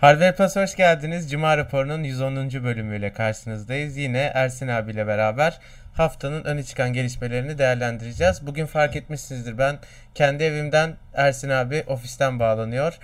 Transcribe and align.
Hardware 0.00 0.34
Plus 0.34 0.56
hoş 0.56 0.76
geldiniz. 0.76 1.30
Cuma 1.30 1.56
raporunun 1.56 2.02
110. 2.04 2.64
bölümüyle 2.64 3.12
karşınızdayız. 3.12 3.96
Yine 3.96 4.30
Ersin 4.34 4.68
abiyle 4.68 5.06
beraber 5.06 5.58
haftanın 5.94 6.44
öne 6.44 6.62
çıkan 6.62 6.92
gelişmelerini 6.92 7.58
değerlendireceğiz. 7.58 8.46
Bugün 8.46 8.66
fark 8.66 8.96
etmişsinizdir 8.96 9.58
ben 9.58 9.78
kendi 10.14 10.44
evimden 10.44 10.96
Ersin 11.14 11.48
abi 11.50 11.84
ofisten 11.86 12.40
bağlanıyor. 12.40 12.98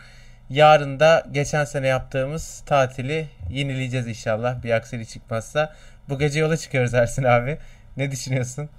Yarın 0.50 1.00
da 1.00 1.26
geçen 1.32 1.64
sene 1.64 1.86
yaptığımız 1.86 2.62
tatili 2.66 3.28
yenileyeceğiz 3.50 4.06
inşallah 4.06 4.62
bir 4.62 4.70
aksilik 4.70 5.08
çıkmazsa. 5.08 5.74
Bu 6.08 6.18
gece 6.18 6.40
yola 6.40 6.56
çıkıyoruz 6.56 6.94
Ersin 6.94 7.24
abi. 7.24 7.58
Ne 7.96 8.10
düşünüyorsun? 8.10 8.70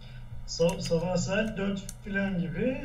Sabah, 0.47 0.79
sabah 0.79 1.17
saat 1.17 1.57
4 1.57 1.81
falan 2.05 2.39
gibi. 2.39 2.77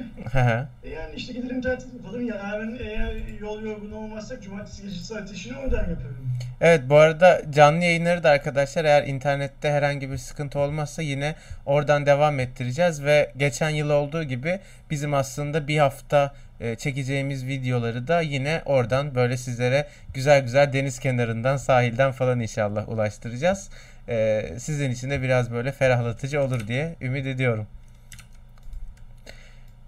E 0.85 0.89
yani 0.89 1.15
işte 1.17 1.33
gidelim 1.33 1.63
tatil 1.63 1.95
yapalım. 1.97 2.27
Yarın 2.27 2.79
eğer 2.81 3.15
yol 3.41 3.63
yorgun 3.63 3.93
olmazsak 3.93 4.43
cumartesi 4.43 4.83
gecesi 4.83 5.19
ateşini 5.19 5.59
oradan 5.59 5.79
yaparım. 5.79 6.27
Evet 6.61 6.81
bu 6.89 6.97
arada 6.97 7.43
canlı 7.51 7.85
yayınları 7.85 8.23
da 8.23 8.31
arkadaşlar 8.31 8.85
eğer 8.85 9.07
internette 9.07 9.71
herhangi 9.71 10.11
bir 10.11 10.17
sıkıntı 10.17 10.59
olmazsa 10.59 11.03
yine 11.03 11.35
oradan 11.67 12.07
devam 12.07 12.41
ettireceğiz 12.41 13.05
ve 13.05 13.33
geçen 13.37 13.71
yıl 13.71 13.91
olduğu 13.91 14.23
gibi 14.23 14.61
bizim 14.91 15.15
aslında 15.15 15.69
bir 15.69 15.79
hafta 15.79 16.35
e, 16.61 16.77
çekeceğimiz 16.77 17.47
videoları 17.47 18.09
da 18.09 18.21
yine 18.21 18.63
oradan 18.65 19.15
böyle 19.15 19.37
sizlere 19.37 19.87
güzel 20.15 20.43
güzel 20.43 20.73
deniz 20.73 20.99
kenarından 20.99 21.57
sahilden 21.57 22.13
falan 22.13 22.41
inşallah 22.41 22.89
ulaştıracağız 22.89 23.71
e, 24.09 24.45
sizin 24.59 24.91
için 24.91 25.11
de 25.11 25.23
biraz 25.23 25.53
böyle 25.53 25.73
ferahlatıcı 25.73 26.43
olur 26.43 26.69
diye 26.69 26.95
ümit 27.01 27.27
ediyorum. 27.27 27.67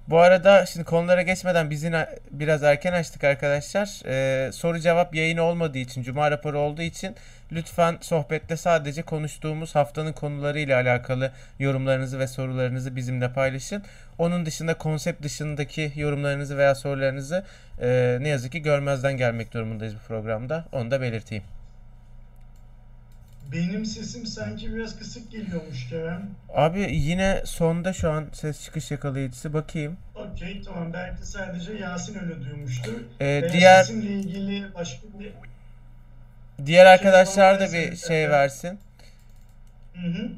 Bu 0.09 0.19
arada 0.19 0.67
şimdi 0.67 0.85
konulara 0.85 1.23
geçmeden 1.23 1.71
biz 1.71 1.83
yine 1.83 2.09
biraz 2.31 2.63
erken 2.63 2.93
açtık 2.93 3.25
arkadaşlar. 3.25 4.03
Ee, 4.07 4.53
soru 4.53 4.79
cevap 4.79 5.15
yayını 5.15 5.43
olmadığı 5.43 5.79
için, 5.79 6.03
cuma 6.03 6.31
raporu 6.31 6.59
olduğu 6.59 6.83
için 6.83 7.17
lütfen 7.53 7.99
sohbette 8.01 8.57
sadece 8.57 9.03
konuştuğumuz 9.03 9.75
haftanın 9.75 10.13
konularıyla 10.13 10.77
alakalı 10.77 11.33
yorumlarınızı 11.59 12.19
ve 12.19 12.27
sorularınızı 12.27 12.97
bizimle 12.97 13.33
paylaşın. 13.33 13.85
Onun 14.19 14.47
dışında 14.47 14.75
konsept 14.75 15.23
dışındaki 15.23 15.93
yorumlarınızı 15.97 16.59
veya 16.59 16.75
sorularınızı 16.75 17.45
e, 17.81 18.19
ne 18.21 18.29
yazık 18.29 18.53
ki 18.53 18.63
görmezden 18.63 19.17
gelmek 19.17 19.55
durumundayız 19.55 19.95
bu 19.95 20.09
programda. 20.09 20.65
Onu 20.73 20.91
da 20.91 21.01
belirteyim. 21.01 21.45
Benim 23.53 23.85
sesim 23.87 24.27
sanki 24.27 24.75
biraz 24.75 24.99
kısık 24.99 25.31
geliyormuş 25.31 25.89
Kerem. 25.89 26.31
Abi 26.55 26.81
yine 26.93 27.43
sonda 27.45 27.93
şu 27.93 28.11
an 28.11 28.27
ses 28.33 28.65
çıkış 28.65 28.91
yakalayıcısı 28.91 29.53
bakayım. 29.53 29.97
Okey 30.17 30.63
tamam 30.65 30.93
belki 30.93 31.27
sadece 31.27 31.73
Yasin 31.73 32.19
öyle 32.19 32.45
duymuştur. 32.45 32.95
Ee, 33.21 33.49
diğer 33.53 33.83
sesimle 33.83 34.11
ilgili 34.11 34.75
başka 34.75 35.07
bir 35.19 35.33
Diğer 36.67 36.85
şey 36.85 36.93
arkadaşlar 36.93 37.61
da 37.61 37.73
bir 37.73 37.97
şey 37.97 38.31
versin. 38.31 38.79
Hı 39.95 40.07
hı. 40.09 40.31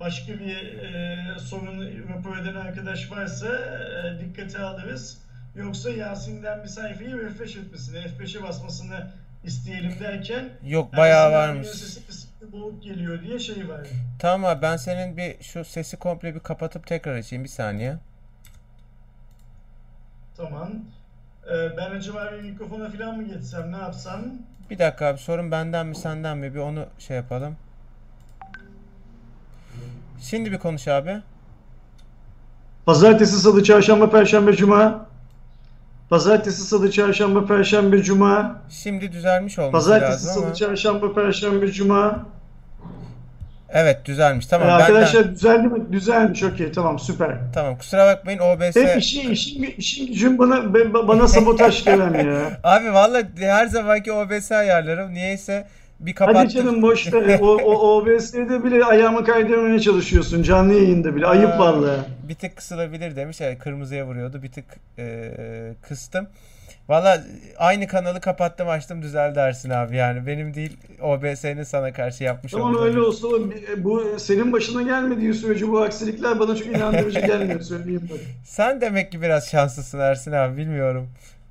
Başka 0.00 0.32
bir 0.32 0.78
e, 0.78 1.38
sorun 1.38 1.90
rapor 2.08 2.36
eden 2.38 2.54
arkadaş 2.54 3.10
varsa 3.10 3.46
e, 3.46 4.20
dikkate 4.20 4.58
alırız. 4.58 5.18
Yoksa 5.56 5.90
Yasin'den 5.90 6.62
bir 6.62 6.68
sayfayı 6.68 7.18
refresh 7.18 7.56
etmesini, 7.56 7.98
F5'e 7.98 8.42
basmasını 8.42 9.06
isteyelim 9.44 10.00
derken 10.00 10.48
Yok 10.66 10.96
bayağı 10.96 11.32
varmış. 11.32 11.68
Sesi 11.68 12.00
boğuk 12.54 12.82
geliyor 12.82 13.22
diye 13.22 13.38
şey 13.38 13.68
var. 13.68 13.86
Tamam 14.18 14.50
abi 14.50 14.62
ben 14.62 14.76
senin 14.76 15.16
bir 15.16 15.42
şu 15.42 15.64
sesi 15.64 15.96
komple 15.96 16.34
bir 16.34 16.40
kapatıp 16.40 16.86
tekrar 16.86 17.14
açayım 17.14 17.44
bir 17.44 17.48
saniye. 17.48 17.96
Tamam. 20.36 20.70
Ee, 21.46 21.76
ben 21.76 21.90
acaba 21.90 22.32
bir 22.32 22.42
mikrofona 22.50 22.90
falan 22.90 23.16
mı 23.16 23.24
geçsem 23.24 23.72
ne 23.72 23.76
yapsam? 23.76 24.20
Bir 24.70 24.78
dakika 24.78 25.06
abi 25.06 25.18
sorun 25.18 25.50
benden 25.50 25.86
mi 25.86 25.96
senden 25.96 26.38
mi 26.38 26.54
bir 26.54 26.58
onu 26.58 26.86
şey 26.98 27.16
yapalım. 27.16 27.56
Şimdi 30.20 30.52
bir 30.52 30.58
konuş 30.58 30.88
abi. 30.88 31.22
Pazartesi, 32.86 33.38
salı, 33.40 33.64
çarşamba, 33.64 34.10
perşembe, 34.10 34.52
cuma. 34.56 35.06
Pazartesi, 36.10 36.62
salı, 36.62 36.90
çarşamba, 36.90 37.46
perşembe, 37.46 38.02
cuma. 38.02 38.62
Şimdi 38.70 39.12
düzelmiş 39.12 39.58
olması 39.58 39.72
Pazartesi, 39.72 40.12
lazım 40.12 40.32
salı, 40.32 40.44
ama. 40.44 40.54
çarşamba, 40.54 41.14
perşembe, 41.14 41.72
cuma. 41.72 42.26
Evet 43.74 44.04
düzelmiş. 44.04 44.46
Tamam. 44.46 44.68
Ee, 44.68 44.72
arkadaşlar 44.72 45.22
benden... 45.22 45.34
düzeldi 45.34 45.68
mi? 45.68 45.92
Düzelmiş. 45.92 46.42
Okey 46.42 46.72
tamam 46.72 46.98
süper. 46.98 47.36
Tamam 47.54 47.78
kusura 47.78 48.06
bakmayın 48.06 48.38
OBS. 48.38 48.76
Hep 48.76 48.98
işin, 48.98 49.30
işin, 49.30 49.62
işin 49.78 50.06
gücün 50.06 50.38
bana, 50.38 50.74
bana 51.08 51.28
sabotaj 51.28 51.84
gelen 51.84 52.24
ya. 52.24 52.50
Abi 52.64 52.94
valla 52.94 53.22
her 53.38 53.66
zamanki 53.66 54.12
OBS 54.12 54.52
ayarlarım. 54.52 55.14
Niyeyse 55.14 55.66
bir 56.00 56.14
kapattım. 56.14 56.40
Hadi 56.40 56.52
canım 56.52 56.82
boş 56.82 57.12
ver. 57.12 57.38
o, 57.42 57.56
o 57.56 57.96
OBS'de 57.96 58.64
bile 58.64 58.84
ayağımı 58.84 59.24
kaydırmaya 59.24 59.80
çalışıyorsun. 59.80 60.42
Canlı 60.42 60.74
yayında 60.74 61.16
bile. 61.16 61.26
Ayıp 61.26 61.58
vallahi. 61.58 62.00
Bir 62.28 62.34
tık 62.34 62.56
kısılabilir 62.56 63.16
demiş. 63.16 63.40
Yani 63.40 63.58
kırmızıya 63.58 64.06
vuruyordu. 64.06 64.42
Bir 64.42 64.52
tık 64.52 64.64
e, 64.98 65.30
kıstım. 65.88 66.26
Valla 66.88 67.24
aynı 67.58 67.86
kanalı 67.86 68.20
kapattım 68.20 68.68
açtım 68.68 69.02
düzeldi 69.02 69.38
Ersin 69.38 69.70
abi 69.70 69.96
yani 69.96 70.26
benim 70.26 70.54
değil 70.54 70.76
OBS'nin 71.02 71.62
sana 71.62 71.92
karşı 71.92 72.24
yapmış 72.24 72.52
Tamam 72.52 72.76
öyle 72.82 73.00
olsa 73.00 73.28
bu 73.76 74.04
senin 74.18 74.52
başına 74.52 74.82
gelmediği 74.82 75.34
sürece 75.34 75.68
bu 75.68 75.82
aksilikler 75.82 76.40
bana 76.40 76.56
çok 76.56 76.66
inandırıcı 76.66 77.20
gelmiyor 77.20 77.60
söyleyeyim 77.60 78.08
bak. 78.12 78.18
Sen 78.44 78.80
demek 78.80 79.12
ki 79.12 79.22
biraz 79.22 79.50
şanslısın 79.50 79.98
Ersin 79.98 80.32
abi 80.32 80.56
bilmiyorum. 80.56 81.08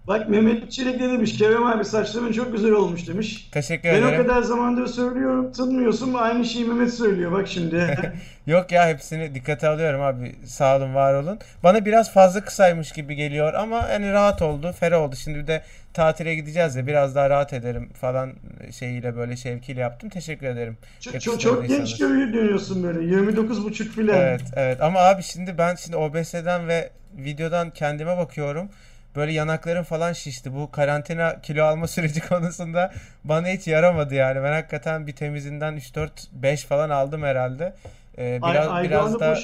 Bak 0.08 0.30
Mehmet 0.30 0.72
Çelik 0.72 1.02
ne 1.02 1.10
demiş? 1.10 1.38
Kerem 1.38 1.64
abi 1.64 1.86
saçların 1.86 2.32
çok 2.32 2.52
güzel 2.52 2.72
olmuş 2.72 3.08
demiş. 3.08 3.50
Teşekkür 3.52 3.90
ben 3.90 3.94
ederim. 3.94 4.12
Ben 4.12 4.20
o 4.20 4.24
kadar 4.24 4.42
zamandır 4.42 4.88
söylüyorum 4.88 5.52
tanımıyorsun 5.52 6.14
aynı 6.14 6.46
şeyi 6.46 6.66
Mehmet 6.66 6.94
söylüyor 6.94 7.32
bak 7.32 7.48
şimdi. 7.48 7.98
Yok 8.48 8.72
ya 8.72 8.88
hepsini 8.88 9.36
dikkate 9.36 9.68
alıyorum 9.68 10.02
abi. 10.02 10.36
Sağ 10.46 10.78
olun 10.78 10.96
var 10.96 11.14
olun. 11.14 11.40
Bana 11.64 11.86
biraz 11.86 12.14
fazla 12.14 12.42
kısaymış 12.42 12.92
gibi 12.92 13.16
geliyor 13.16 13.54
ama 13.54 13.90
hani 13.90 14.12
rahat 14.12 14.42
oldu. 14.42 14.72
Ferah 14.80 15.02
oldu. 15.02 15.16
Şimdi 15.16 15.40
bir 15.40 15.48
de 15.48 15.62
tatile 15.94 16.36
gideceğiz 16.36 16.76
ya 16.76 16.88
biraz 16.88 17.16
daha 17.16 17.30
rahat 17.30 17.54
ederim 17.54 17.90
falan 17.94 18.34
şeyiyle 18.72 19.16
böyle 19.16 19.38
şevkiyle 19.38 19.82
yaptım. 19.82 20.10
Teşekkür 20.10 20.48
ederim. 20.48 20.78
Çok, 21.00 21.22
çok, 21.22 21.40
çok 21.40 21.68
genç 21.68 21.98
görünüyorsun 21.98 22.84
böyle. 22.84 23.06
29 23.06 23.64
buçuk 23.64 23.96
filan. 23.96 24.18
Evet 24.18 24.42
evet 24.56 24.82
ama 24.82 25.00
abi 25.00 25.24
şimdi 25.24 25.58
ben 25.58 25.76
şimdi 25.76 25.98
OBS'den 25.98 26.68
ve 26.68 26.90
videodan 27.18 27.70
kendime 27.70 28.18
bakıyorum 28.18 28.70
böyle 29.16 29.32
yanaklarım 29.32 29.84
falan 29.84 30.14
şişti. 30.14 30.56
Bu 30.56 30.72
karantina 30.72 31.42
kilo 31.42 31.64
alma 31.64 31.88
süreci 31.94 32.28
konusunda 32.28 32.94
bana 33.24 33.48
hiç 33.48 33.68
yaramadı 33.68 34.16
yani. 34.16 34.44
Ben 34.44 34.54
hakikaten 34.54 35.08
bir 35.08 35.16
temizinden 35.16 35.74
3 35.74 35.96
4 35.96 36.12
5 36.32 36.64
falan 36.64 36.90
aldım 36.90 37.24
herhalde. 37.24 37.74
Ee, 38.18 38.40
biraz 38.44 38.68
ay, 38.68 38.84
biraz 38.84 39.20
da 39.20 39.38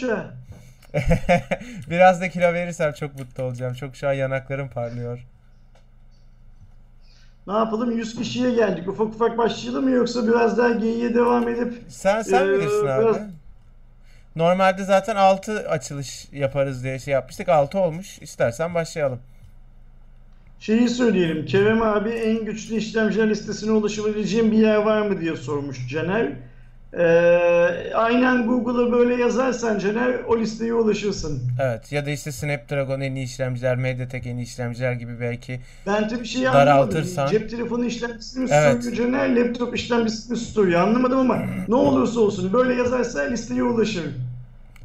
biraz 1.90 2.22
da 2.22 2.30
kilo 2.30 2.54
verirsem 2.54 2.94
çok 2.94 3.20
mutlu 3.20 3.44
olacağım. 3.44 3.74
Çok 3.74 3.96
şu 3.96 4.08
an 4.08 4.14
yanaklarım 4.14 4.70
parlıyor. 4.70 5.20
Ne 7.48 7.54
yapalım 7.54 7.92
100 7.92 8.16
kişiye 8.16 8.52
geldik. 8.52 8.88
Ufak 8.88 9.08
ufak 9.08 9.38
başlayalım 9.38 9.84
mı 9.84 9.92
yoksa 9.92 10.28
biraz 10.28 10.58
daha 10.58 10.72
geyiğe 10.72 11.14
devam 11.14 11.50
edip 11.50 11.84
Sen 11.90 12.22
sen 12.22 12.48
e, 12.48 12.50
bilirsin 12.50 12.84
biraz... 12.84 13.16
abi. 13.16 13.24
Normalde 14.36 14.84
zaten 14.84 15.16
6 15.16 15.70
açılış 15.70 16.28
yaparız 16.32 16.84
diye 16.84 17.00
şey 17.00 17.14
yapmıştık. 17.14 17.50
6 17.50 17.80
olmuş. 17.80 18.20
İstersen 18.22 18.74
başlayalım. 18.74 19.20
Şeyi 20.60 20.90
söyleyelim. 20.90 21.46
Kerem 21.46 21.82
abi 21.82 22.10
en 22.10 22.46
güçlü 22.46 22.76
işlemciler 22.76 23.30
listesine 23.30 23.72
ulaşabileceğim 23.72 24.52
bir 24.52 24.58
yer 24.58 24.76
var 24.76 25.02
mı 25.02 25.22
diye 25.22 25.36
sormuş 25.36 25.88
Caner. 25.90 26.32
Ee, 26.94 27.94
aynen 27.96 28.48
Google'a 28.48 28.92
böyle 28.92 29.16
yazarsan 29.16 29.80
Caner 29.80 30.20
o 30.28 30.40
listeye 30.40 30.74
ulaşırsın. 30.74 31.42
Evet 31.62 31.92
ya 31.92 32.06
da 32.06 32.10
işte 32.10 32.32
Snapdragon 32.32 33.02
en 33.02 33.16
iyi 33.16 33.26
işlemciler, 33.26 33.76
MediaTek 33.76 34.28
en 34.28 34.38
iyi 34.38 34.44
işlemciler 34.44 34.94
gibi 34.94 35.20
belki 35.22 35.60
ben 35.86 36.08
tabii 36.08 36.26
şey 36.26 36.44
daraltırsan. 36.44 37.28
Cep 37.28 37.50
telefonu 37.50 37.86
işlemcisini 37.86 38.44
mi 38.44 38.50
evet. 38.54 38.84
soruyor 38.84 38.98
Caner, 38.98 39.36
laptop 39.36 39.76
işlemcisini 39.76 40.32
mi 40.32 40.38
soruyor 40.38 40.82
anlamadım 40.82 41.20
ama 41.20 41.38
ne 41.68 41.76
olursa 41.76 42.20
olsun 42.20 42.54
böyle 42.54 42.74
yazarsa 42.74 43.22
listeye 43.22 43.64
ulaşır. 43.64 44.06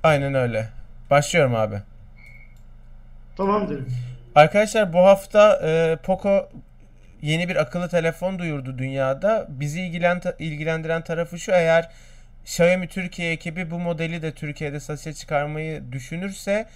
Aynen 0.02 0.34
öyle. 0.34 0.68
Başlıyorum 1.10 1.54
abi. 1.54 1.76
Tamamdır. 3.36 3.80
Arkadaşlar 4.34 4.92
bu 4.92 4.98
hafta 4.98 5.60
e, 5.64 5.96
Poco 6.02 6.48
yeni 7.22 7.48
bir 7.48 7.56
akıllı 7.56 7.88
telefon 7.88 8.38
duyurdu 8.38 8.78
dünyada. 8.78 9.46
Bizi 9.48 9.80
ilgilendiren 10.38 11.04
tarafı 11.04 11.38
şu 11.38 11.52
eğer 11.52 11.88
Xiaomi 12.44 12.88
Türkiye 12.88 13.32
ekibi 13.32 13.70
bu 13.70 13.78
modeli 13.78 14.22
de 14.22 14.32
Türkiye'de 14.32 14.80
satışa 14.80 15.12
çıkarmayı 15.12 15.92
düşünürse 15.92 16.66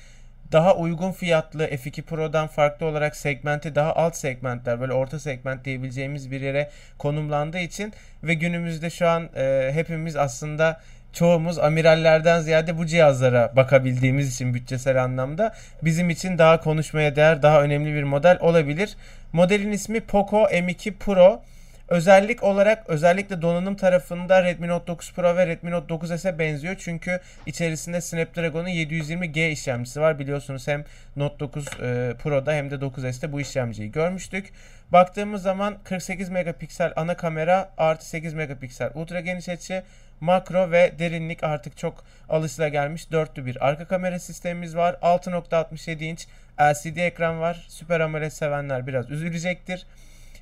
daha 0.52 0.76
uygun 0.76 1.12
fiyatlı 1.12 1.64
F2 1.64 2.02
Pro'dan 2.02 2.46
farklı 2.46 2.86
olarak 2.86 3.16
segmenti 3.16 3.74
daha 3.74 3.94
alt 3.94 4.16
segmentler 4.16 4.80
böyle 4.80 4.92
orta 4.92 5.18
segment 5.18 5.64
diyebileceğimiz 5.64 6.30
bir 6.30 6.40
yere 6.40 6.70
konumlandığı 6.98 7.58
için 7.58 7.92
ve 8.22 8.34
günümüzde 8.34 8.90
şu 8.90 9.08
an 9.08 9.28
e, 9.36 9.70
hepimiz 9.74 10.16
aslında 10.16 10.80
çoğumuz 11.18 11.58
amirallerden 11.58 12.40
ziyade 12.40 12.78
bu 12.78 12.86
cihazlara 12.86 13.52
bakabildiğimiz 13.56 14.34
için 14.34 14.54
bütçesel 14.54 15.04
anlamda 15.04 15.54
bizim 15.82 16.10
için 16.10 16.38
daha 16.38 16.60
konuşmaya 16.60 17.16
değer, 17.16 17.42
daha 17.42 17.62
önemli 17.62 17.94
bir 17.94 18.02
model 18.02 18.38
olabilir. 18.40 18.96
Modelin 19.32 19.72
ismi 19.72 20.00
Poco 20.00 20.42
M2 20.42 20.92
Pro. 20.92 21.42
Özellik 21.88 22.42
olarak 22.42 22.88
özellikle 22.88 23.42
donanım 23.42 23.76
tarafında 23.76 24.44
Redmi 24.44 24.68
Note 24.68 24.86
9 24.86 25.12
Pro 25.12 25.36
ve 25.36 25.46
Redmi 25.46 25.70
Note 25.70 25.94
9s'e 25.94 26.38
benziyor. 26.38 26.76
Çünkü 26.78 27.20
içerisinde 27.46 28.00
Snapdragon'un 28.00 28.68
720G 28.68 29.50
işlemcisi 29.50 30.00
var. 30.00 30.18
Biliyorsunuz 30.18 30.68
hem 30.68 30.84
Note 31.16 31.38
9 31.40 31.66
e, 31.66 32.14
Pro'da 32.22 32.52
hem 32.52 32.70
de 32.70 32.74
9s'te 32.74 33.32
bu 33.32 33.40
işlemciyi 33.40 33.92
görmüştük. 33.92 34.52
Baktığımız 34.92 35.42
zaman 35.42 35.78
48 35.84 36.28
megapiksel 36.28 36.92
ana 36.96 37.16
kamera 37.16 37.70
artı 37.78 38.08
8 38.08 38.34
megapiksel 38.34 38.90
ultra 38.94 39.20
geniş 39.20 39.48
açı 39.48 39.82
makro 40.20 40.70
ve 40.70 40.92
derinlik 40.98 41.44
artık 41.44 41.76
çok 41.76 42.04
alışılagelmiş 42.28 43.12
dörtlü 43.12 43.46
bir 43.46 43.66
arka 43.68 43.84
kamera 43.84 44.18
sistemimiz 44.18 44.76
var. 44.76 44.96
6.67 45.02 46.04
inç 46.04 46.26
LCD 46.60 46.96
ekran 46.96 47.40
var. 47.40 47.66
Süper 47.68 48.00
AMOLED 48.00 48.30
sevenler 48.30 48.86
biraz 48.86 49.10
üzülecektir. 49.10 49.86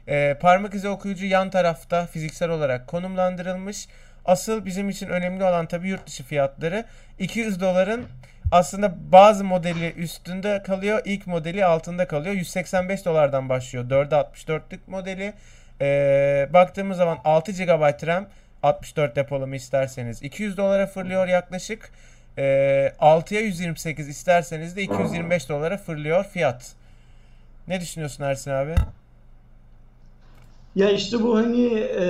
Ee, 0.08 0.36
parmak 0.40 0.74
izi 0.74 0.88
okuyucu 0.88 1.26
yan 1.26 1.50
tarafta 1.50 2.06
fiziksel 2.06 2.50
olarak 2.50 2.86
konumlandırılmış. 2.86 3.88
Asıl 4.24 4.64
bizim 4.64 4.88
için 4.88 5.08
önemli 5.08 5.44
olan 5.44 5.66
tabii 5.66 5.88
yurt 5.88 6.06
dışı 6.06 6.24
fiyatları. 6.24 6.84
200 7.18 7.60
doların 7.60 8.06
aslında 8.52 9.12
bazı 9.12 9.44
modeli 9.44 9.92
üstünde 9.92 10.62
kalıyor. 10.62 11.02
ilk 11.04 11.26
modeli 11.26 11.64
altında 11.64 12.06
kalıyor. 12.06 12.34
185 12.34 13.04
dolardan 13.04 13.48
başlıyor. 13.48 13.84
4'e 13.84 14.14
64'lük 14.14 14.80
modeli. 14.86 15.34
Ee, 15.80 16.48
baktığımız 16.52 16.96
zaman 16.96 17.18
6 17.24 17.52
GB 17.52 18.06
RAM 18.06 18.26
64 18.62 19.16
depolama 19.16 19.56
isterseniz 19.56 20.22
200 20.22 20.56
dolara 20.56 20.86
fırlıyor 20.86 21.28
yaklaşık. 21.28 21.90
Ee, 22.38 22.92
6'ya 23.00 23.40
128 23.40 24.08
isterseniz 24.08 24.76
de 24.76 24.82
225 24.82 25.48
dolara 25.48 25.76
fırlıyor 25.76 26.24
fiyat. 26.24 26.72
Ne 27.68 27.80
düşünüyorsun 27.80 28.24
Ersin 28.24 28.50
abi? 28.50 28.74
Ya 30.76 30.90
işte 30.90 31.22
bu 31.22 31.36
hani 31.36 31.66
e, 31.74 32.06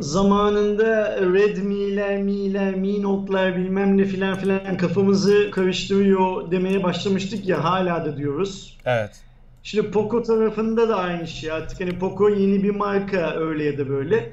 zamanında 0.00 1.16
Redmi'ler, 1.20 2.22
Mi'ler, 2.22 2.74
Mi 2.74 3.02
Note'lar 3.02 3.56
bilmem 3.56 3.98
ne 3.98 4.04
filan 4.04 4.38
filan 4.38 4.76
kafamızı 4.76 5.50
karıştırıyor 5.50 6.50
demeye 6.50 6.82
başlamıştık 6.82 7.48
ya 7.48 7.64
hala 7.64 8.04
da 8.04 8.16
diyoruz. 8.16 8.78
Evet. 8.84 9.10
Şimdi 9.62 9.90
Poco 9.90 10.22
tarafında 10.22 10.88
da 10.88 10.96
aynı 10.96 11.26
şey. 11.26 11.52
Artık 11.52 11.80
hani 11.80 11.98
Poco 11.98 12.28
yeni 12.28 12.62
bir 12.62 12.70
marka 12.70 13.34
öyle 13.36 13.64
ya 13.64 13.78
da 13.78 13.88
böyle. 13.88 14.32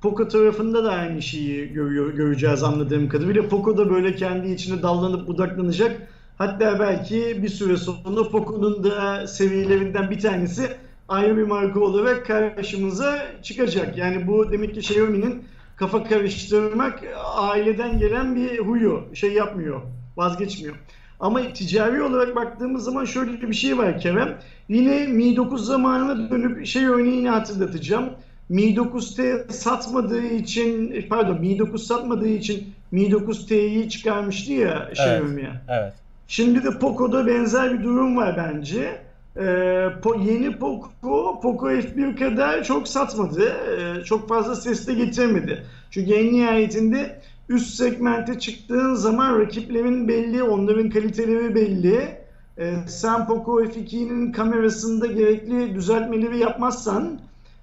Poco 0.00 0.28
tarafında 0.28 0.84
da 0.84 0.90
aynı 0.90 1.22
şeyi 1.22 1.72
görüyor, 1.72 2.14
göreceğiz 2.14 2.62
anladığım 2.62 3.08
kadarıyla. 3.08 3.48
Poco 3.48 3.76
da 3.76 3.90
böyle 3.90 4.14
kendi 4.14 4.52
içine 4.52 4.82
dallanıp 4.82 5.28
budaklanacak. 5.28 5.96
Hatta 6.38 6.80
belki 6.80 7.42
bir 7.42 7.48
süre 7.48 7.76
sonra 7.76 8.28
Poco'nun 8.30 8.84
da 8.84 9.26
seviyelerinden 9.26 10.10
bir 10.10 10.20
tanesi 10.20 10.70
ayrı 11.10 11.36
bir 11.36 11.42
marka 11.42 11.80
olarak 11.80 12.26
karşımıza 12.26 13.18
çıkacak. 13.42 13.98
Yani 13.98 14.26
bu 14.26 14.52
demek 14.52 14.74
ki 14.74 14.80
Xiaomi'nin 14.80 15.44
kafa 15.76 16.04
karıştırmak 16.04 17.02
aileden 17.36 17.98
gelen 17.98 18.36
bir 18.36 18.58
huyu. 18.58 19.04
Şey 19.14 19.32
yapmıyor, 19.32 19.80
vazgeçmiyor. 20.16 20.74
Ama 21.20 21.52
ticari 21.52 22.02
olarak 22.02 22.36
baktığımız 22.36 22.84
zaman 22.84 23.04
şöyle 23.04 23.42
bir 23.42 23.54
şey 23.54 23.78
var 23.78 24.00
Kerem. 24.00 24.38
Yine 24.68 25.06
Mi 25.06 25.36
9 25.36 25.66
zamanına 25.66 26.30
dönüp 26.30 26.66
şey 26.66 26.86
örneğini 26.86 27.28
hatırlatacağım. 27.28 28.10
Mi 28.48 28.62
9T 28.62 29.52
satmadığı 29.52 30.26
için 30.26 31.06
pardon 31.08 31.40
Mi 31.40 31.58
9 31.58 31.86
satmadığı 31.86 32.28
için 32.28 32.74
Mi 32.90 33.02
9T'yi 33.02 33.88
çıkarmıştı 33.88 34.52
ya 34.52 34.88
Xiaomi'ye. 34.90 35.48
Evet. 35.48 35.60
evet. 35.68 35.92
Şimdi 36.28 36.64
de 36.64 36.78
Poco'da 36.78 37.26
benzer 37.26 37.78
bir 37.78 37.84
durum 37.84 38.16
var 38.16 38.36
bence. 38.36 39.09
Ee, 39.36 39.88
po, 40.02 40.14
yeni 40.14 40.58
Poco, 40.58 41.40
Poco 41.40 41.70
F1 41.70 42.16
kadar 42.16 42.64
çok 42.64 42.88
satmadı. 42.88 43.42
Ee, 43.48 44.04
çok 44.04 44.28
fazla 44.28 44.54
ses 44.54 44.86
de 44.86 44.94
getirmedi. 44.94 45.64
Çünkü 45.90 46.12
en 46.12 46.32
nihayetinde 46.32 47.20
üst 47.48 47.74
segmente 47.74 48.38
çıktığın 48.38 48.94
zaman 48.94 49.40
rakiplerin 49.40 50.08
belli, 50.08 50.42
onların 50.42 50.90
kaliteleri 50.90 51.54
belli. 51.54 52.20
Ee, 52.58 52.74
sen 52.86 53.26
Poco 53.26 53.62
F2'nin 53.62 54.32
kamerasında 54.32 55.06
gerekli 55.06 55.74
düzeltmeleri 55.74 56.38
yapmazsan 56.38 57.20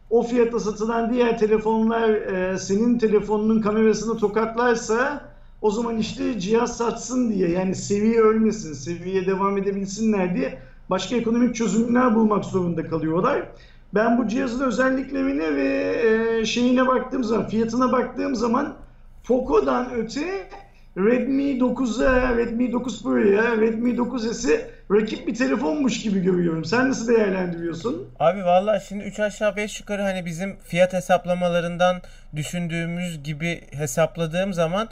o 0.09 0.23
fiyata 0.23 0.59
satılan 0.59 1.13
diğer 1.13 1.37
telefonlar 1.37 2.09
e, 2.09 2.57
senin 2.57 2.97
telefonunun 2.97 3.61
kamerasını 3.61 4.17
tokatlarsa 4.17 5.21
o 5.61 5.71
zaman 5.71 5.97
işte 5.97 6.39
cihaz 6.39 6.77
satsın 6.77 7.29
diye 7.29 7.49
yani 7.49 7.75
seviye 7.75 8.21
ölmesin, 8.21 8.73
seviye 8.73 9.25
devam 9.25 9.57
edebilsinler 9.57 10.35
diye 10.35 10.59
başka 10.89 11.15
ekonomik 11.15 11.55
çözümler 11.55 12.15
bulmak 12.15 12.45
zorunda 12.45 12.87
kalıyorlar. 12.87 13.43
Ben 13.93 14.17
bu 14.17 14.27
cihazın 14.27 14.67
özelliklerine 14.67 15.55
ve 15.55 15.95
e, 16.39 16.45
şeyine 16.45 16.87
baktığım 16.87 17.23
zaman, 17.23 17.47
fiyatına 17.47 17.91
baktığım 17.91 18.35
zaman 18.35 18.75
Poco'dan 19.23 19.93
öte 19.93 20.47
Redmi 20.97 21.43
9'a, 21.43 22.37
Redmi 22.37 22.71
9 22.71 23.03
Pro'ya, 23.03 23.57
Redmi 23.57 23.91
9S'e 23.91 24.61
rakip 24.91 25.27
bir 25.27 25.35
telefonmuş 25.35 26.01
gibi 26.01 26.19
görüyorum. 26.19 26.65
Sen 26.65 26.89
nasıl 26.89 27.07
değerlendiriyorsun? 27.07 28.07
Abi 28.19 28.43
valla 28.45 28.79
şimdi 28.79 29.03
3 29.03 29.19
aşağı 29.19 29.55
5 29.55 29.79
yukarı 29.79 30.01
hani 30.01 30.25
bizim 30.25 30.55
fiyat 30.63 30.93
hesaplamalarından 30.93 32.01
düşündüğümüz 32.35 33.23
gibi 33.23 33.61
hesapladığım 33.71 34.53
zaman 34.53 34.87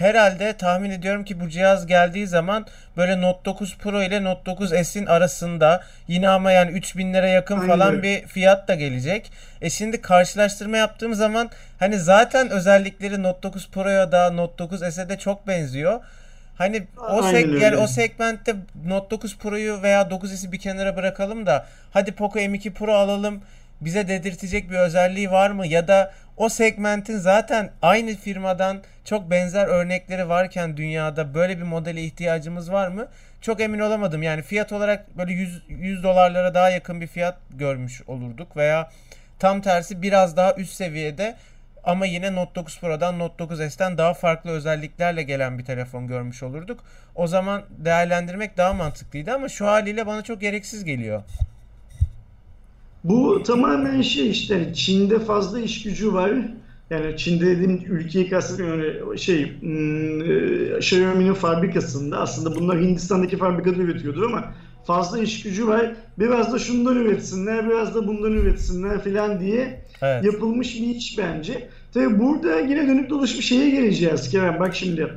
herhalde 0.00 0.52
tahmin 0.52 0.90
ediyorum 0.90 1.24
ki 1.24 1.40
bu 1.40 1.48
cihaz 1.48 1.86
geldiği 1.86 2.26
zaman 2.26 2.66
böyle 2.96 3.20
Note 3.20 3.44
9 3.44 3.78
Pro 3.78 4.02
ile 4.02 4.24
Note 4.24 4.46
9 4.46 4.70
S'in 4.70 5.06
arasında 5.06 5.84
yine 6.08 6.28
ama 6.28 6.52
yani 6.52 6.70
3000 6.70 7.14
lira 7.14 7.28
yakın 7.28 7.54
Aynen. 7.54 7.68
falan 7.68 8.02
bir 8.02 8.26
fiyat 8.26 8.68
da 8.68 8.74
gelecek. 8.74 9.32
E 9.60 9.70
şimdi 9.70 10.00
karşılaştırma 10.00 10.76
yaptığım 10.76 11.14
zaman 11.14 11.50
hani 11.78 11.98
zaten 11.98 12.50
özellikleri 12.50 13.22
Note 13.22 13.42
9 13.42 13.70
Pro'ya 13.70 14.12
da 14.12 14.30
Note 14.30 14.58
9 14.58 14.94
S'e 14.94 15.08
de 15.08 15.18
çok 15.18 15.46
benziyor. 15.46 16.00
Hani 16.60 16.86
o 17.10 17.22
seg 17.22 17.62
yani 17.62 17.76
o 17.76 17.86
segmentte 17.86 18.56
Note 18.86 19.10
9 19.10 19.38
Pro'yu 19.38 19.82
veya 19.82 20.02
9S'i 20.02 20.52
bir 20.52 20.58
kenara 20.58 20.96
bırakalım 20.96 21.46
da 21.46 21.66
hadi 21.92 22.12
Poco 22.12 22.38
M2 22.38 22.72
Pro 22.72 22.94
alalım 22.94 23.42
bize 23.80 24.08
dedirtecek 24.08 24.70
bir 24.70 24.76
özelliği 24.76 25.30
var 25.30 25.50
mı? 25.50 25.66
Ya 25.66 25.88
da 25.88 26.12
o 26.36 26.48
segmentin 26.48 27.18
zaten 27.18 27.70
aynı 27.82 28.14
firmadan 28.14 28.82
çok 29.10 29.30
benzer 29.30 29.66
örnekleri 29.66 30.28
varken 30.28 30.76
dünyada 30.76 31.34
böyle 31.34 31.58
bir 31.58 31.62
modele 31.62 32.04
ihtiyacımız 32.04 32.72
var 32.72 32.88
mı? 32.88 33.08
Çok 33.40 33.60
emin 33.60 33.78
olamadım. 33.78 34.22
Yani 34.22 34.42
fiyat 34.42 34.72
olarak 34.72 35.18
böyle 35.18 35.32
100, 35.32 35.62
100 35.68 36.02
dolarlara 36.02 36.54
daha 36.54 36.70
yakın 36.70 37.00
bir 37.00 37.06
fiyat 37.06 37.38
görmüş 37.50 38.02
olurduk 38.06 38.56
veya 38.56 38.90
tam 39.38 39.60
tersi 39.60 40.02
biraz 40.02 40.36
daha 40.36 40.54
üst 40.54 40.72
seviyede 40.72 41.36
ama 41.84 42.06
yine 42.06 42.34
Note 42.34 42.54
9 42.54 42.80
Pro'dan 42.80 43.18
Note 43.18 43.38
9 43.38 43.58
S'ten 43.58 43.98
daha 43.98 44.14
farklı 44.14 44.50
özelliklerle 44.50 45.22
gelen 45.22 45.58
bir 45.58 45.64
telefon 45.64 46.06
görmüş 46.06 46.42
olurduk. 46.42 46.80
O 47.14 47.26
zaman 47.26 47.62
değerlendirmek 47.78 48.56
daha 48.56 48.72
mantıklıydı 48.72 49.34
ama 49.34 49.48
şu 49.48 49.66
haliyle 49.66 50.06
bana 50.06 50.22
çok 50.22 50.40
gereksiz 50.40 50.84
geliyor. 50.84 51.22
Bu 53.04 53.42
tamamen 53.42 54.02
şey 54.02 54.30
işte 54.30 54.74
Çin'de 54.74 55.20
fazla 55.20 55.60
iş 55.60 55.82
gücü 55.82 56.12
var. 56.12 56.32
Yani 56.90 57.16
Çin'de 57.16 57.46
dediğim 57.46 57.82
ülkeyi 57.88 58.30
kastediyorum 58.30 58.82
yani 58.84 59.18
şey 59.18 59.60
hmm, 59.60 60.20
e, 60.20 60.76
Xiaomi'nin 60.78 61.34
fabrikasında 61.34 62.18
aslında 62.18 62.56
bunlar 62.56 62.80
Hindistan'daki 62.80 63.36
fabrikada 63.36 63.82
üretiyordur 63.82 64.22
ama 64.22 64.54
fazla 64.84 65.18
iş 65.18 65.42
gücü 65.42 65.66
var. 65.66 65.94
Biraz 66.18 66.52
da 66.52 66.58
şundan 66.58 66.96
üretsinler, 66.96 67.68
biraz 67.68 67.94
da 67.94 68.06
bundan 68.06 68.32
üretsinler 68.32 69.04
falan 69.04 69.40
diye 69.40 69.84
evet. 70.02 70.24
yapılmış 70.24 70.74
bir 70.80 70.86
iş 70.86 71.18
bence. 71.18 71.68
Tabi 71.94 72.18
burada 72.18 72.60
yine 72.60 72.88
dönüp 72.88 73.10
dolaşıp 73.10 73.42
şeye 73.42 73.70
geleceğiz 73.70 74.30
Kerem. 74.30 74.60
Bak 74.60 74.74
şimdi 74.74 75.08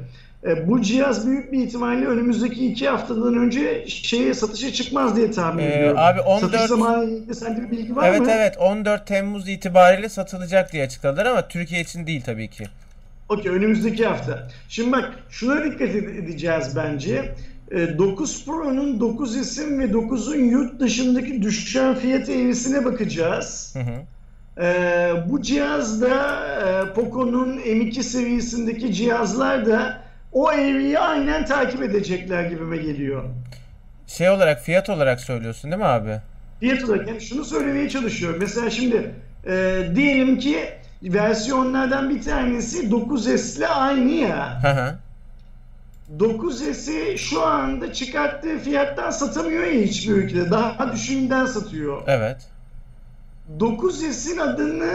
bu 0.67 0.81
cihaz 0.81 1.27
büyük 1.27 1.51
bir 1.51 1.59
ihtimalle 1.59 2.05
önümüzdeki 2.05 2.67
iki 2.67 2.89
haftadan 2.89 3.37
önce 3.37 3.85
şeye 3.87 4.33
satışa 4.33 4.73
çıkmaz 4.73 5.15
diye 5.15 5.31
tahmin 5.31 5.63
ee, 5.63 5.75
ediyorum. 5.75 5.97
Abi 5.99 6.21
14 6.21 6.51
Satış 6.51 6.61
zamanı 6.61 7.35
sende 7.35 7.61
bir 7.61 7.71
bilgi 7.71 7.95
var 7.95 8.09
evet, 8.09 8.19
mı? 8.21 8.27
Evet 8.29 8.37
evet 8.39 8.57
14 8.57 9.07
Temmuz 9.07 9.49
itibariyle 9.49 10.09
satılacak 10.09 10.73
diye 10.73 10.83
açıkladılar 10.83 11.25
ama 11.25 11.47
Türkiye 11.47 11.81
için 11.81 12.07
değil 12.07 12.21
tabii 12.25 12.47
ki. 12.47 12.63
Okey 13.29 13.51
önümüzdeki 13.51 14.05
hafta. 14.05 14.47
Şimdi 14.69 14.91
bak 14.91 15.13
şuna 15.29 15.63
dikkat 15.63 15.89
edeceğiz 15.95 16.75
bence. 16.75 17.35
9 17.97 18.41
e, 18.41 18.45
Pro'nun 18.45 18.99
9 18.99 19.35
isim 19.37 19.79
ve 19.79 19.85
9'un 19.85 20.45
yurt 20.45 20.79
dışındaki 20.79 21.41
düşen 21.41 21.95
fiyat 21.95 22.29
eğrisine 22.29 22.85
bakacağız. 22.85 23.75
Hı 23.75 23.79
hı. 23.79 24.03
Ee, 24.57 25.11
bu 25.29 25.41
cihazda 25.41 26.09
e, 26.09 26.93
Poco'nun 26.93 27.57
M2 27.57 28.03
seviyesindeki 28.03 28.93
cihazlar 28.93 29.65
da 29.65 30.02
o 30.33 30.51
eğriyi 30.51 30.99
aynen 30.99 31.45
takip 31.45 31.83
edecekler 31.83 32.43
gibime 32.43 32.77
geliyor. 32.77 33.23
Şey 34.07 34.29
olarak 34.29 34.61
fiyat 34.61 34.89
olarak 34.89 35.19
söylüyorsun 35.19 35.71
değil 35.71 35.81
mi 35.81 35.87
abi? 35.87 36.19
Fiyat 36.59 36.83
olarak 36.83 37.07
yani 37.07 37.21
şunu 37.21 37.45
söylemeye 37.45 37.89
çalışıyorum. 37.89 38.39
Mesela 38.39 38.69
şimdi 38.69 39.15
e, 39.47 39.83
diyelim 39.95 40.39
ki 40.39 40.57
versiyonlardan 41.03 42.09
bir 42.09 42.21
tanesi 42.21 42.89
9S 42.89 43.57
ile 43.57 43.67
aynı 43.67 44.11
ya. 44.11 44.63
Hı 44.63 44.67
hı. 44.67 44.95
9S'i 46.19 47.17
şu 47.17 47.45
anda 47.45 47.93
çıkarttığı 47.93 48.57
fiyattan 48.59 49.09
satamıyor 49.09 49.63
ya 49.63 49.81
hiçbir 49.81 50.13
ülkede. 50.13 50.51
Daha 50.51 50.93
düşüğünden 50.93 51.45
satıyor. 51.45 52.01
Evet. 52.07 52.37
9S'in 53.59 54.41
adını 54.41 54.93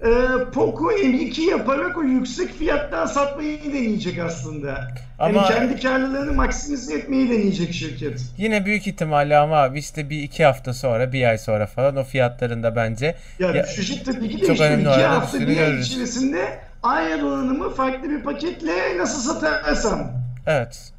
e, 0.00 0.10
Poco 0.54 0.92
M2 0.92 1.40
yaparak 1.40 1.98
o 1.98 2.02
yüksek 2.02 2.58
fiyattan 2.58 3.06
satmayı 3.06 3.64
deneyecek 3.64 4.18
aslında. 4.18 4.88
Ama 5.18 5.36
yani 5.36 5.48
kendi 5.48 5.82
karlılığını 5.82 6.32
maksimize 6.32 6.94
etmeyi 6.94 7.30
deneyecek 7.30 7.74
şirket. 7.74 8.22
Yine 8.38 8.64
büyük 8.64 8.86
ihtimalle 8.86 9.36
ama 9.36 9.56
abi 9.56 9.78
işte 9.78 10.10
bir 10.10 10.22
iki 10.22 10.44
hafta 10.44 10.74
sonra, 10.74 11.12
bir 11.12 11.28
ay 11.28 11.38
sonra 11.38 11.66
falan 11.66 11.96
o 11.96 12.04
fiyatların 12.04 12.62
da 12.62 12.76
bence 12.76 13.14
ya, 13.38 13.50
ya 13.50 13.64
düşüşü 13.64 14.04
tabii 14.04 14.28
ki 14.28 14.40
de 14.42 14.46
çok 14.46 14.54
işte 14.54 14.64
önemli 14.64 14.82
iki 14.82 15.02
hafta 15.02 15.40
bir 15.40 15.60
ay 15.60 15.80
içerisinde 15.80 16.58
aynı 16.82 17.22
donanımı 17.22 17.74
farklı 17.74 18.10
bir 18.10 18.22
paketle 18.22 18.98
nasıl 18.98 19.34
satarsam. 19.34 20.12
Evet. 20.46 20.92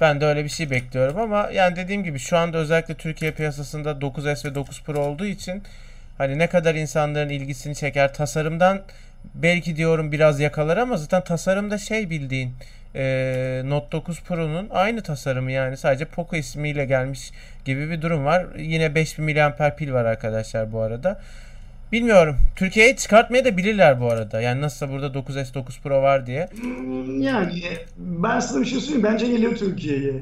Ben 0.00 0.20
de 0.20 0.26
öyle 0.26 0.44
bir 0.44 0.48
şey 0.48 0.70
bekliyorum 0.70 1.18
ama 1.18 1.50
yani 1.52 1.76
dediğim 1.76 2.04
gibi 2.04 2.18
şu 2.18 2.36
anda 2.36 2.58
özellikle 2.58 2.94
Türkiye 2.94 3.30
piyasasında 3.30 3.90
9S 3.90 4.50
ve 4.50 4.54
9 4.54 4.82
Pro 4.82 4.98
olduğu 4.98 5.26
için 5.26 5.62
hani 6.18 6.38
ne 6.38 6.46
kadar 6.46 6.74
insanların 6.74 7.28
ilgisini 7.28 7.74
çeker 7.74 8.14
tasarımdan 8.14 8.82
belki 9.34 9.76
diyorum 9.76 10.12
biraz 10.12 10.40
yakalar 10.40 10.76
ama 10.76 10.96
zaten 10.96 11.24
tasarımda 11.24 11.78
şey 11.78 12.10
bildiğin 12.10 12.52
e, 12.94 13.62
Note 13.64 13.92
9 13.92 14.20
Pro'nun 14.20 14.68
aynı 14.70 15.02
tasarımı 15.02 15.52
yani 15.52 15.76
sadece 15.76 16.04
Poco 16.04 16.36
ismiyle 16.36 16.84
gelmiş 16.84 17.32
gibi 17.64 17.90
bir 17.90 18.02
durum 18.02 18.24
var. 18.24 18.46
Yine 18.58 18.94
5000 18.94 19.36
mAh 19.36 19.76
pil 19.76 19.92
var 19.92 20.04
arkadaşlar 20.04 20.72
bu 20.72 20.80
arada. 20.80 21.20
Bilmiyorum. 21.92 22.36
Türkiye'ye 22.56 22.96
çıkartmaya 22.96 23.44
da 23.44 23.56
bilirler 23.56 24.00
bu 24.00 24.10
arada. 24.10 24.40
Yani 24.40 24.60
nasılsa 24.60 24.90
burada 24.90 25.06
9S 25.06 25.54
9 25.54 25.80
Pro 25.80 26.02
var 26.02 26.26
diye. 26.26 26.48
Yani 27.18 27.62
ben 27.98 28.40
sana 28.40 28.60
bir 28.60 28.66
şey 28.66 28.80
söyleyeyim. 28.80 29.04
Bence 29.04 29.26
geliyor 29.26 29.56
Türkiye'ye. 29.56 30.12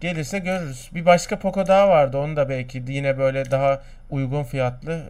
Gelirse 0.00 0.38
görürüz. 0.38 0.90
Bir 0.94 1.06
başka 1.06 1.38
Poco 1.38 1.66
daha 1.66 1.88
vardı. 1.88 2.18
Onu 2.18 2.36
da 2.36 2.48
belki 2.48 2.84
yine 2.88 3.18
böyle 3.18 3.50
daha 3.50 3.82
uygun 4.10 4.44
fiyatlı. 4.44 5.02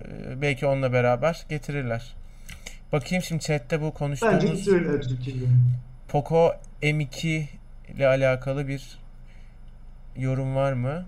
Belki 0.42 0.66
onunla 0.66 0.92
beraber 0.92 1.44
getirirler. 1.48 2.14
Bakayım 2.92 3.24
şimdi 3.24 3.42
chatte 3.42 3.80
bu 3.80 3.94
konuştuğumuz 3.94 4.34
Bence 4.34 4.48
getirirler. 4.48 5.00
Poco 6.08 6.54
M2 6.82 7.44
ile 7.94 8.06
alakalı 8.06 8.68
bir 8.68 8.98
yorum 10.16 10.56
var 10.56 10.72
mı? 10.72 11.04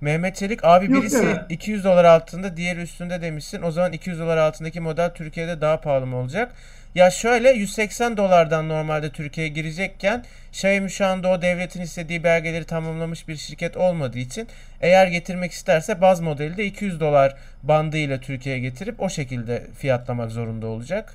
Mehmet 0.00 0.36
Çelik 0.36 0.64
abi 0.64 0.92
Yok 0.92 1.02
birisi 1.02 1.24
ya. 1.24 1.46
200 1.48 1.84
dolar 1.84 2.04
altında 2.04 2.56
diğeri 2.56 2.80
üstünde 2.80 3.22
demişsin. 3.22 3.62
O 3.62 3.70
zaman 3.70 3.92
200 3.92 4.18
dolar 4.18 4.36
altındaki 4.36 4.80
model 4.80 5.10
Türkiye'de 5.14 5.60
daha 5.60 5.80
pahalı 5.80 6.06
mı 6.06 6.16
olacak? 6.16 6.52
Ya 6.96 7.10
şöyle 7.10 7.50
180 7.50 8.16
dolardan 8.16 8.68
normalde 8.68 9.10
Türkiye'ye 9.10 9.52
girecekken 9.52 10.24
Xiaomi 10.52 10.90
şu 10.90 11.06
anda 11.06 11.28
o 11.28 11.42
devletin 11.42 11.80
istediği 11.80 12.24
belgeleri 12.24 12.64
tamamlamış 12.64 13.28
bir 13.28 13.36
şirket 13.36 13.76
olmadığı 13.76 14.18
için 14.18 14.48
eğer 14.80 15.06
getirmek 15.06 15.52
isterse 15.52 16.00
baz 16.00 16.20
modeli 16.20 16.56
de 16.56 16.64
200 16.66 17.00
dolar 17.00 17.36
bandı 17.62 17.96
ile 17.96 18.20
Türkiye'ye 18.20 18.60
getirip 18.60 19.00
o 19.00 19.08
şekilde 19.08 19.66
fiyatlamak 19.78 20.30
zorunda 20.30 20.66
olacak. 20.66 21.14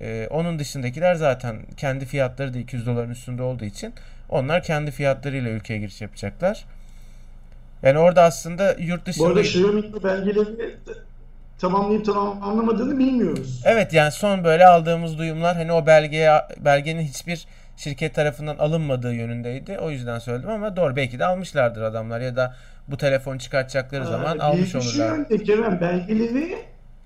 Ee, 0.00 0.28
onun 0.30 0.58
dışındakiler 0.58 1.14
zaten 1.14 1.56
kendi 1.76 2.06
fiyatları 2.06 2.54
da 2.54 2.58
200 2.58 2.86
doların 2.86 3.10
üstünde 3.10 3.42
olduğu 3.42 3.64
için 3.64 3.94
onlar 4.28 4.62
kendi 4.62 4.90
fiyatlarıyla 4.90 5.50
ülkeye 5.50 5.78
giriş 5.78 6.00
yapacaklar. 6.00 6.64
Yani 7.82 7.98
orada 7.98 8.22
aslında 8.22 8.76
yurt 8.78 9.06
dışında... 9.06 9.24
Bu 9.24 9.28
arada 9.28 9.40
Xiaomi'nin 9.40 10.02
belgeleri 10.02 10.76
tamamlayıp 11.58 12.04
tamamlamadığını 12.04 12.98
bilmiyoruz. 12.98 13.62
Evet 13.64 13.92
yani 13.92 14.12
son 14.12 14.44
böyle 14.44 14.66
aldığımız 14.66 15.18
duyumlar 15.18 15.56
hani 15.56 15.72
o 15.72 15.86
belgeye 15.86 16.30
belgenin 16.58 17.02
hiçbir 17.02 17.46
şirket 17.76 18.14
tarafından 18.14 18.58
alınmadığı 18.58 19.14
yönündeydi. 19.14 19.78
O 19.78 19.90
yüzden 19.90 20.18
söyledim 20.18 20.50
ama 20.50 20.76
doğru 20.76 20.96
belki 20.96 21.18
de 21.18 21.24
almışlardır 21.24 21.82
adamlar 21.82 22.20
ya 22.20 22.36
da 22.36 22.54
bu 22.88 22.96
telefon 22.96 23.38
çıkartacakları 23.38 24.06
zaman 24.06 24.38
Aa, 24.38 24.44
almış 24.44 24.74
olurlar. 24.74 25.30
Bir 25.30 25.44
Kerem 25.44 25.80
belgeleri 25.80 26.58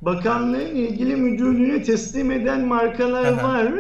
bakanlığın 0.03 0.75
ilgili 0.75 1.17
müdürlüğüne 1.17 1.83
teslim 1.83 2.31
eden 2.31 2.61
markalar 2.67 3.43
var. 3.43 3.73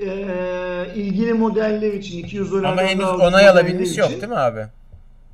Ee, 0.00 0.86
ilgili 0.94 1.32
modeller 1.32 1.92
için 1.92 2.18
200 2.18 2.52
dolar 2.52 2.64
Ama 2.64 2.82
henüz 2.82 3.04
onay 3.04 3.48
alabilmiş 3.48 3.98
yok 3.98 4.10
değil 4.10 4.28
mi 4.28 4.36
abi? 4.36 4.66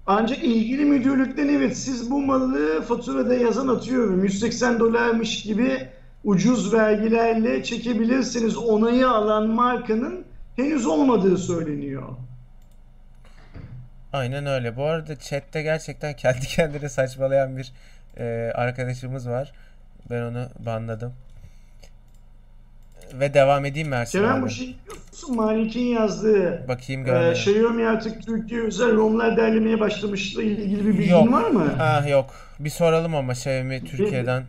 Ancak 0.07 0.45
ilgili 0.45 0.85
müdürlükten 0.85 1.49
evet 1.49 1.77
siz 1.77 2.11
bu 2.11 2.23
malı 2.23 2.83
faturada 2.83 3.35
yazan 3.35 3.69
atıyorum 3.69 4.25
180 4.25 4.81
dolarmış 4.81 5.43
gibi 5.43 5.89
ucuz 6.25 6.73
vergilerle 6.73 7.65
çekebilirsiniz 7.65 8.57
onayı 8.57 9.09
alan 9.09 9.49
markanın 9.49 10.25
henüz 10.57 10.87
olmadığı 10.87 11.39
söyleniyor. 11.39 12.03
Aynen 14.13 14.47
öyle. 14.47 14.77
Bu 14.77 14.85
arada 14.85 15.17
chatte 15.17 15.63
gerçekten 15.63 16.17
kendi 16.17 16.47
kendine 16.47 16.89
saçmalayan 16.89 17.57
bir 17.57 17.73
e, 18.17 18.53
arkadaşımız 18.55 19.29
var. 19.29 19.53
Ben 20.11 20.23
onu 20.23 20.49
banladım. 20.59 21.13
Ve 23.15 23.35
devam 23.35 23.65
edeyim 23.65 23.89
mi 23.89 23.95
Ersin 23.95 24.19
Kerem 24.19 24.43
bu 24.43 24.49
şey 24.51 24.77
Malik'in 25.29 25.85
yazdığı 25.85 26.69
Bakayım. 26.69 27.07
E, 27.07 27.31
Xiaomi 27.33 27.87
artık 27.87 28.27
Türkiye 28.27 28.61
özel 28.61 28.97
ROM'lar 28.97 29.37
derlemeye 29.37 29.81
başlamışla 29.81 30.43
ilgili 30.43 30.87
bir 30.87 30.99
bilgin 30.99 31.11
yok. 31.11 31.33
var 31.33 31.51
mı? 31.51 31.73
Ha 31.79 32.09
yok. 32.09 32.31
Bir 32.61 32.71
soralım 32.71 33.15
ama 33.15 33.33
Xiaomi 33.33 33.85
Türkiye'den 33.85 34.43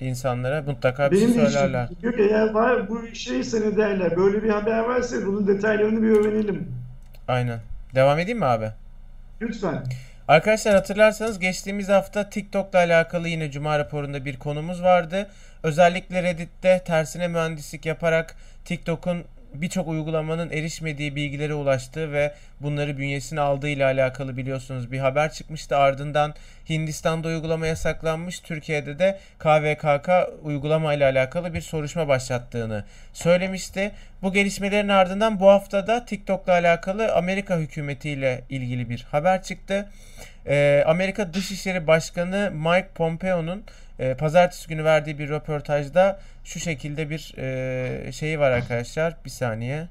insanlara 0.00 0.62
mutlaka 0.62 1.10
bir 1.10 1.16
Benim 1.16 1.34
şey 1.34 1.46
söylerler. 1.46 1.88
Yok 2.02 2.14
eğer 2.18 2.50
var 2.50 2.88
bu 2.88 3.14
şey 3.14 3.44
seni 3.44 3.76
derler. 3.76 4.16
Böyle 4.16 4.42
bir 4.42 4.48
haber 4.48 4.78
varsa 4.78 5.16
bunun 5.26 5.46
detaylarını 5.46 6.02
bir 6.02 6.08
öğrenelim. 6.10 6.68
Aynen. 7.28 7.60
Devam 7.94 8.18
edeyim 8.18 8.38
mi 8.38 8.44
abi? 8.44 8.70
Lütfen. 9.40 9.84
Arkadaşlar 10.28 10.74
hatırlarsanız 10.74 11.38
geçtiğimiz 11.38 11.88
hafta 11.88 12.30
TikTok'la 12.30 12.78
alakalı 12.78 13.28
yine 13.28 13.50
Cuma 13.50 13.78
raporunda 13.78 14.24
bir 14.24 14.38
konumuz 14.38 14.82
vardı. 14.82 15.30
Özellikle 15.62 16.22
Reddit'te 16.22 16.82
tersine 16.86 17.28
mühendislik 17.28 17.86
yaparak 17.86 18.36
TikTok'un 18.64 19.24
birçok 19.54 19.88
uygulamanın 19.88 20.50
erişmediği 20.50 21.16
bilgilere 21.16 21.54
ulaştığı 21.54 22.12
ve 22.12 22.34
bunları 22.60 22.98
bünyesine 22.98 23.40
aldığı 23.40 23.68
ile 23.68 23.84
alakalı 23.84 24.36
biliyorsunuz 24.36 24.92
bir 24.92 24.98
haber 24.98 25.32
çıkmıştı. 25.32 25.76
Ardından 25.76 26.34
Hindistan'da 26.68 27.28
uygulama 27.28 27.66
yasaklanmış. 27.66 28.40
Türkiye'de 28.40 28.98
de 28.98 29.18
KVKK 29.38 30.08
uygulama 30.42 30.94
ile 30.94 31.04
alakalı 31.04 31.54
bir 31.54 31.60
soruşma 31.60 32.08
başlattığını 32.08 32.84
söylemişti. 33.12 33.92
Bu 34.22 34.32
gelişmelerin 34.32 34.88
ardından 34.88 35.40
bu 35.40 35.48
haftada 35.48 36.04
TikTok'la 36.04 36.52
alakalı 36.52 37.12
Amerika 37.14 37.58
hükümetiyle 37.58 38.44
ilgili 38.50 38.90
bir 38.90 39.06
haber 39.10 39.42
çıktı. 39.42 39.88
Ee, 40.46 40.84
Amerika 40.86 41.34
Dışişleri 41.34 41.86
Başkanı 41.86 42.50
Mike 42.54 42.88
Pompeo'nun 42.94 43.64
e, 43.98 44.14
pazartesi 44.14 44.68
günü 44.68 44.84
verdiği 44.84 45.18
bir 45.18 45.28
röportajda 45.28 46.20
şu 46.44 46.60
şekilde 46.60 47.10
bir 47.10 47.34
e, 47.38 48.12
şeyi 48.12 48.40
var 48.40 48.50
arkadaşlar. 48.50 49.16
Bir 49.24 49.30
saniye. 49.30 49.88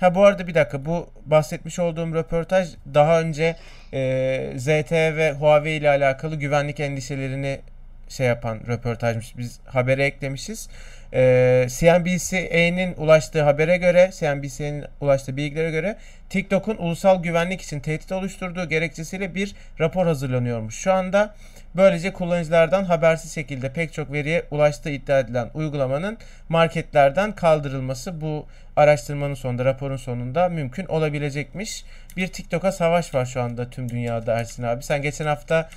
Ha 0.00 0.14
bu 0.14 0.24
arada 0.24 0.46
bir 0.46 0.54
dakika 0.54 0.84
bu 0.84 1.10
bahsetmiş 1.26 1.78
olduğum 1.78 2.14
röportaj 2.14 2.68
daha 2.94 3.20
önce 3.20 3.56
e, 3.92 4.52
ZTE 4.56 5.16
ve 5.16 5.32
Huawei 5.32 5.76
ile 5.76 5.88
alakalı 5.88 6.36
güvenlik 6.36 6.80
endişelerini 6.80 7.60
şey 8.08 8.26
yapan 8.26 8.60
röportajmış. 8.68 9.38
Biz 9.38 9.60
habere 9.66 10.04
eklemişiz. 10.04 10.68
Ee, 11.14 11.66
CNBC'nin 11.68 12.94
ulaştığı 12.96 13.42
habere 13.42 13.76
göre, 13.76 14.10
CNBC'nin 14.18 14.84
ulaştığı 15.00 15.36
bilgilere 15.36 15.70
göre 15.70 15.96
TikTok'un 16.30 16.76
ulusal 16.76 17.22
güvenlik 17.22 17.60
için 17.60 17.80
tehdit 17.80 18.12
oluşturduğu 18.12 18.68
gerekçesiyle 18.68 19.34
bir 19.34 19.54
rapor 19.80 20.06
hazırlanıyormuş. 20.06 20.74
Şu 20.74 20.92
anda 20.92 21.34
böylece 21.76 22.12
kullanıcılardan 22.12 22.84
habersiz 22.84 23.32
şekilde 23.32 23.72
pek 23.72 23.92
çok 23.92 24.12
veriye 24.12 24.46
ulaştığı 24.50 24.90
iddia 24.90 25.20
edilen 25.20 25.50
uygulamanın 25.54 26.18
marketlerden 26.48 27.32
kaldırılması 27.32 28.20
bu 28.20 28.46
araştırmanın 28.76 29.34
sonunda, 29.34 29.64
raporun 29.64 29.96
sonunda 29.96 30.48
mümkün 30.48 30.86
olabilecekmiş. 30.86 31.84
Bir 32.16 32.28
TikTok'a 32.28 32.72
savaş 32.72 33.14
var 33.14 33.26
şu 33.26 33.40
anda 33.40 33.70
tüm 33.70 33.88
dünyada 33.88 34.32
Ersin 34.32 34.62
abi. 34.62 34.82
Sen 34.82 35.02
geçen 35.02 35.26
hafta 35.26 35.68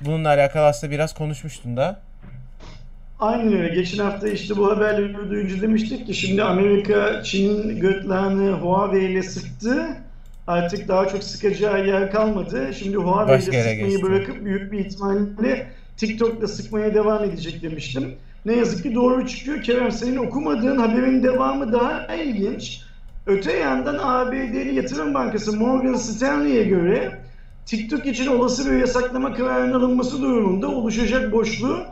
bununla 0.00 0.28
alakalı 0.28 0.66
aslında 0.66 0.92
biraz 0.92 1.14
konuşmuştun 1.14 1.76
da. 1.76 2.00
Aynen 3.20 3.52
öyle. 3.52 3.74
Geçen 3.74 4.04
hafta 4.04 4.28
işte 4.28 4.56
bu 4.56 4.70
haberleri 4.70 5.30
duyunca 5.30 5.62
demiştik 5.62 6.06
ki 6.06 6.14
şimdi 6.14 6.42
Amerika 6.42 7.22
Çin'in 7.22 7.80
gırtlağını 7.80 8.50
Huawei 8.52 9.04
ile 9.04 9.22
sıktı. 9.22 9.86
Artık 10.48 10.88
daha 10.88 11.08
çok 11.08 11.24
sıkacağı 11.24 11.86
yer 11.86 12.10
kalmadı. 12.10 12.70
Şimdi 12.78 12.96
Huawei 12.96 13.36
ile 13.36 13.42
sıkmayı 13.42 13.76
geçti. 13.90 14.02
bırakıp 14.02 14.44
büyük 14.44 14.72
bir 14.72 14.78
ihtimalle 14.78 15.66
TikTok'la 15.96 16.48
sıkmaya 16.48 16.94
devam 16.94 17.24
edecek 17.24 17.62
demiştim. 17.62 18.14
Ne 18.44 18.56
yazık 18.56 18.82
ki 18.82 18.94
doğru 18.94 19.26
çıkıyor. 19.26 19.62
Kerem 19.62 19.92
senin 19.92 20.16
okumadığın 20.16 20.78
haberin 20.78 21.22
devamı 21.22 21.72
daha 21.72 22.14
ilginç. 22.14 22.80
Öte 23.26 23.52
yandan 23.52 23.98
ABD'li 24.02 24.74
yatırım 24.74 25.14
bankası 25.14 25.56
Morgan 25.56 25.94
Stanley'e 25.94 26.64
göre 26.64 27.20
TikTok 27.66 28.06
için 28.06 28.26
olası 28.26 28.70
bir 28.70 28.78
yasaklama 28.78 29.34
kararının 29.34 29.74
alınması 29.74 30.22
durumunda 30.22 30.68
oluşacak 30.68 31.32
boşluğu 31.32 31.84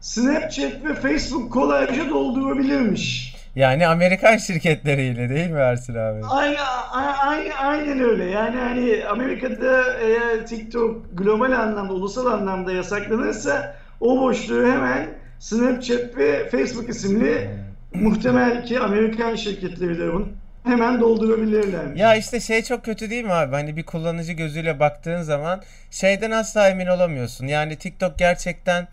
Snapchat 0.00 0.84
ve 0.84 0.94
Facebook 0.94 1.52
kolayca 1.52 2.10
doldurabilirmiş. 2.10 3.34
Yani 3.56 3.86
Amerikan 3.86 4.36
şirketleriyle 4.36 5.28
değil 5.28 5.50
mi 5.50 5.58
Ersin 5.58 5.94
abi? 5.94 6.20
Aynen, 6.30 6.56
aynen, 6.92 7.50
aynen 7.50 8.00
öyle. 8.00 8.24
Yani 8.24 8.56
hani 8.56 9.04
Amerika'da 9.06 9.98
eğer 9.98 10.46
TikTok 10.46 11.18
global 11.18 11.52
anlamda, 11.52 11.92
ulusal 11.92 12.26
anlamda 12.26 12.72
yasaklanırsa 12.72 13.76
o 14.00 14.20
boşluğu 14.20 14.72
hemen 14.72 15.08
Snapchat 15.38 16.16
ve 16.16 16.48
Facebook 16.48 16.88
isimli 16.88 17.50
muhtemel 17.94 18.66
ki 18.66 18.80
Amerikan 18.80 19.34
şirketleri 19.34 19.98
de 19.98 20.12
bunu 20.12 20.28
hemen 20.64 21.00
doldurabilirler. 21.00 21.94
Ya 21.94 22.16
işte 22.16 22.40
şey 22.40 22.62
çok 22.62 22.84
kötü 22.84 23.10
değil 23.10 23.24
mi 23.24 23.32
abi? 23.32 23.54
Hani 23.54 23.76
bir 23.76 23.82
kullanıcı 23.82 24.32
gözüyle 24.32 24.80
baktığın 24.80 25.22
zaman 25.22 25.62
şeyden 25.90 26.30
asla 26.30 26.68
emin 26.68 26.86
olamıyorsun. 26.86 27.46
Yani 27.46 27.76
TikTok 27.76 28.18
gerçekten 28.18 28.88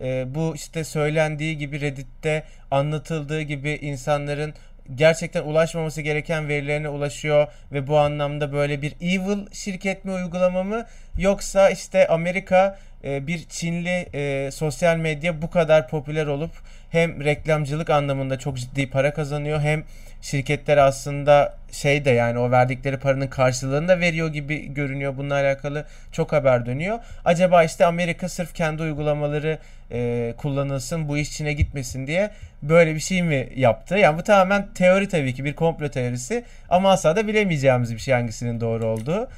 e, 0.00 0.34
bu 0.34 0.54
işte 0.54 0.84
söylendiği 0.84 1.58
gibi 1.58 1.80
Reddit'te 1.80 2.42
anlatıldığı 2.70 3.40
gibi 3.40 3.70
insanların 3.70 4.54
gerçekten 4.94 5.42
ulaşmaması 5.42 6.00
gereken 6.02 6.48
verilerine 6.48 6.88
ulaşıyor 6.88 7.46
ve 7.72 7.86
bu 7.86 7.98
anlamda 7.98 8.52
böyle 8.52 8.82
bir 8.82 8.94
evil 9.00 9.46
şirket 9.52 10.04
mi 10.04 10.12
uygulama 10.12 10.62
mı? 10.62 10.86
Yoksa 11.18 11.70
işte 11.70 12.08
Amerika 12.08 12.78
e, 13.04 13.26
bir 13.26 13.44
Çinli 13.48 14.06
e, 14.14 14.50
sosyal 14.50 14.96
medya 14.96 15.42
bu 15.42 15.50
kadar 15.50 15.88
popüler 15.88 16.26
olup 16.26 16.52
hem 16.90 17.24
reklamcılık 17.24 17.90
anlamında 17.90 18.38
çok 18.38 18.56
ciddi 18.56 18.90
para 18.90 19.14
kazanıyor 19.14 19.60
hem 19.60 19.84
şirketler 20.24 20.76
aslında 20.76 21.54
şey 21.72 22.04
de 22.04 22.10
yani 22.10 22.38
o 22.38 22.50
verdikleri 22.50 22.96
paranın 22.96 23.26
karşılığını 23.26 23.88
da 23.88 24.00
veriyor 24.00 24.28
gibi 24.28 24.74
görünüyor. 24.74 25.16
Bununla 25.16 25.34
alakalı 25.34 25.84
çok 26.12 26.32
haber 26.32 26.66
dönüyor. 26.66 26.98
Acaba 27.24 27.64
işte 27.64 27.86
Amerika 27.86 28.28
sırf 28.28 28.54
kendi 28.54 28.82
uygulamaları 28.82 29.58
e, 29.92 30.34
kullanılsın 30.36 31.08
bu 31.08 31.18
iş 31.18 31.32
Çin'e 31.32 31.52
gitmesin 31.52 32.06
diye 32.06 32.30
böyle 32.62 32.94
bir 32.94 33.00
şey 33.00 33.22
mi 33.22 33.48
yaptı? 33.56 33.94
Yani 33.94 34.18
bu 34.18 34.22
tamamen 34.22 34.68
teori 34.74 35.08
tabii 35.08 35.34
ki 35.34 35.44
bir 35.44 35.54
komplo 35.54 35.88
teorisi 35.88 36.44
ama 36.68 36.90
asla 36.90 37.16
da 37.16 37.26
bilemeyeceğimiz 37.26 37.94
bir 37.94 37.98
şey 37.98 38.14
hangisinin 38.14 38.60
doğru 38.60 38.86
olduğu. 38.86 39.28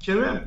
Kerem 0.00 0.42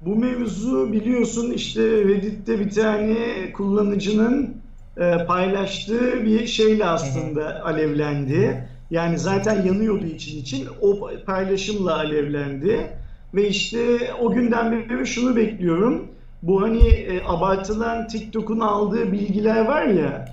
bu 0.00 0.16
mevzu 0.16 0.92
biliyorsun 0.92 1.52
işte 1.52 1.82
Reddit'te 1.82 2.60
bir 2.60 2.70
tane 2.70 3.16
kullanıcının 3.52 4.56
e, 4.96 5.26
paylaştığı 5.26 6.24
bir 6.24 6.46
şeyle 6.46 6.84
aslında 6.84 7.64
alevlendi. 7.64 8.73
Yani 8.94 9.18
zaten 9.18 9.62
yanıyordu 9.62 10.06
için 10.06 10.40
için 10.40 10.68
o 10.80 11.10
paylaşımla 11.26 11.94
alevlendi. 11.96 12.90
Ve 13.34 13.48
işte 13.48 13.78
o 14.22 14.32
günden 14.32 14.72
beri 14.72 15.06
şunu 15.06 15.36
bekliyorum. 15.36 16.06
Bu 16.42 16.62
hani 16.62 16.88
e, 16.88 17.22
abartılan 17.26 18.08
TikTok'un 18.08 18.60
aldığı 18.60 19.12
bilgiler 19.12 19.64
var 19.64 19.84
ya. 19.84 20.24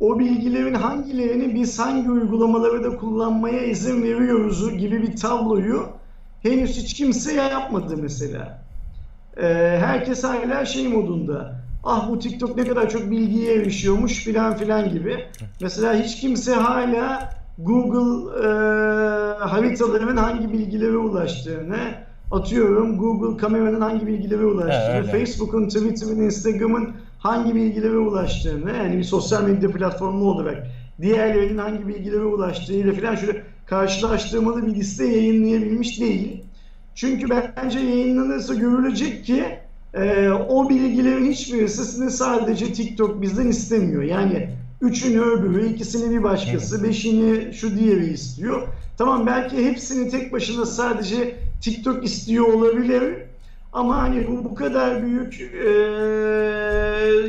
o 0.00 0.18
bilgilerin 0.18 0.74
hangilerini 0.74 1.54
biz 1.54 1.78
hangi 1.78 2.10
uygulamaları 2.10 2.84
da 2.84 2.96
kullanmaya 2.96 3.64
izin 3.64 4.02
veriyoruz 4.02 4.78
gibi 4.78 5.02
bir 5.02 5.16
tabloyu 5.16 5.88
henüz 6.42 6.76
hiç 6.76 6.94
kimse 6.94 7.34
yapmadı 7.34 7.96
mesela. 7.96 8.62
E, 9.36 9.46
herkes 9.80 10.24
hala 10.24 10.64
şey 10.64 10.88
modunda. 10.88 11.54
Ah 11.84 12.08
bu 12.08 12.18
TikTok 12.18 12.56
ne 12.56 12.64
kadar 12.64 12.90
çok 12.90 13.10
bilgiye 13.10 13.54
erişiyormuş 13.54 14.24
filan 14.24 14.56
filan 14.56 14.90
gibi. 14.90 15.24
Mesela 15.60 15.94
hiç 15.94 16.20
kimse 16.20 16.54
hala 16.54 17.41
Google 17.58 18.38
e, 18.38 18.48
haritalarının 19.38 20.16
hangi 20.16 20.52
bilgilere 20.52 20.96
ulaştığını, 20.96 21.78
atıyorum 22.30 22.98
Google 22.98 23.36
kameranın 23.36 23.80
hangi 23.80 24.06
bilgilere 24.06 24.44
ulaştığını, 24.44 24.94
evet, 24.94 25.10
Facebook'un, 25.10 25.68
Twitter'ın, 25.68 26.20
Instagram'ın 26.20 26.90
hangi 27.18 27.54
bilgilere 27.54 27.96
ulaştığını, 27.96 28.72
yani 28.76 28.98
bir 28.98 29.04
sosyal 29.04 29.44
medya 29.44 29.70
platformu 29.70 30.24
olarak 30.24 30.66
diğerlerinin 31.00 31.58
hangi 31.58 31.88
bilgilere 31.88 32.24
ulaştığıyla 32.24 32.92
falan 32.92 33.14
şöyle 33.14 33.42
karşılaştırmalı 33.66 34.66
bir 34.66 34.74
liste 34.74 35.06
yayınlayabilmiş 35.06 36.00
değil. 36.00 36.44
Çünkü 36.94 37.26
bence 37.30 37.78
yayınlanırsa 37.78 38.54
görülecek 38.54 39.24
ki 39.24 39.44
e, 39.94 40.28
o 40.28 40.68
bilgilerin 40.68 41.30
hiçbirisini 41.30 42.10
sadece 42.10 42.72
TikTok 42.72 43.22
bizden 43.22 43.46
istemiyor. 43.46 44.02
Yani 44.02 44.48
Üçünü 44.82 45.20
öbürü, 45.20 45.68
ikisini 45.68 46.18
bir 46.18 46.22
başkası, 46.22 46.84
beşini 46.84 47.54
şu 47.54 47.78
diğeri 47.78 48.06
istiyor. 48.06 48.68
Tamam 48.98 49.26
belki 49.26 49.66
hepsini 49.66 50.10
tek 50.10 50.32
başına 50.32 50.66
sadece 50.66 51.34
TikTok 51.60 52.04
istiyor 52.04 52.52
olabilir. 52.52 53.14
Ama 53.72 54.02
hani 54.02 54.26
bu 54.26 54.44
bu 54.44 54.54
kadar 54.54 55.02
büyük 55.02 55.40
e, 55.40 55.68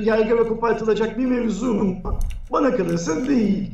yaygara 0.09 0.43
kopartılacak 0.47 1.17
bir 1.17 1.25
mevzu 1.25 1.73
mu? 1.73 1.95
Bana 2.51 2.75
kalırsa 2.75 3.27
değil. 3.27 3.71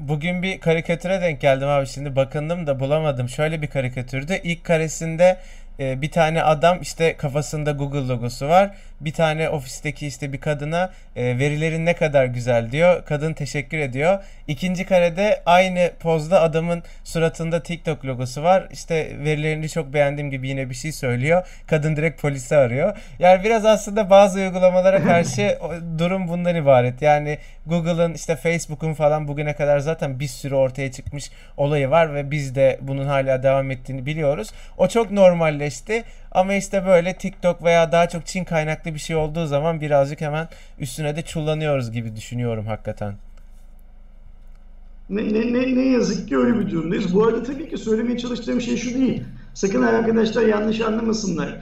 Bugün 0.00 0.42
bir 0.42 0.60
karikatüre 0.60 1.20
denk 1.20 1.40
geldim 1.40 1.68
abi 1.68 1.86
şimdi 1.86 2.16
bakındım 2.16 2.66
da 2.66 2.80
bulamadım. 2.80 3.28
Şöyle 3.28 3.62
bir 3.62 3.66
karikatürde 3.66 4.40
ilk 4.44 4.64
karesinde 4.64 5.38
bir 5.78 6.10
tane 6.10 6.42
adam 6.42 6.78
işte 6.82 7.16
kafasında 7.16 7.70
Google 7.70 8.08
logosu 8.08 8.48
var. 8.48 8.76
Bir 9.00 9.12
tane 9.12 9.48
ofisteki 9.48 10.06
işte 10.06 10.32
bir 10.32 10.40
kadına 10.40 10.90
e, 11.16 11.38
verilerin 11.38 11.86
ne 11.86 11.94
kadar 11.94 12.24
güzel 12.24 12.72
diyor. 12.72 13.04
Kadın 13.04 13.32
teşekkür 13.32 13.78
ediyor. 13.78 14.24
İkinci 14.48 14.86
karede 14.86 15.42
aynı 15.46 15.90
pozda 16.00 16.40
adamın 16.40 16.82
suratında 17.04 17.62
TikTok 17.62 18.04
logosu 18.04 18.42
var. 18.42 18.68
İşte 18.72 19.16
verilerini 19.24 19.68
çok 19.68 19.92
beğendiğim 19.92 20.30
gibi 20.30 20.48
yine 20.48 20.70
bir 20.70 20.74
şey 20.74 20.92
söylüyor. 20.92 21.46
Kadın 21.66 21.96
direkt 21.96 22.20
polisi 22.22 22.56
arıyor. 22.56 22.96
Yani 23.18 23.44
biraz 23.44 23.64
aslında 23.64 24.10
bazı 24.10 24.38
uygulamalara 24.38 25.02
karşı 25.02 25.58
durum 25.98 26.28
bundan 26.28 26.56
ibaret. 26.56 27.02
Yani 27.02 27.38
Google'ın 27.66 28.14
işte 28.14 28.36
Facebook'un 28.36 28.94
falan 28.94 29.28
bugüne 29.28 29.54
kadar 29.54 29.78
zaten 29.78 30.20
bir 30.20 30.28
sürü 30.28 30.54
ortaya 30.54 30.92
çıkmış 30.92 31.30
olayı 31.56 31.90
var 31.90 32.14
ve 32.14 32.30
biz 32.30 32.54
de 32.54 32.78
bunun 32.80 33.06
hala 33.06 33.42
devam 33.42 33.70
ettiğini 33.70 34.06
biliyoruz. 34.06 34.50
O 34.78 34.88
çok 34.88 35.10
normalleşti 35.10 36.04
ama 36.38 36.54
işte 36.54 36.86
böyle 36.86 37.14
TikTok 37.14 37.64
veya 37.64 37.92
daha 37.92 38.08
çok 38.08 38.26
Çin 38.26 38.44
kaynaklı 38.44 38.94
bir 38.94 38.98
şey 38.98 39.16
olduğu 39.16 39.46
zaman 39.46 39.80
birazcık 39.80 40.20
hemen 40.20 40.48
üstüne 40.78 41.16
de 41.16 41.22
çullanıyoruz 41.22 41.92
gibi 41.92 42.16
düşünüyorum 42.16 42.66
hakikaten. 42.66 43.14
Ne, 45.10 45.34
ne, 45.34 45.52
ne, 45.52 45.76
ne 45.76 45.88
yazık 45.88 46.28
ki 46.28 46.36
öyle 46.36 46.58
bir 46.58 46.70
durumdayız. 46.70 47.14
Bu 47.14 47.26
arada 47.26 47.42
tabii 47.42 47.68
ki 47.68 47.78
söylemeye 47.78 48.18
çalıştığım 48.18 48.60
şey 48.60 48.76
şu 48.76 48.94
değil. 48.94 49.24
Sakın 49.54 49.82
arkadaşlar 49.82 50.42
yanlış 50.42 50.80
anlamasınlar. 50.80 51.60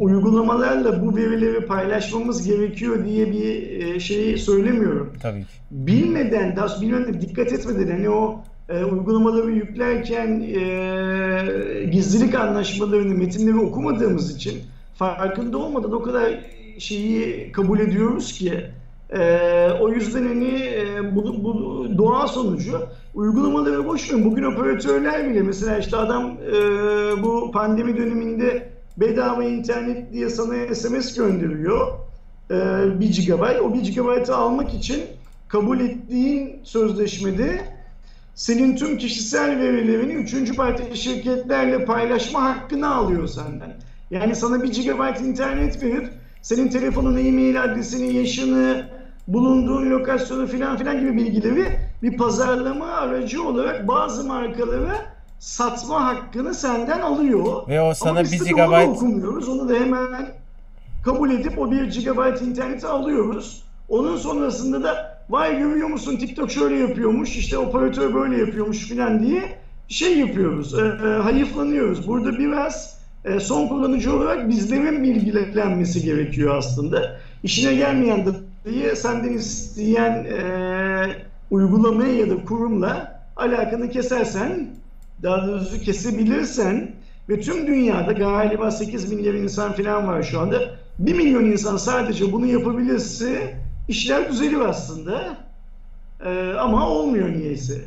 Uygulamalarla 0.00 1.06
bu 1.06 1.16
verileri 1.16 1.66
paylaşmamız 1.66 2.46
gerekiyor 2.46 3.04
diye 3.04 3.32
bir 3.32 3.80
e, 3.80 4.00
şeyi 4.00 4.38
söylemiyorum. 4.38 5.12
Tabii 5.22 5.40
ki. 5.40 5.50
Bilmeden, 5.70 6.56
daha 6.56 6.80
bilmeden, 6.80 7.20
dikkat 7.20 7.52
etmeden 7.52 7.90
hani 7.90 8.10
o 8.10 8.44
e, 8.70 8.84
uygulamaları 8.84 9.50
yüklerken 9.50 10.40
e, 10.40 11.84
gizlilik 11.92 12.34
anlaşmalarını, 12.34 13.14
metinleri 13.14 13.58
okumadığımız 13.58 14.36
için 14.36 14.62
farkında 14.94 15.58
olmadan 15.58 15.92
o 15.92 16.02
kadar 16.02 16.40
şeyi 16.78 17.52
kabul 17.52 17.78
ediyoruz 17.78 18.32
ki 18.32 18.64
e, 19.10 19.20
o 19.80 19.88
yüzden 19.88 20.26
hani 20.26 20.62
e, 20.62 21.16
bu, 21.16 21.44
bu 21.44 21.86
doğa 21.98 22.28
sonucu 22.28 22.80
uygulamaları 23.14 23.86
boş 23.86 24.12
verin. 24.12 24.24
Bugün 24.24 24.42
operatörler 24.42 25.30
bile 25.30 25.42
mesela 25.42 25.78
işte 25.78 25.96
adam 25.96 26.24
e, 26.26 26.52
bu 27.22 27.50
pandemi 27.52 27.96
döneminde 27.96 28.68
bedava 28.96 29.44
internet 29.44 30.12
diye 30.12 30.30
sana 30.30 30.74
SMS 30.74 31.16
gönderiyor. 31.16 31.88
E, 32.50 32.54
1 33.00 33.26
GB. 33.26 33.62
O 33.62 33.74
1 33.74 33.94
GB'ı 33.94 34.36
almak 34.36 34.74
için 34.74 35.00
kabul 35.48 35.80
ettiğin 35.80 36.60
sözleşmede 36.62 37.79
senin 38.40 38.76
tüm 38.76 38.98
kişisel 38.98 39.58
verilerini 39.58 40.12
üçüncü 40.12 40.54
parti 40.56 40.96
şirketlerle 40.96 41.84
paylaşma 41.84 42.42
hakkını 42.42 42.94
alıyor 42.94 43.28
senden. 43.28 43.72
Yani 44.10 44.36
sana 44.36 44.62
1 44.62 44.68
GB 44.68 45.20
internet 45.20 45.82
verip 45.82 46.08
senin 46.42 46.68
telefonun, 46.68 47.16
e-mail 47.16 47.62
adresini, 47.62 48.16
yaşını, 48.16 48.86
bulunduğun 49.28 49.90
lokasyonu 49.90 50.46
filan 50.46 50.76
filan 50.76 51.00
gibi 51.00 51.16
bilgileri 51.16 51.78
bir 52.02 52.16
pazarlama 52.16 52.86
aracı 52.86 53.42
olarak 53.42 53.88
bazı 53.88 54.24
markaları 54.24 54.92
satma 55.38 56.06
hakkını 56.06 56.54
senden 56.54 57.00
alıyor. 57.00 57.68
Ve 57.68 57.80
o 57.80 57.94
sana 57.94 58.10
Ama 58.10 58.22
1 58.22 58.38
GB... 58.38 58.58
Onu 58.58 58.90
okumuyoruz. 58.90 59.48
Onu 59.48 59.68
da 59.68 59.74
hemen 59.74 60.28
kabul 61.04 61.30
edip 61.30 61.58
o 61.58 61.70
1 61.70 61.76
GB 61.76 62.42
interneti 62.42 62.86
alıyoruz. 62.86 63.62
Onun 63.88 64.16
sonrasında 64.16 64.82
da 64.82 65.09
vay 65.30 65.58
görüyor 65.58 65.88
musun 65.88 66.16
TikTok 66.16 66.50
şöyle 66.50 66.78
yapıyormuş 66.78 67.36
işte 67.36 67.58
operatör 67.58 68.14
böyle 68.14 68.38
yapıyormuş 68.38 68.78
filan 68.78 69.22
diye 69.22 69.42
şey 69.88 70.18
yapıyoruz. 70.18 70.74
E, 70.74 70.82
e, 70.82 71.22
hayıflanıyoruz. 71.22 72.08
Burada 72.08 72.38
biraz 72.38 73.00
e, 73.24 73.40
son 73.40 73.68
kullanıcı 73.68 74.16
olarak 74.16 74.48
bizlerin 74.48 75.02
bilgilenmesi 75.02 76.02
gerekiyor 76.02 76.56
aslında. 76.56 77.20
İşine 77.42 77.74
gelmeyen 77.74 78.26
datayı 78.26 78.96
senden 78.96 79.32
isteyen 79.32 80.24
e, 80.24 80.44
uygulamaya 81.50 82.14
ya 82.14 82.30
da 82.30 82.44
kurumla 82.44 83.20
alakanı 83.36 83.90
kesersen 83.90 84.68
daha 85.22 85.46
doğrusu 85.46 85.80
kesebilirsen 85.80 86.90
ve 87.28 87.40
tüm 87.40 87.66
dünyada 87.66 88.12
galiba 88.12 88.70
8 88.70 89.12
milyar 89.12 89.34
insan 89.34 89.72
falan 89.72 90.08
var 90.08 90.22
şu 90.22 90.40
anda. 90.40 90.60
1 90.98 91.14
milyon 91.14 91.44
insan 91.44 91.76
sadece 91.76 92.32
bunu 92.32 92.46
yapabilirse 92.46 93.54
işler 93.90 94.28
düzelir 94.28 94.60
aslında. 94.60 95.36
Ee, 96.24 96.52
ama 96.58 96.88
olmuyor 96.88 97.28
niyeyse. 97.28 97.80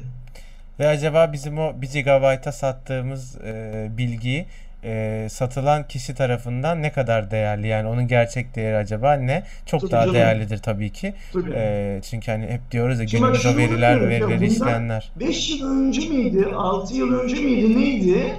Ve 0.80 0.88
acaba 0.88 1.34
bizim 1.34 1.60
o 1.60 1.82
1 1.82 2.04
GB'a 2.04 2.52
sattığımız 2.52 3.38
e, 3.46 3.88
bilgiyi 3.98 4.46
e, 4.84 5.28
satılan 5.30 5.88
kişi 5.88 6.16
tarafından 6.16 6.82
ne 6.82 6.92
kadar 6.92 7.32
değerli 7.32 7.68
yani 7.68 7.88
onun 7.88 8.08
gerçek 8.08 8.56
değeri 8.56 8.78
acaba 8.78 9.14
ne? 9.14 9.44
Çok 9.66 9.82
Tabii 9.82 9.92
daha 9.92 10.02
canım. 10.02 10.16
değerlidir 10.16 10.58
tabii 10.58 10.90
ki. 10.90 11.14
Tabii. 11.34 11.52
E, 11.56 12.00
çünkü 12.10 12.32
hani 12.32 12.48
hep 12.48 12.72
diyoruz 12.72 13.00
ya 13.00 13.08
Şimdi 13.08 13.24
günümüzde 13.24 13.58
veriler 13.58 14.02
verileri 14.02 14.32
bundan 14.32 14.42
işleyenler. 14.42 15.12
5 15.20 15.50
yıl 15.50 15.80
önce 15.82 16.10
miydi, 16.10 16.48
6 16.56 16.96
yıl 16.96 17.14
önce 17.14 17.36
miydi 17.36 17.80
neydi? 17.80 18.34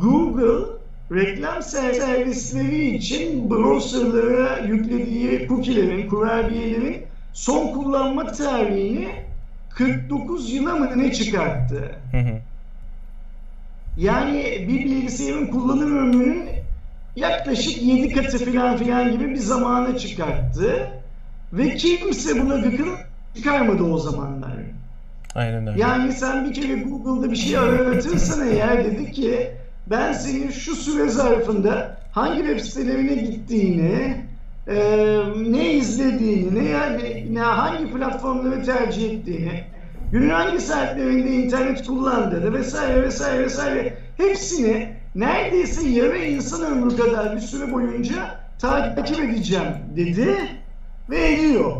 Google 0.00 0.77
reklam 1.12 1.62
servisleri 1.62 2.96
için 2.96 3.50
browserlara 3.50 4.58
yüklediği 4.58 5.48
cookie'lerin, 5.48 6.08
kurabiyelerin 6.08 7.02
son 7.32 7.72
kullanma 7.72 8.32
tarihini 8.32 9.08
49 9.70 10.52
yıla 10.52 10.76
mı 10.76 10.90
ne 10.96 11.12
çıkarttı? 11.12 11.94
Hı 12.12 12.18
hı. 12.18 12.38
Yani 13.96 14.66
bir 14.68 14.84
bilgisayarın 14.84 15.46
kullanım 15.46 15.96
ömrünün 15.98 16.48
yaklaşık 17.16 17.82
7 17.82 18.14
katı 18.14 18.38
filan 18.38 18.76
filan 18.76 19.12
gibi 19.12 19.30
bir 19.30 19.36
zamana 19.36 19.98
çıkarttı. 19.98 20.90
Ve 21.52 21.74
kimse 21.74 22.42
buna 22.42 22.56
gıkını 22.56 22.94
çıkarmadı 23.36 23.82
o 23.82 23.98
zamanlar. 23.98 24.50
Aynen 25.34 25.66
öyle. 25.66 25.80
Yani 25.80 26.12
sen 26.12 26.44
bir 26.44 26.54
kere 26.54 26.74
Google'da 26.74 27.30
bir 27.30 27.36
şey 27.36 27.58
aratırsan 27.58 28.48
eğer 28.48 28.84
dedi 28.84 29.12
ki 29.12 29.50
ben 29.90 30.12
senin 30.12 30.50
şu 30.50 30.76
süre 30.76 31.08
zarfında 31.08 31.96
hangi 32.12 32.38
web 32.38 32.60
sitelerine 32.60 33.14
gittiğini, 33.14 34.16
e, 34.66 34.76
ne 35.36 35.72
izlediğini, 35.72 36.64
ne 36.64 36.68
yani 36.68 37.34
ne 37.34 37.40
hangi 37.40 37.92
platformları 37.92 38.64
tercih 38.64 39.10
ettiğini, 39.10 39.64
günün 40.12 40.30
hangi 40.30 40.60
saatlerinde 40.60 41.30
internet 41.30 41.86
kullandığını 41.86 42.52
vesaire 42.52 43.02
vesaire 43.02 43.44
vesaire 43.44 43.94
hepsini 44.16 44.88
neredeyse 45.14 45.88
yarı 45.88 46.18
insan 46.18 46.62
ömrü 46.62 46.96
kadar 46.96 47.36
bir 47.36 47.40
süre 47.40 47.72
boyunca 47.72 48.40
takip 48.58 49.20
edeceğim 49.20 49.72
dedi 49.96 50.36
ve 51.10 51.32
ediyor. 51.32 51.76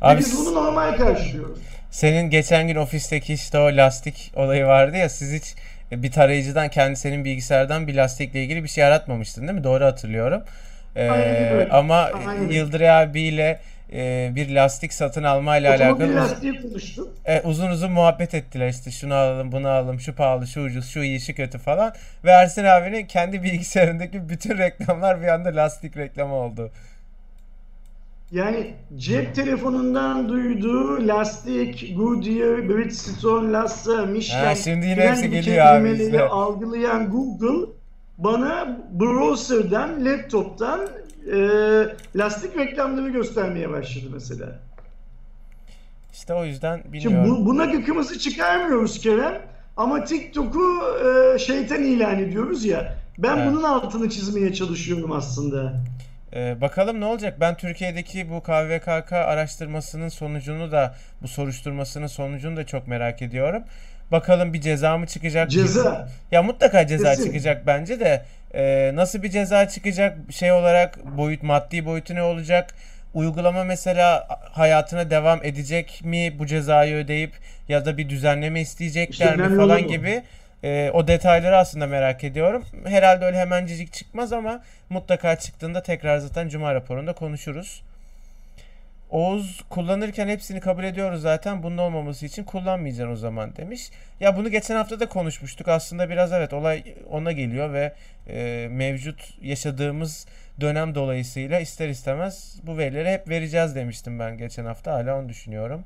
Abi 0.00 0.18
biz 0.18 0.38
bunu 0.38 0.54
normal 0.54 0.96
karşılıyoruz. 0.96 1.58
Senin 1.90 2.30
geçen 2.30 2.68
gün 2.68 2.76
ofisteki 2.76 3.34
işte 3.34 3.58
o 3.58 3.66
lastik 3.66 4.32
olayı 4.36 4.64
vardı 4.64 4.96
ya 4.96 5.08
siz 5.08 5.32
hiç 5.32 5.54
bir 5.92 6.10
tarayıcıdan 6.10 6.68
kendi 6.68 6.96
senin 6.96 7.24
bilgisayardan 7.24 7.86
bir 7.86 7.94
lastikle 7.94 8.42
ilgili 8.42 8.62
bir 8.64 8.68
şey 8.68 8.84
aratmamıştın 8.84 9.42
değil 9.48 9.58
mi? 9.58 9.64
Doğru 9.64 9.84
hatırlıyorum. 9.84 10.42
Ee, 10.96 11.08
Aynen 11.10 11.68
ama 11.70 12.10
Aynen. 12.28 12.48
Yıldıray 12.48 12.90
abiyle 13.02 13.60
e, 13.92 14.30
bir 14.34 14.54
lastik 14.54 14.92
satın 14.92 15.22
alma 15.22 15.56
ile 15.56 15.68
alakalı 15.68 15.92
Otomobil 15.94 16.12
uz- 16.14 16.16
lastiği 16.30 16.62
konuştuk. 16.62 17.08
e, 17.26 17.40
uzun 17.40 17.70
uzun 17.70 17.92
muhabbet 17.92 18.34
ettiler 18.34 18.68
işte 18.68 18.90
şunu 18.90 19.14
alalım 19.14 19.52
bunu 19.52 19.68
alalım 19.68 20.00
şu 20.00 20.14
pahalı 20.14 20.46
şu 20.46 20.60
ucuz 20.60 20.88
şu 20.90 21.00
iyi 21.02 21.20
şu 21.20 21.34
kötü 21.34 21.58
falan 21.58 21.94
ve 22.24 22.30
Ersin 22.30 22.64
abinin 22.64 23.06
kendi 23.06 23.42
bilgisayarındaki 23.42 24.28
bütün 24.28 24.58
reklamlar 24.58 25.22
bir 25.22 25.26
anda 25.28 25.56
lastik 25.56 25.96
reklamı 25.96 26.34
oldu. 26.34 26.70
Yani 28.30 28.74
cep 28.96 29.34
telefonundan 29.34 30.28
duyduğu 30.28 31.08
lastik, 31.08 31.96
Goodyear, 31.96 32.68
Bridgestone, 32.68 33.52
Lassa, 33.52 34.06
Michelin 34.06 34.44
Ha, 34.44 34.54
şimdi 34.54 34.86
yine 34.86 34.94
filan 34.94 35.08
hepsi 35.08 35.22
gibi 35.22 35.36
geliyor 35.40 35.66
abi 35.66 35.82
kelimeleri 35.82 36.06
bizde. 36.12 36.28
algılayan 36.28 37.10
Google 37.10 37.70
bana 38.18 38.78
browser'dan, 38.92 40.04
laptop'tan 40.04 40.80
e, 41.32 41.38
lastik 42.16 42.56
reklamları 42.56 43.08
göstermeye 43.10 43.70
başladı 43.70 44.04
mesela. 44.12 44.58
İşte 46.12 46.34
o 46.34 46.44
yüzden 46.44 46.76
Şimdi 46.82 46.92
bilmiyorum. 46.92 47.36
bu, 47.40 47.46
buna 47.46 47.64
gıkımızı 47.64 48.18
çıkarmıyoruz 48.18 49.00
Kerem. 49.00 49.42
Ama 49.76 50.04
TikTok'u 50.04 50.82
e, 51.06 51.38
şeytan 51.38 51.82
ilan 51.82 52.18
ediyoruz 52.18 52.64
ya. 52.64 52.94
Ben 53.18 53.36
Evet. 53.36 53.48
bunun 53.52 53.62
altını 53.62 54.10
çizmeye 54.10 54.52
çalışıyorum 54.54 55.12
aslında. 55.12 55.72
Ee, 56.34 56.60
bakalım 56.60 57.00
ne 57.00 57.04
olacak? 57.04 57.40
Ben 57.40 57.56
Türkiye'deki 57.56 58.30
bu 58.30 58.42
KVKK 58.42 59.12
araştırmasının 59.12 60.08
sonucunu 60.08 60.72
da 60.72 60.94
bu 61.22 61.28
soruşturmasının 61.28 62.06
sonucunu 62.06 62.56
da 62.56 62.66
çok 62.66 62.88
merak 62.88 63.22
ediyorum. 63.22 63.62
Bakalım 64.12 64.52
bir 64.52 64.60
ceza 64.60 64.98
mı 64.98 65.06
çıkacak? 65.06 65.50
Ceza. 65.50 66.08
Ya 66.32 66.42
mutlaka 66.42 66.86
ceza 66.86 67.10
Kesin. 67.10 67.24
çıkacak 67.24 67.66
bence 67.66 68.00
de. 68.00 68.22
Ee, 68.54 68.92
nasıl 68.94 69.22
bir 69.22 69.30
ceza 69.30 69.68
çıkacak? 69.68 70.18
Şey 70.30 70.52
olarak 70.52 71.16
boyut 71.16 71.42
maddi 71.42 71.84
boyutu 71.84 72.14
ne 72.14 72.22
olacak? 72.22 72.74
Uygulama 73.14 73.64
mesela 73.64 74.26
hayatına 74.52 75.10
devam 75.10 75.44
edecek 75.44 76.00
mi 76.04 76.38
bu 76.38 76.46
cezayı 76.46 76.94
ödeyip 76.96 77.32
ya 77.68 77.84
da 77.84 77.96
bir 77.98 78.08
düzenleme 78.08 78.60
isteyecekler 78.60 79.26
İşte 79.26 79.36
mi 79.36 79.56
falan 79.56 79.70
olan 79.70 79.84
o. 79.84 79.88
Ee, 80.64 80.90
o 80.94 81.08
detayları 81.08 81.56
aslında 81.56 81.86
merak 81.86 82.24
ediyorum. 82.24 82.64
Herhalde 82.84 83.24
öyle 83.24 83.38
hemencecik 83.38 83.92
çıkmaz 83.92 84.32
ama 84.32 84.62
mutlaka 84.90 85.36
çıktığında 85.36 85.82
tekrar 85.82 86.18
zaten 86.18 86.48
Cuma 86.48 86.74
raporunda 86.74 87.12
konuşuruz. 87.12 87.82
Oğuz 89.10 89.62
kullanırken 89.70 90.28
hepsini 90.28 90.60
kabul 90.60 90.84
ediyoruz 90.84 91.22
zaten. 91.22 91.62
Bunun 91.62 91.78
olmaması 91.78 92.26
için 92.26 92.44
kullanmayacaksın 92.44 93.12
o 93.12 93.16
zaman 93.16 93.56
demiş. 93.56 93.90
Ya 94.20 94.36
bunu 94.36 94.50
geçen 94.50 94.76
hafta 94.76 95.00
da 95.00 95.08
konuşmuştuk. 95.08 95.68
Aslında 95.68 96.10
biraz 96.10 96.32
evet 96.32 96.52
olay 96.52 96.84
ona 97.10 97.32
geliyor 97.32 97.72
ve 97.72 97.92
e, 98.28 98.68
mevcut 98.70 99.42
yaşadığımız 99.42 100.26
dönem 100.60 100.94
dolayısıyla 100.94 101.60
ister 101.60 101.88
istemez 101.88 102.60
bu 102.62 102.78
verileri 102.78 103.10
hep 103.10 103.28
vereceğiz 103.28 103.74
demiştim 103.74 104.18
ben 104.18 104.38
geçen 104.38 104.64
hafta. 104.64 104.92
Hala 104.92 105.18
onu 105.18 105.28
düşünüyorum. 105.28 105.84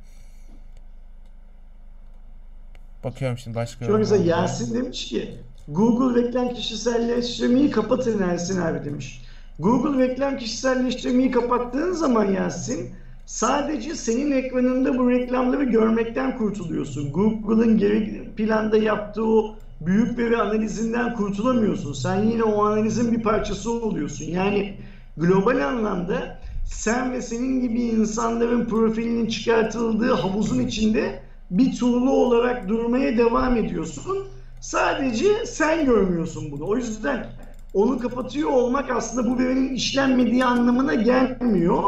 Bakıyorum 3.04 3.38
şimdi 3.38 3.56
başka 3.56 3.86
an 3.86 3.98
mesela. 3.98 4.24
Yasin 4.24 4.74
demiş 4.74 5.08
ki 5.08 5.34
Google 5.68 6.22
reklam 6.22 6.54
kişiselleştirmeyi 6.54 7.70
kapatın 7.70 8.22
Ersin 8.22 8.60
abi 8.60 8.84
demiş. 8.84 9.22
Google 9.58 10.08
reklam 10.08 10.36
kişiselleştirmeyi 10.36 11.30
kapattığın 11.30 11.92
zaman 11.92 12.24
Yasin 12.24 12.90
sadece 13.26 13.94
senin 13.94 14.30
ekranında 14.30 14.98
bu 14.98 15.10
reklamları 15.10 15.64
görmekten 15.64 16.38
kurtuluyorsun. 16.38 17.12
Google'ın 17.12 17.78
geri 17.78 18.30
planda 18.36 18.76
yaptığı 18.76 19.24
o 19.24 19.56
büyük 19.80 20.18
veri 20.18 20.36
analizinden 20.36 21.14
kurtulamıyorsun. 21.14 21.92
Sen 21.92 22.22
yine 22.22 22.42
o 22.42 22.64
analizin 22.64 23.12
bir 23.12 23.22
parçası 23.22 23.72
oluyorsun. 23.72 24.24
Yani 24.24 24.76
global 25.16 25.68
anlamda 25.68 26.40
sen 26.64 27.12
ve 27.12 27.22
senin 27.22 27.60
gibi 27.60 27.80
insanların 27.80 28.64
profilinin 28.64 29.26
çıkartıldığı 29.26 30.12
havuzun 30.12 30.58
içinde 30.58 31.22
bir 31.50 31.76
tuğlu 31.76 32.10
olarak 32.10 32.68
durmaya 32.68 33.18
devam 33.18 33.56
ediyorsun. 33.56 34.28
Sadece 34.60 35.46
sen 35.46 35.84
görmüyorsun 35.84 36.50
bunu. 36.50 36.68
O 36.68 36.76
yüzden 36.76 37.26
onu 37.74 37.98
kapatıyor 37.98 38.50
olmak 38.50 38.90
aslında 38.90 39.30
bu 39.30 39.38
verinin 39.38 39.74
işlenmediği 39.74 40.44
anlamına 40.44 40.94
gelmiyor. 40.94 41.82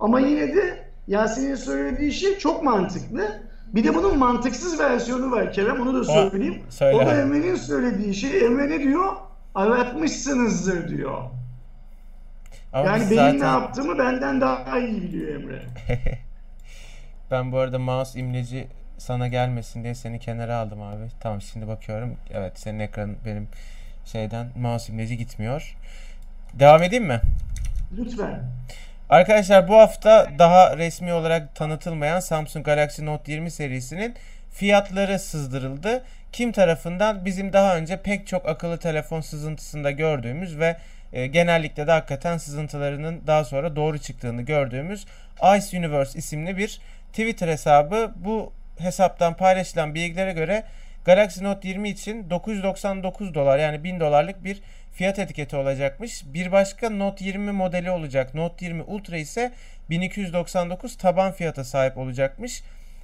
Ama 0.00 0.20
yine 0.20 0.54
de 0.54 0.86
Yasin'in 1.08 1.54
söylediği 1.54 2.12
şey 2.12 2.38
çok 2.38 2.62
mantıklı. 2.62 3.46
Bir 3.74 3.84
de 3.84 3.94
bunun 3.94 4.18
mantıksız 4.18 4.80
versiyonu 4.80 5.30
var 5.30 5.52
Kerem 5.52 5.80
onu 5.80 5.94
da 5.94 6.04
söyleyeyim. 6.04 6.62
söyle 6.70 6.96
O 6.96 7.06
da. 7.06 7.20
Emre'nin 7.20 7.54
söylediği 7.54 8.14
şey. 8.14 8.46
Emre 8.46 8.70
ne 8.70 8.80
diyor? 8.80 9.12
Aratmışsınızdır 9.54 10.88
diyor. 10.88 11.22
Ama 12.72 12.86
yani 12.86 13.04
benim 13.10 13.16
zaten 13.16 13.40
ne 13.40 13.44
yaptığımı 13.44 13.98
benden 13.98 14.40
daha 14.40 14.78
iyi 14.78 15.02
biliyor 15.02 15.34
Emre. 15.34 15.62
ben 17.30 17.52
bu 17.52 17.58
arada 17.58 17.78
mouse 17.78 18.20
imleci 18.20 18.68
sana 18.98 19.28
gelmesin 19.28 19.84
diye 19.84 19.94
seni 19.94 20.18
kenara 20.18 20.56
aldım 20.56 20.82
abi. 20.82 21.02
Tamam 21.20 21.40
şimdi 21.42 21.68
bakıyorum. 21.68 22.16
Evet 22.34 22.58
senin 22.58 22.78
ekranın 22.78 23.16
benim 23.24 23.48
şeyden 24.04 24.46
mouse 24.56 24.92
imleci 24.92 25.16
gitmiyor. 25.16 25.76
Devam 26.54 26.82
edeyim 26.82 27.04
mi? 27.04 27.20
Lütfen. 27.96 28.42
Arkadaşlar 29.08 29.68
bu 29.68 29.74
hafta 29.76 30.28
daha 30.38 30.76
resmi 30.76 31.12
olarak 31.12 31.54
tanıtılmayan 31.54 32.20
Samsung 32.20 32.64
Galaxy 32.64 33.04
Note 33.04 33.32
20 33.32 33.50
serisinin 33.50 34.14
fiyatları 34.50 35.18
sızdırıldı. 35.18 36.04
Kim 36.32 36.52
tarafından? 36.52 37.24
Bizim 37.24 37.52
daha 37.52 37.76
önce 37.76 38.02
pek 38.02 38.26
çok 38.26 38.48
akıllı 38.48 38.78
telefon 38.78 39.20
sızıntısında 39.20 39.90
gördüğümüz 39.90 40.58
ve 40.58 40.76
e, 41.12 41.26
genellikle 41.26 41.86
de 41.86 41.90
hakikaten 41.90 42.38
sızıntılarının 42.38 43.22
daha 43.26 43.44
sonra 43.44 43.76
doğru 43.76 43.98
çıktığını 43.98 44.42
gördüğümüz 44.42 45.06
Ice 45.56 45.78
Universe 45.78 46.18
isimli 46.18 46.56
bir 46.56 46.80
Twitter 47.12 47.48
hesabı. 47.48 48.12
Bu 48.16 48.52
hesaptan 48.78 49.36
paylaşılan 49.36 49.94
bilgilere 49.94 50.32
göre 50.32 50.64
Galaxy 51.04 51.44
Note 51.44 51.68
20 51.68 51.88
için 51.88 52.30
999 52.30 53.34
dolar 53.34 53.58
yani 53.58 53.84
1000 53.84 54.00
dolarlık 54.00 54.44
bir 54.44 54.60
fiyat 54.92 55.18
etiketi 55.18 55.56
olacakmış. 55.56 56.22
Bir 56.26 56.52
başka 56.52 56.90
Note 56.90 57.24
20 57.24 57.52
modeli 57.52 57.90
olacak. 57.90 58.34
Note 58.34 58.64
20 58.64 58.82
Ultra 58.82 59.16
ise 59.16 59.52
1299 59.90 60.96
taban 60.96 61.32
fiyata 61.32 61.64
sahip 61.64 61.98
olacakmış. 61.98 62.62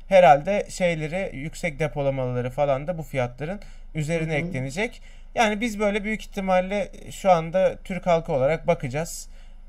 Herhalde 0.08 0.66
şeyleri 0.68 1.36
yüksek 1.36 1.78
depolamaları 1.78 2.50
falan 2.50 2.86
da 2.86 2.98
bu 2.98 3.02
fiyatların 3.02 3.60
üzerine 3.94 4.32
Hı 4.32 4.42
hı. 4.42 4.48
eklenecek. 4.48 5.02
Yani 5.34 5.60
biz 5.60 5.78
böyle 5.78 6.04
büyük 6.04 6.22
ihtimalle 6.22 6.88
şu 7.10 7.30
anda 7.30 7.76
Türk 7.84 8.06
halkı 8.06 8.32
olarak 8.32 8.66
bakacağız. 8.66 9.28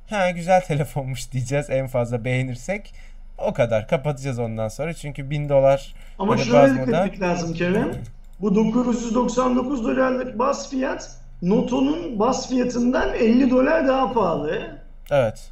Ha 0.09 0.31
güzel 0.31 0.61
telefonmuş 0.67 1.31
diyeceğiz 1.31 1.69
en 1.69 1.87
fazla 1.87 2.25
beğenirsek. 2.25 2.93
O 3.37 3.53
kadar 3.53 3.87
kapatacağız 3.87 4.39
ondan 4.39 4.67
sonra. 4.67 4.93
Çünkü 4.93 5.29
1000 5.29 5.49
dolar 5.49 5.93
Ama 6.19 6.33
bazmada- 6.33 6.75
dikkat 6.85 7.05
etmek 7.07 7.21
lazım 7.21 7.53
Kerem. 7.53 7.91
Bu 8.39 8.55
999 8.55 9.83
dolarlık 9.83 10.39
bas 10.39 10.69
fiyat 10.69 11.11
Noto'nun 11.41 12.19
bas 12.19 12.49
fiyatından 12.49 13.13
50 13.13 13.49
dolar 13.51 13.87
daha 13.87 14.13
pahalı. 14.13 14.79
Evet. 15.11 15.49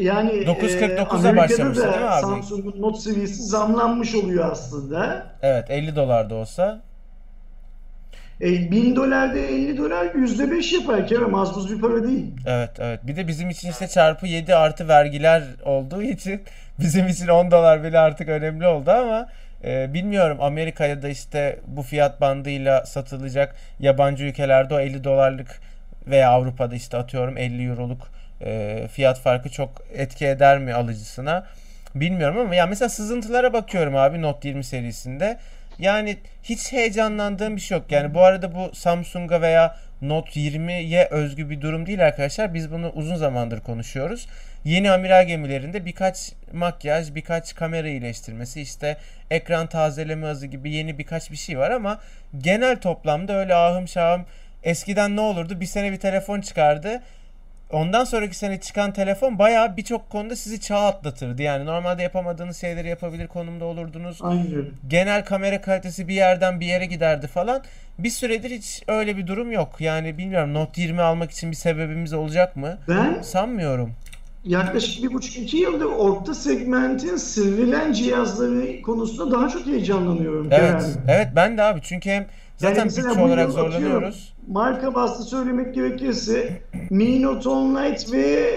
Yani 0.00 0.30
9.49'a 0.30 1.30
e, 1.32 1.36
başlamıştı 1.36 1.82
değil 1.84 1.96
mi 1.98 2.08
abi? 2.08 2.20
Samsung'un 2.20 2.82
Note 2.82 3.00
seviyesi 3.00 3.42
zamlanmış 3.42 4.14
oluyor 4.14 4.50
aslında. 4.52 5.26
Evet 5.42 5.70
50 5.70 5.96
dolar 5.96 6.30
da 6.30 6.34
olsa. 6.34 6.80
E, 8.40 8.70
1000 8.70 8.96
dolarda 8.96 9.38
50 9.38 9.76
dolar 9.78 10.06
%5 10.06 10.74
yapar 10.74 11.06
Kerem 11.06 11.34
az 11.34 11.70
bir 11.70 11.80
para 11.80 12.02
değil. 12.04 12.26
Evet 12.46 12.70
evet. 12.78 13.00
Bir 13.02 13.16
de 13.16 13.28
bizim 13.28 13.50
için 13.50 13.70
işte 13.70 13.88
çarpı 13.88 14.26
7 14.26 14.54
artı 14.54 14.88
vergiler 14.88 15.42
olduğu 15.64 16.02
için 16.02 16.42
bizim 16.80 17.08
için 17.08 17.28
10 17.28 17.50
dolar 17.50 17.84
bile 17.84 17.98
artık 17.98 18.28
önemli 18.28 18.66
oldu 18.66 18.90
ama 18.90 19.28
e, 19.64 19.94
bilmiyorum 19.94 20.38
Amerika'ya 20.40 21.02
da 21.02 21.08
işte 21.08 21.60
bu 21.66 21.82
fiyat 21.82 22.20
bandıyla 22.20 22.86
satılacak 22.86 23.56
yabancı 23.80 24.24
ülkelerde 24.24 24.74
o 24.74 24.80
50 24.80 25.04
dolarlık 25.04 25.60
veya 26.06 26.30
Avrupa'da 26.30 26.74
işte 26.74 26.96
atıyorum 26.96 27.38
50 27.38 27.68
euroluk 27.68 28.08
e, 28.40 28.88
fiyat 28.92 29.20
farkı 29.20 29.48
çok 29.48 29.82
etki 29.94 30.26
eder 30.26 30.58
mi 30.58 30.74
alıcısına 30.74 31.46
bilmiyorum 31.94 32.38
ama 32.38 32.54
ya 32.54 32.66
mesela 32.66 32.88
sızıntılara 32.88 33.52
bakıyorum 33.52 33.96
abi 33.96 34.22
Note 34.22 34.48
20 34.48 34.64
serisinde. 34.64 35.38
Yani 35.78 36.16
hiç 36.42 36.72
heyecanlandığım 36.72 37.56
bir 37.56 37.60
şey 37.60 37.78
yok. 37.78 37.92
Yani 37.92 38.14
bu 38.14 38.20
arada 38.20 38.54
bu 38.54 38.74
Samsung'a 38.74 39.40
veya 39.40 39.76
Note 40.02 40.40
20'ye 40.40 41.08
özgü 41.10 41.50
bir 41.50 41.60
durum 41.60 41.86
değil 41.86 42.06
arkadaşlar. 42.06 42.54
Biz 42.54 42.72
bunu 42.72 42.90
uzun 42.90 43.16
zamandır 43.16 43.60
konuşuyoruz. 43.60 44.26
Yeni 44.64 44.90
amiral 44.90 45.26
gemilerinde 45.26 45.86
birkaç 45.86 46.32
makyaj, 46.52 47.14
birkaç 47.14 47.54
kamera 47.54 47.88
iyileştirmesi, 47.88 48.60
işte 48.60 48.96
ekran 49.30 49.66
tazeleme 49.66 50.26
hızı 50.26 50.46
gibi 50.46 50.70
yeni 50.70 50.98
birkaç 50.98 51.30
bir 51.30 51.36
şey 51.36 51.58
var 51.58 51.70
ama 51.70 52.00
genel 52.38 52.80
toplamda 52.80 53.36
öyle 53.36 53.54
ahım 53.54 53.88
şahım 53.88 54.26
eskiden 54.62 55.16
ne 55.16 55.20
olurdu? 55.20 55.60
Bir 55.60 55.66
sene 55.66 55.92
bir 55.92 56.00
telefon 56.00 56.40
çıkardı. 56.40 57.02
Ondan 57.72 58.04
sonraki 58.04 58.36
sene 58.36 58.60
çıkan 58.60 58.92
telefon 58.92 59.38
bayağı 59.38 59.76
birçok 59.76 60.10
konuda 60.10 60.36
sizi 60.36 60.60
çağ 60.60 60.86
atlatırdı. 60.86 61.42
Yani 61.42 61.64
normalde 61.66 62.02
yapamadığınız 62.02 62.56
şeyleri 62.56 62.88
yapabilir 62.88 63.26
konumda 63.26 63.64
olurdunuz. 63.64 64.18
Aynen. 64.22 64.64
Genel 64.88 65.24
kamera 65.24 65.60
kalitesi 65.60 66.08
bir 66.08 66.14
yerden 66.14 66.60
bir 66.60 66.66
yere 66.66 66.86
giderdi 66.86 67.26
falan. 67.26 67.62
Bir 67.98 68.10
süredir 68.10 68.50
hiç 68.50 68.82
öyle 68.88 69.16
bir 69.16 69.26
durum 69.26 69.52
yok. 69.52 69.76
Yani 69.80 70.18
bilmiyorum 70.18 70.54
Note 70.54 70.82
20 70.82 71.02
almak 71.02 71.30
için 71.30 71.50
bir 71.50 71.56
sebebimiz 71.56 72.12
olacak 72.12 72.56
mı? 72.56 72.78
Ben 72.88 73.22
Sanmıyorum. 73.22 73.92
yaklaşık 74.44 75.04
bir 75.04 75.12
buçuk 75.14 75.36
iki 75.36 75.56
yıldır 75.56 75.84
orta 75.84 76.34
segmentin 76.34 77.16
sivrilen 77.16 77.92
cihazları 77.92 78.82
konusunda 78.82 79.30
daha 79.38 79.48
çok 79.48 79.66
heyecanlanıyorum 79.66 80.48
Evet. 80.50 80.80
Kerem. 80.82 80.84
Evet 81.08 81.28
ben 81.36 81.58
de 81.58 81.62
abi 81.62 81.80
çünkü 81.82 82.10
hem 82.10 82.26
zaten 82.56 82.84
mesela 82.84 83.10
bütçe 83.10 83.22
olarak 83.22 83.50
zorlanıyoruz. 83.50 84.34
Marka 84.48 84.94
bastı 84.94 85.22
söylemek 85.22 85.74
gerekirse 85.74 86.62
Mi 86.90 87.22
Note 87.22 87.48
10 87.48 87.74
Lite 87.74 88.12
ve 88.12 88.50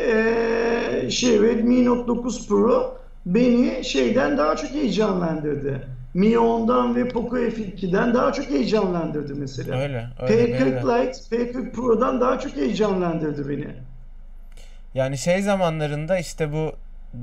e, 1.06 1.10
şey 1.10 1.42
Redmi 1.42 1.86
Note 1.86 2.08
9 2.08 2.48
Pro 2.48 2.98
beni 3.26 3.84
şeyden 3.84 4.38
daha 4.38 4.56
çok 4.56 4.70
heyecanlandırdı. 4.70 5.88
Mi 6.14 6.28
10'dan 6.28 6.96
ve 6.96 7.08
Poco 7.08 7.38
F2'den 7.38 8.14
daha 8.14 8.34
çok 8.34 8.50
heyecanlandırdı 8.50 9.36
mesela. 9.36 9.80
Öyle. 9.82 10.08
öyle 10.20 10.48
beni 10.50 10.70
de. 10.70 10.80
P40 10.82 10.82
Lite, 10.82 11.36
P40 11.36 11.72
Pro'dan 11.72 12.22
daha 12.22 12.40
çok 12.40 12.56
heyecanlandırdı 12.56 13.50
beni. 13.50 13.68
Yani 14.94 15.18
şey 15.18 15.42
zamanlarında 15.42 16.20
işte 16.20 16.52
bu 16.54 16.72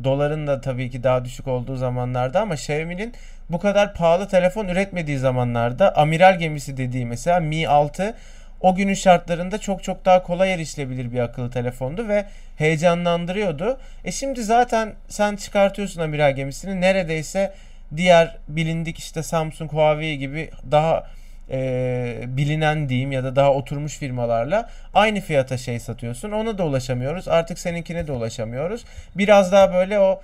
doların 0.05 0.47
da 0.47 0.61
tabii 0.61 0.91
ki 0.91 1.03
daha 1.03 1.25
düşük 1.25 1.49
olduğu 1.49 1.77
zamanlarda 1.77 2.41
ama 2.41 2.55
Xiaomi'nin 2.55 3.15
bu 3.51 3.59
kadar 3.59 3.95
pahalı 3.95 4.29
telefon 4.29 4.69
üretmediği 4.69 5.19
zamanlarda 5.19 5.97
amiral 5.97 6.39
gemisi 6.39 6.77
dediği 6.77 7.07
mesela 7.07 7.41
Mi 7.41 7.69
6 7.69 8.15
o 8.61 8.75
günün 8.75 8.95
şartlarında 8.95 9.59
çok 9.59 9.83
çok 9.83 10.05
daha 10.05 10.23
kolay 10.23 10.55
erişilebilir 10.55 11.13
bir 11.13 11.19
akıllı 11.19 11.51
telefondu 11.51 12.09
ve 12.09 12.27
heyecanlandırıyordu. 12.57 13.79
E 14.05 14.13
şimdi 14.13 14.43
zaten 14.43 14.95
sen 15.09 15.37
çıkartıyorsun 15.37 16.01
amiral 16.01 16.37
gemisini 16.37 16.81
neredeyse 16.81 17.55
diğer 17.97 18.37
bilindik 18.49 18.99
işte 18.99 19.23
Samsung, 19.23 19.73
Huawei 19.73 20.19
gibi 20.19 20.51
daha 20.71 21.07
e, 21.51 22.21
bilinen 22.27 22.89
diyeyim 22.89 23.13
ya 23.13 23.25
da 23.25 23.37
daha 23.37 23.53
oturmuş 23.53 23.99
firmalarla 23.99 24.71
aynı 24.95 25.21
fiyata 25.21 25.59
şey 25.59 25.81
satıyorsun. 25.81 26.31
Ona 26.31 26.59
da 26.59 26.65
ulaşamıyoruz. 26.65 27.29
Artık 27.29 27.59
seninkine 27.59 28.07
de 28.07 28.13
ulaşamıyoruz. 28.13 28.85
Biraz 29.15 29.53
daha 29.53 29.75
böyle 29.75 29.99
o 29.99 30.21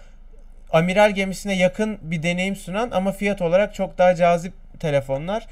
amiral 0.72 1.10
gemisine 1.10 1.54
yakın 1.54 1.98
bir 2.02 2.22
deneyim 2.22 2.56
sunan 2.56 2.90
ama 2.90 3.12
fiyat 3.12 3.42
olarak 3.42 3.74
çok 3.74 3.98
daha 3.98 4.14
cazip 4.14 4.52
telefonlar. 4.80 5.46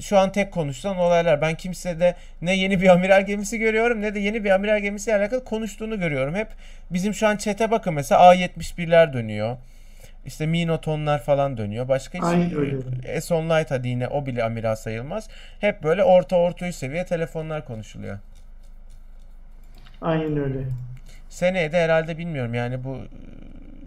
Şu 0.00 0.18
an 0.18 0.32
tek 0.32 0.52
konuşulan 0.52 0.96
olaylar. 0.96 1.40
Ben 1.40 1.54
kimsede 1.54 2.14
ne 2.42 2.56
yeni 2.56 2.80
bir 2.80 2.88
amiral 2.88 3.26
gemisi 3.26 3.58
görüyorum 3.58 4.02
ne 4.02 4.14
de 4.14 4.20
yeni 4.20 4.44
bir 4.44 4.50
amiral 4.50 4.78
gemisiyle 4.78 5.16
alakalı 5.16 5.44
konuştuğunu 5.44 6.00
görüyorum. 6.00 6.34
Hep 6.34 6.48
bizim 6.90 7.14
şu 7.14 7.28
an 7.28 7.36
chat'e 7.36 7.70
bakın 7.70 7.94
mesela 7.94 8.34
A71'ler 8.34 9.12
dönüyor. 9.12 9.56
İşte 10.26 10.46
Mi 10.46 10.66
Note 10.66 10.90
10'lar 10.90 11.18
falan 11.18 11.56
dönüyor. 11.56 11.88
Başka 11.88 12.18
hiç 12.18 12.24
Aynen 12.24 12.56
öyle. 12.56 12.76
S10 13.04 13.60
Lite 13.60 13.74
hadi 13.74 13.88
yine 13.88 14.08
o 14.08 14.26
bile 14.26 14.44
amiral 14.44 14.76
sayılmaz. 14.76 15.28
Hep 15.60 15.82
böyle 15.82 16.04
orta 16.04 16.36
orta 16.36 16.68
üst 16.68 16.78
seviye 16.78 17.06
telefonlar 17.06 17.64
konuşuluyor. 17.64 18.18
Aynen 20.00 20.36
öyle. 20.36 20.64
Seneye 21.28 21.72
de 21.72 21.80
herhalde 21.80 22.18
bilmiyorum 22.18 22.54
yani 22.54 22.84
bu 22.84 22.98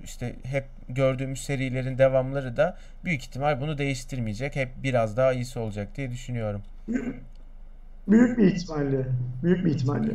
işte 0.04 0.36
hep 0.43 0.65
gördüğümüz 0.89 1.41
serilerin 1.41 1.97
devamları 1.97 2.58
da 2.58 2.78
büyük 3.06 3.21
ihtimal 3.21 3.62
bunu 3.62 3.78
değiştirmeyecek. 3.78 4.56
Hep 4.56 4.69
biraz 4.84 5.17
daha 5.17 5.34
iyisi 5.34 5.60
olacak 5.60 5.88
diye 5.95 6.12
düşünüyorum. 6.12 6.62
Büyük 8.08 8.38
bir 8.38 8.56
ihtimalle. 8.56 9.06
Büyük 9.43 9.65
bir 9.65 9.71
ihtimalle. 9.71 10.13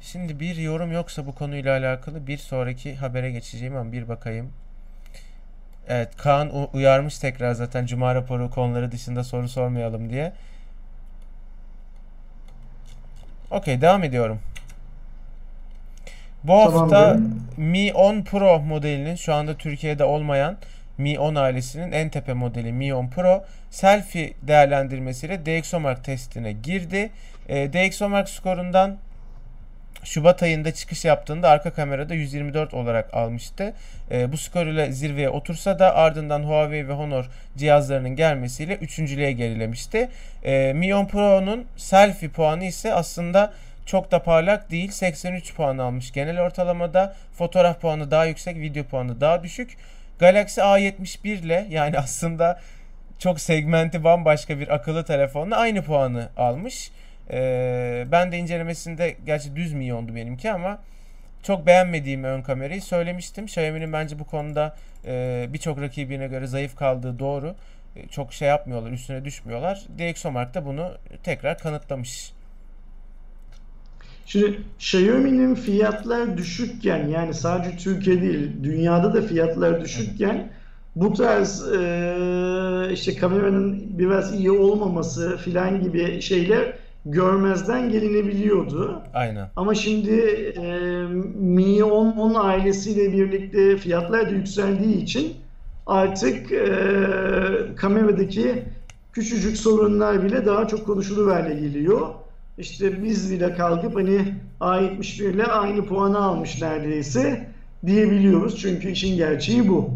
Şimdi 0.00 0.40
bir 0.40 0.56
yorum 0.56 0.92
yoksa 0.92 1.26
bu 1.26 1.34
konuyla 1.34 1.78
alakalı 1.78 2.26
bir 2.26 2.38
sonraki 2.38 2.96
habere 2.96 3.30
geçeceğim 3.30 3.76
ama 3.76 3.92
bir 3.92 4.08
bakayım. 4.08 4.52
Evet 5.90 6.16
Kaan 6.16 6.50
uyarmış 6.72 7.18
tekrar 7.18 7.52
zaten 7.52 7.86
Cuma 7.86 8.14
raporu 8.14 8.50
konuları 8.50 8.92
dışında 8.92 9.24
soru 9.24 9.48
sormayalım 9.48 10.10
diye. 10.10 10.32
Okey 13.50 13.80
devam 13.80 14.04
ediyorum. 14.04 14.40
Bu 16.44 16.54
hafta 16.54 16.88
Tamamdır. 16.88 17.40
Mi 17.56 17.92
10 17.94 18.22
Pro 18.22 18.60
modelinin 18.60 19.14
şu 19.14 19.34
anda 19.34 19.54
Türkiye'de 19.54 20.04
olmayan 20.04 20.56
Mi 20.98 21.18
10 21.18 21.34
ailesinin 21.34 21.92
en 21.92 22.08
tepe 22.08 22.32
modeli 22.32 22.72
Mi 22.72 22.94
10 22.94 23.08
Pro 23.08 23.44
selfie 23.70 24.32
değerlendirmesiyle 24.42 25.46
DxOMark 25.46 26.04
testine 26.04 26.52
girdi. 26.52 27.10
E, 27.48 27.72
DxOMark 27.72 28.28
skorundan 28.28 28.98
Şubat 30.04 30.42
ayında 30.42 30.74
çıkış 30.74 31.04
yaptığında 31.04 31.48
arka 31.48 31.70
kamerada 31.70 32.14
124 32.14 32.74
olarak 32.74 33.14
almıştı. 33.14 33.74
E, 34.10 34.32
bu 34.32 34.36
skor 34.36 34.66
ile 34.66 34.92
zirveye 34.92 35.30
otursa 35.30 35.78
da 35.78 35.94
ardından 35.94 36.42
Huawei 36.42 36.88
ve 36.88 36.92
Honor 36.92 37.30
cihazlarının 37.56 38.16
gelmesiyle 38.16 38.76
üçüncülüğe 38.76 39.32
gerilemişti. 39.32 40.08
E, 40.44 40.72
Mi 40.72 40.94
10 40.94 41.06
Pro'nun 41.06 41.66
selfie 41.76 42.28
puanı 42.28 42.64
ise 42.64 42.94
aslında 42.94 43.52
çok 43.86 44.10
da 44.10 44.22
parlak 44.22 44.70
değil. 44.70 44.90
83 44.90 45.54
puan 45.54 45.78
almış 45.78 46.12
genel 46.12 46.40
ortalamada. 46.40 47.14
Fotoğraf 47.38 47.80
puanı 47.80 48.10
daha 48.10 48.24
yüksek, 48.24 48.56
video 48.56 48.84
puanı 48.84 49.20
daha 49.20 49.42
düşük. 49.42 49.76
Galaxy 50.18 50.60
A71 50.60 51.28
ile 51.28 51.66
yani 51.70 51.98
aslında 51.98 52.60
çok 53.18 53.40
segmenti 53.40 54.04
bambaşka 54.04 54.58
bir 54.58 54.74
akıllı 54.74 55.04
telefonla 55.04 55.56
aynı 55.56 55.82
puanı 55.82 56.28
almış. 56.36 56.90
Ee, 57.32 58.06
ben 58.12 58.32
de 58.32 58.38
incelemesinde 58.38 59.16
gerçi 59.26 59.56
düz 59.56 59.72
miyondu 59.72 60.14
benimki 60.14 60.52
ama 60.52 60.78
çok 61.42 61.66
beğenmediğim 61.66 62.24
ön 62.24 62.42
kamerayı 62.42 62.82
söylemiştim. 62.82 63.44
Xiaomi'nin 63.44 63.92
bence 63.92 64.18
bu 64.18 64.24
konuda 64.24 64.76
e, 65.06 65.46
birçok 65.52 65.80
rakibine 65.80 66.26
göre 66.26 66.46
zayıf 66.46 66.76
kaldığı 66.76 67.18
doğru. 67.18 67.54
E, 67.96 68.08
çok 68.08 68.32
şey 68.32 68.48
yapmıyorlar, 68.48 68.90
üstüne 68.90 69.24
düşmüyorlar. 69.24 69.86
DxOMark 69.98 70.54
da 70.54 70.66
bunu 70.66 70.90
tekrar 71.22 71.58
kanıtlamış. 71.58 72.32
Şimdi 74.26 74.60
Xiaomi'nin 74.78 75.54
fiyatlar 75.54 76.36
düşükken 76.36 77.08
yani 77.08 77.34
sadece 77.34 77.76
Türkiye 77.76 78.22
değil 78.22 78.50
dünyada 78.62 79.14
da 79.14 79.22
fiyatlar 79.22 79.80
düşükken 79.80 80.50
bu 80.96 81.12
tarz 81.12 81.72
e, 81.72 82.90
işte 82.92 83.16
kameranın 83.16 83.98
biraz 83.98 84.34
iyi 84.34 84.50
olmaması 84.50 85.36
filan 85.36 85.82
gibi 85.82 86.22
şeyler 86.22 86.72
görmezden 87.06 87.90
gelinebiliyordu. 87.90 89.02
Aynen. 89.14 89.48
Ama 89.56 89.74
şimdi 89.74 90.20
e, 90.56 90.62
Mi 91.34 91.84
10, 91.84 92.10
10 92.12 92.34
ailesiyle 92.34 93.12
birlikte 93.12 93.76
fiyatlar 93.76 94.26
da 94.26 94.30
yükseldiği 94.30 95.02
için 95.02 95.36
artık 95.86 96.52
e, 96.52 96.66
kameradaki 97.76 98.64
küçücük 99.12 99.56
sorunlar 99.56 100.24
bile 100.24 100.46
daha 100.46 100.68
çok 100.68 100.86
konuşulur 100.86 101.32
hale 101.32 101.54
geliyor. 101.54 102.08
İşte 102.58 103.04
biz 103.04 103.32
bile 103.32 103.54
kalkıp 103.54 103.96
hani 103.96 104.34
A71 104.60 105.34
ile 105.34 105.46
aynı 105.46 105.86
puanı 105.86 106.18
almış 106.18 106.62
neredeyse 106.62 107.46
diyebiliyoruz. 107.86 108.60
Çünkü 108.60 108.90
işin 108.90 109.16
gerçeği 109.16 109.68
bu. 109.68 109.90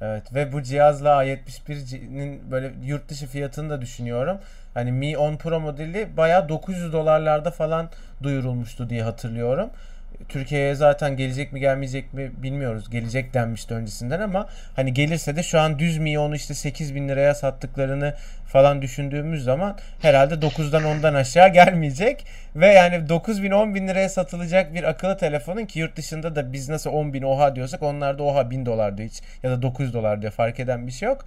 Evet 0.00 0.34
ve 0.34 0.52
bu 0.52 0.62
cihazla 0.62 1.08
A71'nin 1.08 2.40
böyle 2.50 2.72
yurt 2.84 3.08
dışı 3.08 3.26
fiyatını 3.26 3.70
da 3.70 3.80
düşünüyorum. 3.80 4.38
Hani 4.74 4.92
Mi 4.92 5.18
10 5.18 5.36
Pro 5.36 5.60
modeli 5.60 6.16
bayağı 6.16 6.48
900 6.48 6.92
dolarlarda 6.92 7.50
falan 7.50 7.90
duyurulmuştu 8.22 8.90
diye 8.90 9.02
hatırlıyorum. 9.02 9.70
Türkiye'ye 10.28 10.74
zaten 10.74 11.16
gelecek 11.16 11.52
mi 11.52 11.60
gelmeyecek 11.60 12.14
mi 12.14 12.32
bilmiyoruz. 12.42 12.90
Gelecek 12.90 13.34
denmişti 13.34 13.74
öncesinden 13.74 14.20
ama 14.20 14.48
hani 14.76 14.94
gelirse 14.94 15.36
de 15.36 15.42
şu 15.42 15.60
an 15.60 15.78
düz 15.78 15.98
mi 15.98 16.18
onu 16.18 16.36
işte 16.36 16.54
8 16.54 16.94
bin 16.94 17.08
liraya 17.08 17.34
sattıklarını 17.34 18.14
falan 18.46 18.82
düşündüğümüz 18.82 19.44
zaman 19.44 19.78
herhalde 20.02 20.34
9'dan 20.34 20.82
10'dan 20.82 21.14
aşağı 21.14 21.48
gelmeyecek. 21.48 22.26
Ve 22.56 22.66
yani 22.66 23.08
9 23.08 23.42
bin 23.42 23.50
10 23.50 23.74
bin 23.74 23.88
liraya 23.88 24.08
satılacak 24.08 24.74
bir 24.74 24.84
akıllı 24.84 25.16
telefonun 25.16 25.64
ki 25.64 25.78
yurt 25.78 25.96
dışında 25.96 26.36
da 26.36 26.52
biz 26.52 26.68
nasıl 26.68 26.90
10 26.90 27.12
bin 27.12 27.22
oha 27.22 27.56
diyorsak 27.56 27.82
onlar 27.82 28.18
da 28.18 28.22
oha 28.22 28.50
1000 28.50 28.66
dolar 28.66 28.98
diyor 28.98 29.08
hiç 29.08 29.22
ya 29.42 29.50
da 29.50 29.62
900 29.62 29.94
dolar 29.94 30.22
diyor 30.22 30.32
fark 30.32 30.60
eden 30.60 30.86
bir 30.86 30.92
şey 30.92 31.06
yok. 31.08 31.24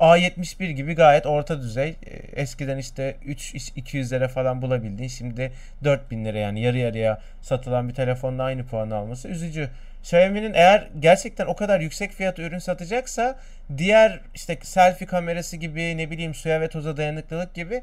A71 0.00 0.70
gibi 0.70 0.94
gayet 0.94 1.26
orta 1.26 1.60
düzey. 1.60 1.88
E, 1.88 2.40
eskiden 2.40 2.78
işte 2.78 3.16
3 3.24 3.54
200'lere 3.54 4.28
falan 4.28 4.62
bulabildiğin 4.62 5.08
şimdi 5.08 5.52
4000 5.84 6.24
lira 6.24 6.38
yani 6.38 6.60
yarı 6.60 6.78
yarıya 6.78 7.20
satılan 7.42 7.88
bir 7.88 7.94
telefonla 7.94 8.42
aynı 8.42 8.66
puanı 8.66 8.94
alması 8.94 9.28
üzücü. 9.28 9.70
Xiaomi'nin 10.02 10.54
eğer 10.54 10.88
gerçekten 11.00 11.46
o 11.46 11.56
kadar 11.56 11.80
yüksek 11.80 12.12
fiyat 12.12 12.38
ürün 12.38 12.58
satacaksa 12.58 13.38
diğer 13.78 14.20
işte 14.34 14.58
selfie 14.62 15.06
kamerası 15.06 15.56
gibi 15.56 15.96
ne 15.96 16.10
bileyim 16.10 16.34
suya 16.34 16.60
ve 16.60 16.68
toza 16.68 16.96
dayanıklılık 16.96 17.54
gibi 17.54 17.82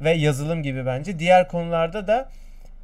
ve 0.00 0.10
yazılım 0.10 0.62
gibi 0.62 0.86
bence 0.86 1.18
diğer 1.18 1.48
konularda 1.48 2.06
da 2.06 2.28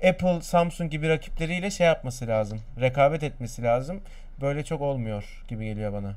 Apple, 0.09 0.41
Samsung 0.43 0.91
gibi 0.91 1.09
rakipleriyle 1.09 1.71
şey 1.71 1.87
yapması 1.87 2.27
lazım. 2.27 2.61
Rekabet 2.81 3.23
etmesi 3.23 3.63
lazım. 3.63 4.01
Böyle 4.41 4.65
çok 4.65 4.81
olmuyor 4.81 5.25
gibi 5.49 5.65
geliyor 5.65 5.93
bana. 5.93 6.15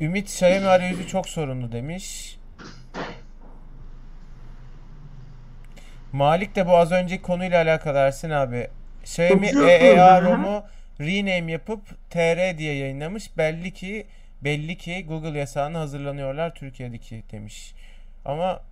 Ümit 0.00 0.28
Xiaomi 0.28 0.66
arayüzü 0.66 1.08
çok 1.08 1.28
sorunlu 1.28 1.72
demiş. 1.72 2.38
Malik 6.12 6.56
de 6.56 6.66
bu 6.66 6.76
az 6.76 6.92
önceki 6.92 7.22
konuyla 7.22 7.62
alakalı 7.62 7.98
Ersin 7.98 8.30
abi. 8.30 8.68
Xiaomi 9.02 9.46
EEA 9.46 10.22
ROM'u 10.22 10.64
rename 11.00 11.52
yapıp 11.52 12.10
TR 12.10 12.58
diye 12.58 12.74
yayınlamış. 12.74 13.36
Belli 13.38 13.72
ki 13.72 14.06
belli 14.44 14.76
ki 14.76 15.06
Google 15.06 15.38
yasağına 15.38 15.80
hazırlanıyorlar 15.80 16.54
Türkiye'deki 16.54 17.22
demiş. 17.32 17.74
Ama 18.24 18.62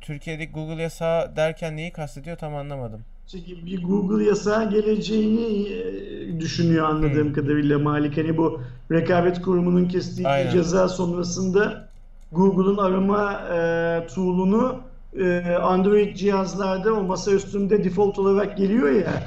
Türkiye'deki 0.00 0.52
Google 0.52 0.82
yasağı 0.82 1.36
derken 1.36 1.76
neyi 1.76 1.92
kastediyor 1.92 2.36
tam 2.36 2.54
anlamadım. 2.56 3.04
Çünkü 3.30 3.66
bir 3.66 3.82
Google 3.82 4.24
yasağı 4.24 4.70
geleceğini 4.70 5.68
e, 5.68 6.40
düşünüyor 6.40 6.88
anladığım 6.88 7.26
hmm. 7.26 7.32
kadarıyla 7.32 7.78
Malik. 7.78 8.16
Hani 8.16 8.36
bu 8.36 8.60
rekabet 8.92 9.42
kurumunun 9.42 9.88
kestiği 9.88 10.28
Aynen. 10.28 10.50
ceza 10.50 10.88
sonrasında 10.88 11.88
Google'un 12.32 12.76
arama 12.76 13.32
e, 13.32 14.06
tool'unu 14.14 14.76
e, 15.18 15.40
Android 15.62 16.16
cihazlarda 16.16 16.94
o 16.94 17.02
masa 17.02 17.32
üstünde 17.32 17.84
default 17.84 18.18
olarak 18.18 18.56
geliyor 18.56 18.90
ya 18.90 19.22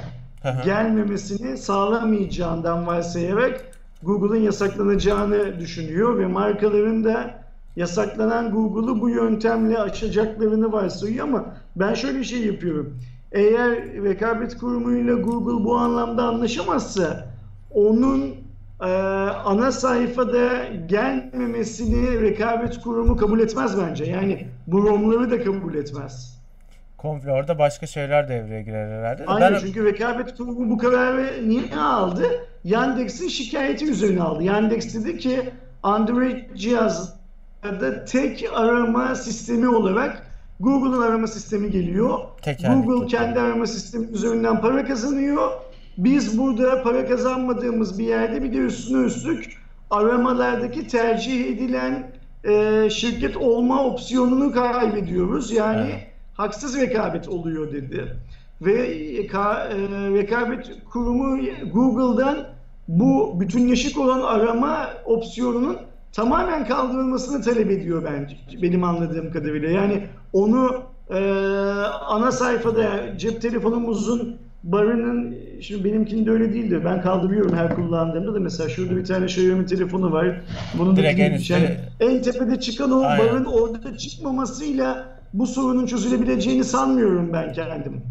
gelmemesini 0.64 1.56
sağlamayacağından 1.56 2.86
varsayarak 2.86 3.64
Google'ın 4.02 4.42
yasaklanacağını 4.42 5.60
düşünüyor 5.60 6.18
ve 6.18 6.26
markaların 6.26 7.04
da 7.04 7.44
yasaklanan 7.76 8.50
Google'u 8.50 9.00
bu 9.00 9.10
yöntemle 9.10 9.78
açacaklarını 9.78 10.72
varsayıyor 10.72 11.28
ama 11.28 11.54
ben 11.76 11.94
şöyle 11.94 12.18
bir 12.18 12.24
şey 12.24 12.46
yapıyorum. 12.46 12.98
Eğer 13.32 13.70
rekabet 14.04 14.58
kurumuyla 14.58 15.14
Google 15.14 15.64
bu 15.64 15.76
anlamda 15.76 16.22
anlaşamazsa 16.22 17.26
onun 17.70 18.34
e, 18.80 18.86
ana 19.44 19.72
sayfada 19.72 20.64
gelmemesini 20.86 22.20
rekabet 22.20 22.80
kurumu 22.80 23.16
kabul 23.16 23.40
etmez 23.40 23.78
bence. 23.78 24.04
Yani 24.04 24.46
bu 24.66 24.82
ROM'ları 24.82 25.30
da 25.30 25.44
kabul 25.44 25.74
etmez. 25.74 26.40
Komple 26.98 27.32
orada 27.32 27.58
başka 27.58 27.86
şeyler 27.86 28.28
devreye 28.28 28.62
girer 28.62 28.98
herhalde. 28.98 29.24
Aynen 29.26 29.52
ben... 29.52 29.58
çünkü 29.58 29.84
rekabet 29.84 30.36
kurumu 30.36 30.70
bu 30.70 30.78
kararı 30.78 31.48
niye 31.48 31.76
aldı? 31.76 32.26
Yandex'in 32.64 33.28
şikayeti 33.28 33.90
üzerine 33.90 34.22
aldı. 34.22 34.42
Yandex 34.42 34.94
dedi 34.94 35.18
ki 35.18 35.50
Android 35.82 36.54
cihazda 36.54 38.04
tek 38.06 38.50
arama 38.54 39.14
sistemi 39.14 39.68
olarak 39.68 40.29
Google'ın 40.60 41.02
arama 41.02 41.26
sistemi 41.26 41.70
geliyor. 41.70 42.18
Tekerlik 42.42 42.86
Google 42.86 43.06
kendi 43.06 43.40
arama 43.40 43.66
sistemi 43.66 44.06
üzerinden 44.06 44.60
para 44.60 44.84
kazanıyor. 44.84 45.50
Biz 45.98 46.38
burada 46.38 46.82
para 46.82 47.06
kazanmadığımız 47.06 47.98
bir 47.98 48.04
yerde 48.04 48.42
bir 48.42 48.52
de 48.52 48.58
üstüne 48.58 49.06
üstlük 49.06 49.56
aramalardaki 49.90 50.86
tercih 50.86 51.46
edilen 51.46 52.12
e, 52.44 52.88
şirket 52.90 53.36
olma 53.36 53.84
opsiyonunu 53.84 54.52
kaybediyoruz. 54.52 55.50
Yani 55.52 55.90
evet. 55.90 56.06
haksız 56.34 56.80
rekabet 56.80 57.28
oluyor 57.28 57.72
dedi. 57.72 58.16
Ve 58.60 58.82
e, 58.82 59.26
ka, 59.26 59.68
e, 59.72 59.76
rekabet 60.14 60.70
kurumu 60.92 61.40
Google'dan 61.72 62.48
bu 62.88 63.40
bütünleşik 63.40 63.98
olan 63.98 64.20
arama 64.20 64.90
opsiyonunun 65.04 65.76
tamamen 66.12 66.66
kaldırılmasını 66.66 67.42
talep 67.42 67.70
ediyor 67.70 68.04
bence 68.04 68.36
benim 68.62 68.84
anladığım 68.84 69.32
kadarıyla. 69.32 69.70
Yani 69.70 70.02
onu 70.32 70.82
e, 71.10 71.18
ana 72.06 72.32
sayfada 72.32 73.18
cep 73.18 73.42
telefonumuzun 73.42 74.36
barının 74.62 75.36
şimdi 75.60 75.84
benimkinde 75.84 76.30
öyle 76.30 76.52
değildir. 76.52 76.84
Ben 76.84 77.02
kaldırıyorum 77.02 77.56
her 77.56 77.74
kullandığımda 77.74 78.34
da 78.34 78.40
mesela 78.40 78.68
şurada 78.68 78.96
bir 78.96 79.04
tane 79.04 79.24
Xiaomi 79.24 79.66
telefonu 79.66 80.12
var. 80.12 80.40
Bunun 80.78 80.96
Direkt 80.96 81.18
da 81.18 81.22
en, 81.22 81.40
yani 81.48 81.76
en 82.00 82.22
tepede 82.22 82.60
çıkan 82.60 82.92
o 82.92 83.00
Aynen. 83.00 83.18
barın 83.18 83.44
orada 83.44 83.98
çıkmamasıyla 83.98 85.06
bu 85.32 85.46
sorunun 85.46 85.86
çözülebileceğini 85.86 86.64
sanmıyorum 86.64 87.32
ben 87.32 87.52
kendim. 87.52 88.02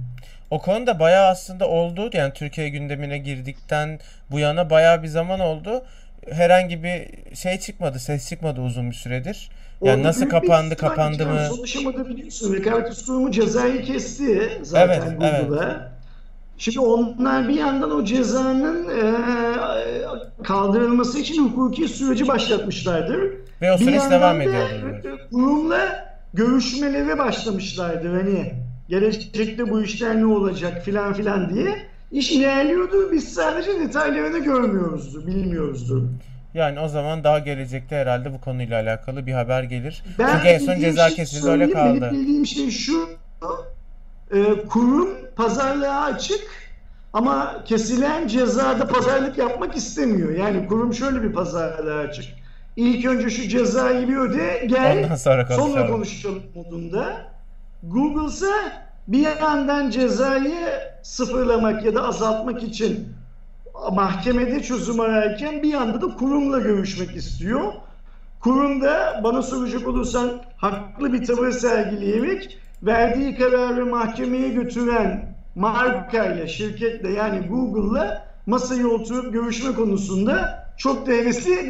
O 0.51 0.61
konuda 0.61 0.99
bayağı 0.99 1.27
aslında 1.27 1.67
oldu. 1.67 2.09
Yani 2.13 2.33
Türkiye 2.33 2.69
gündemine 2.69 3.17
girdikten 3.17 3.99
bu 4.31 4.39
yana 4.39 4.69
bayağı 4.69 5.03
bir 5.03 5.07
zaman 5.07 5.39
oldu. 5.39 5.83
Herhangi 6.31 6.83
bir 6.83 7.07
şey 7.35 7.59
çıkmadı, 7.59 7.99
ses 7.99 8.29
çıkmadı 8.29 8.61
uzun 8.61 8.89
bir 8.89 8.95
süredir. 8.95 9.49
Yani 9.81 9.95
Orada 9.95 10.07
nasıl 10.07 10.29
kapandı, 10.29 10.75
kapandı 10.75 11.25
mı? 11.25 11.45
Sonuçlamadı 11.49 12.09
biliyorsun. 12.09 12.53
Rekabet 12.53 13.05
kurumu 13.05 13.31
cezayı 13.31 13.83
kesti 13.83 14.51
zaten 14.61 15.01
evet, 15.01 15.19
Google'a. 15.19 15.63
Evet. 15.63 15.99
Şimdi 16.57 16.79
onlar 16.79 17.47
bir 17.47 17.53
yandan 17.53 17.91
o 17.91 18.05
cezanın 18.05 18.89
e, 18.89 19.15
kaldırılması 20.43 21.19
için 21.19 21.47
hukuki 21.47 21.87
süreci 21.87 22.27
başlatmışlardır. 22.27 23.33
Ve 23.61 23.71
o 23.71 23.77
süreç 23.77 24.01
devam 24.11 24.41
ediyordur. 24.41 25.19
Kurumla 25.31 26.09
görüşmelere 26.33 27.17
başlamışlardır. 27.17 28.13
Hani 28.13 28.53
gelecekte 28.89 29.69
bu 29.69 29.81
işler 29.81 30.17
ne 30.17 30.25
olacak 30.25 30.85
filan 30.85 31.13
filan 31.13 31.53
diye. 31.53 31.89
İş 32.11 32.31
ilerliyordu. 32.31 33.11
Biz 33.11 33.33
sadece 33.33 33.79
detaylarını 33.79 34.39
görmüyoruzdur, 34.39 35.27
bilmiyoruzdur. 35.27 36.03
Yani 36.53 36.79
o 36.79 36.87
zaman 36.87 37.23
daha 37.23 37.39
gelecekte 37.39 37.95
herhalde 37.95 38.33
bu 38.33 38.41
konuyla 38.41 38.81
alakalı 38.81 39.27
bir 39.27 39.33
haber 39.33 39.63
gelir. 39.63 40.03
Ben 40.19 40.35
Çünkü 40.35 40.47
en 40.47 40.59
son 40.59 40.79
ceza 40.79 41.07
şey 41.07 41.15
kesildi 41.15 41.49
öyle 41.49 41.71
kaldı. 41.71 42.01
Benim 42.01 42.13
bildiğim 42.13 42.45
şey 42.45 42.71
şu. 42.71 43.09
E, 44.33 44.67
kurum 44.69 45.09
pazarlığa 45.35 46.03
açık 46.03 46.41
ama 47.13 47.63
kesilen 47.65 48.27
cezada 48.27 48.87
pazarlık 48.87 49.37
yapmak 49.37 49.75
istemiyor. 49.75 50.31
Yani 50.31 50.67
kurum 50.67 50.93
şöyle 50.93 51.23
bir 51.23 51.33
pazarlığa 51.33 51.99
açık. 51.99 52.25
İlk 52.75 53.05
önce 53.05 53.29
şu 53.29 53.47
cezayı 53.47 54.07
bir 54.07 54.17
öde 54.17 54.65
gel 54.65 55.03
Ondan 55.03 55.15
sonra 55.15 55.47
sonra 55.47 55.87
konuşalım 55.87 56.43
modunda. 56.55 57.31
Google 57.83 58.27
ise 58.27 58.51
bir 59.09 59.39
yandan 59.41 59.89
cezayı 59.89 60.69
sıfırlamak 61.03 61.85
ya 61.85 61.95
da 61.95 62.03
azaltmak 62.03 62.63
için 62.63 63.07
mahkemede 63.91 64.63
çözüm 64.63 64.99
ararken 64.99 65.63
bir 65.63 65.69
yanda 65.69 66.01
da 66.01 66.15
kurumla 66.15 66.59
görüşmek 66.59 67.15
istiyor. 67.15 67.73
Kurum 68.39 68.81
da 68.81 69.21
bana 69.23 69.41
soracak 69.41 69.87
olursan 69.87 70.41
haklı 70.57 71.13
bir 71.13 71.25
tavır 71.25 71.51
sergileyerek 71.51 72.59
verdiği 72.83 73.37
kararı 73.37 73.85
mahkemeye 73.85 74.49
götüren 74.49 75.35
markayla, 75.55 76.47
şirketle 76.47 77.11
yani 77.11 77.47
Google'la 77.47 78.25
masaya 78.45 78.87
oturup 78.87 79.33
görüşme 79.33 79.73
konusunda 79.75 80.67
çok 80.77 81.07
da 81.07 81.11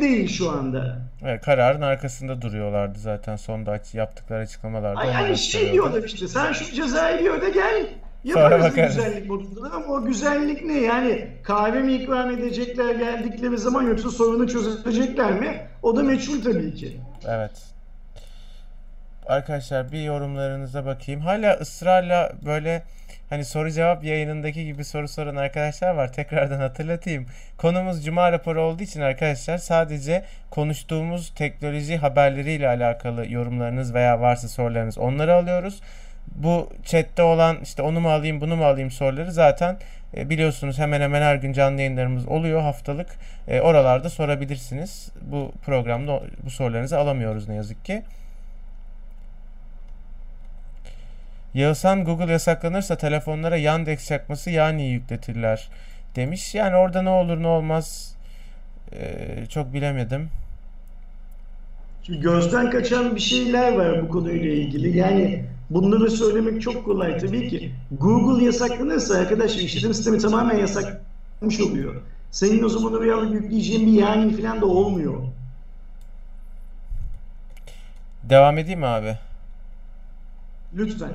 değil 0.02 0.28
şu 0.28 0.52
anda. 0.52 1.09
Evet, 1.24 1.42
kararın 1.42 1.82
arkasında 1.82 2.42
duruyorlardı 2.42 3.00
zaten 3.00 3.36
sonda 3.36 3.80
yaptıkları 3.94 4.42
açıklamalarda. 4.42 5.04
Yani 5.06 5.38
şey 5.38 5.74
diyorlar 5.74 6.04
işte 6.04 6.28
sen 6.28 6.54
şu 6.54 6.76
cezayı 6.76 7.32
öde 7.32 7.50
gel 7.50 7.88
Yaparız 8.24 8.76
güzellik 8.76 9.30
modunda 9.30 9.72
ama 9.72 9.86
o 9.86 10.06
güzellik 10.06 10.66
ne? 10.66 10.74
Yani 10.74 11.28
kahve 11.44 11.80
mi 11.80 11.94
ikram 11.94 12.32
edecekler 12.32 12.96
geldikleri 12.96 13.58
zaman 13.58 13.84
yoksa 13.84 14.10
sorunu 14.10 14.48
çözecekler 14.48 15.34
mi? 15.34 15.68
O 15.84 15.96
da 15.96 16.04
meçhul 16.04 16.44
tabii 16.44 16.74
ki. 16.76 17.00
Evet. 17.28 17.52
arkadaşlar 19.28 19.92
bir 19.92 20.02
yorumlarınıza 20.02 20.86
bakayım. 20.86 21.22
Hala 21.22 21.54
ısrarla 21.54 22.32
böyle 22.46 22.84
hani 23.30 23.46
soru 23.46 23.72
cevap 23.72 24.04
yayınındaki 24.04 24.66
gibi 24.66 24.86
soru 24.86 25.08
soran 25.08 25.36
arkadaşlar 25.36 25.96
var. 25.96 26.14
Tekrardan 26.14 26.60
hatırlatayım. 26.60 27.26
Konumuz 27.58 28.06
Cuma 28.06 28.32
raporu 28.32 28.62
olduğu 28.62 28.84
için 28.84 29.02
arkadaşlar 29.02 29.58
sadece 29.58 30.24
konuştuğumuz 30.50 31.34
teknoloji 31.36 31.98
haberleriyle 31.98 32.68
alakalı 32.68 33.32
yorumlarınız 33.32 33.94
veya 33.94 34.22
varsa 34.22 34.48
sorularınız 34.48 34.98
onları 34.98 35.36
alıyoruz. 35.36 35.82
Bu 36.36 36.70
chatte 36.86 37.24
olan 37.24 37.58
işte 37.64 37.82
onu 37.82 38.00
mu 38.00 38.10
alayım 38.10 38.42
bunu 38.42 38.56
mu 38.56 38.66
alayım 38.66 38.92
soruları 38.92 39.32
zaten 39.32 39.78
e, 40.18 40.30
biliyorsunuz 40.30 40.80
hemen 40.80 41.02
hemen 41.02 41.22
her 41.22 41.36
gün 41.36 41.54
canlı 41.54 41.82
yayınlarımız 41.82 42.28
oluyor 42.28 42.62
haftalık. 42.62 43.08
E, 43.48 43.62
oralarda 43.62 44.10
sorabilirsiniz. 44.10 45.12
Bu 45.22 45.52
programda 45.66 46.22
bu 46.44 46.50
sorularınızı 46.50 46.98
alamıyoruz 46.98 47.50
ne 47.50 47.56
yazık 47.56 47.86
ki. 47.86 48.04
Yağızhan 51.54 52.06
Google 52.06 52.32
yasaklanırsa 52.32 52.98
telefonlara 52.98 53.58
Yandex 53.58 54.08
çakması 54.08 54.50
yani 54.50 54.90
yükletirler 54.90 55.70
demiş. 56.16 56.56
Yani 56.56 56.76
orada 56.76 57.02
ne 57.02 57.10
olur 57.10 57.44
ne 57.44 57.48
olmaz 57.48 58.16
e, 58.92 59.46
çok 59.50 59.74
bilemedim. 59.74 60.30
Şimdi 62.04 62.20
gözden 62.20 62.70
kaçan 62.70 63.16
bir 63.16 63.22
şeyler 63.22 63.74
var 63.74 64.04
bu 64.04 64.10
konuyla 64.10 64.52
ilgili. 64.52 64.98
Yani 64.98 65.46
bunları 65.70 66.12
söylemek 66.12 66.62
çok 66.62 66.86
kolay 66.86 67.18
tabii 67.18 67.50
ki. 67.50 67.72
Google 67.92 68.46
yasaklanırsa 68.46 69.18
arkadaşlar 69.18 69.62
işletim 69.62 69.94
sistemi 69.94 70.18
tamamen 70.18 70.58
yasaklanmış 70.58 71.60
oluyor. 71.62 72.02
Senin 72.32 72.64
o 72.64 72.70
zaman 72.70 72.94
oraya 72.94 73.18
alıp 73.18 73.34
yükleyeceğin 73.34 73.88
bir 73.88 74.02
yani 74.02 74.42
falan 74.42 74.62
da 74.62 74.66
olmuyor. 74.66 75.24
Devam 78.24 78.58
edeyim 78.58 78.80
mi 78.80 78.86
abi? 78.86 79.18
Lütfen. 80.76 81.10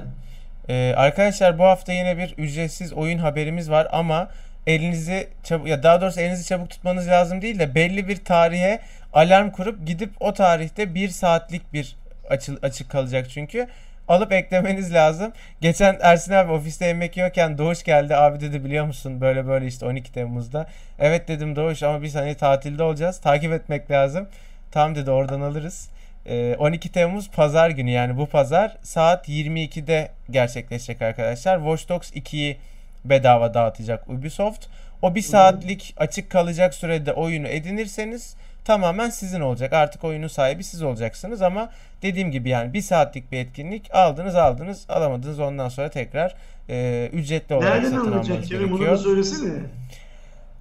Ee, 0.68 0.94
arkadaşlar 0.96 1.58
bu 1.58 1.64
hafta 1.64 1.92
yine 1.92 2.18
bir 2.18 2.34
ücretsiz 2.38 2.92
oyun 2.92 3.18
haberimiz 3.18 3.70
var 3.70 3.88
ama 3.92 4.28
elinizi 4.66 5.28
çabuk 5.42 5.68
ya 5.68 5.82
daha 5.82 6.00
doğrusu 6.00 6.20
elinizi 6.20 6.46
çabuk 6.46 6.70
tutmanız 6.70 7.08
lazım 7.08 7.42
değil 7.42 7.58
de 7.58 7.74
belli 7.74 8.08
bir 8.08 8.24
tarihe 8.24 8.80
alarm 9.12 9.50
kurup 9.50 9.86
gidip 9.86 10.10
o 10.20 10.32
tarihte 10.32 10.94
bir 10.94 11.08
saatlik 11.08 11.72
bir 11.72 11.96
açı, 12.30 12.58
açık 12.62 12.90
kalacak 12.90 13.30
çünkü 13.30 13.68
alıp 14.08 14.32
eklemeniz 14.32 14.94
lazım. 14.94 15.32
Geçen 15.60 15.98
Ersin 16.00 16.32
abi 16.32 16.52
ofiste 16.52 16.86
yemek 16.86 17.16
yiyorken 17.16 17.58
Doğuş 17.58 17.82
geldi 17.82 18.16
abi 18.16 18.40
dedi 18.40 18.64
biliyor 18.64 18.86
musun 18.86 19.20
böyle 19.20 19.46
böyle 19.46 19.66
işte 19.66 19.86
12 19.86 20.12
Temmuz'da. 20.12 20.66
Evet 20.98 21.28
dedim 21.28 21.56
Doğuş 21.56 21.82
ama 21.82 22.02
biz 22.02 22.14
hani 22.14 22.34
tatilde 22.34 22.82
olacağız 22.82 23.20
takip 23.20 23.52
etmek 23.52 23.90
lazım. 23.90 24.28
Tamam 24.70 24.94
dedi 24.94 25.10
oradan 25.10 25.40
alırız. 25.40 25.88
Ee, 26.26 26.56
12 26.58 26.92
Temmuz 26.92 27.30
pazar 27.30 27.70
günü 27.70 27.90
yani 27.90 28.16
bu 28.16 28.26
pazar 28.26 28.76
saat 28.82 29.28
22'de 29.28 30.10
gerçekleşecek 30.30 31.02
arkadaşlar. 31.02 31.58
Watch 31.58 31.88
Dogs 31.88 32.12
2'yi 32.12 32.56
bedava 33.04 33.54
dağıtacak 33.54 34.08
Ubisoft. 34.08 34.66
O 35.02 35.14
bir 35.14 35.22
saatlik 35.22 35.94
açık 35.96 36.30
kalacak 36.30 36.74
sürede 36.74 37.12
oyunu 37.12 37.48
edinirseniz 37.48 38.36
tamamen 38.64 39.10
sizin 39.10 39.40
olacak. 39.40 39.72
Artık 39.72 40.04
oyunun 40.04 40.28
sahibi 40.28 40.64
siz 40.64 40.82
olacaksınız 40.82 41.42
ama 41.42 41.70
dediğim 42.02 42.30
gibi 42.30 42.48
yani 42.48 42.72
bir 42.72 42.82
saatlik 42.82 43.32
bir 43.32 43.38
etkinlik 43.38 43.94
aldınız 43.94 44.34
aldınız 44.34 44.86
alamadınız 44.88 45.40
ondan 45.40 45.68
sonra 45.68 45.88
tekrar 45.88 46.34
e, 46.68 47.08
ücretli 47.12 47.54
olarak 47.54 47.74
Nereden 47.74 47.90
satın 47.90 48.12
alınacak 48.12 48.30
almanız 48.30 48.48
Kerem? 48.48 48.70
Bunu 48.70 48.80
da 48.80 48.84
gerekiyor. 48.84 48.96
söylesene. 48.96 49.52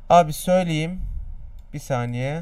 Abi 0.09 0.33
söyleyeyim. 0.33 1.01
Bir 1.73 1.79
saniye. 1.79 2.41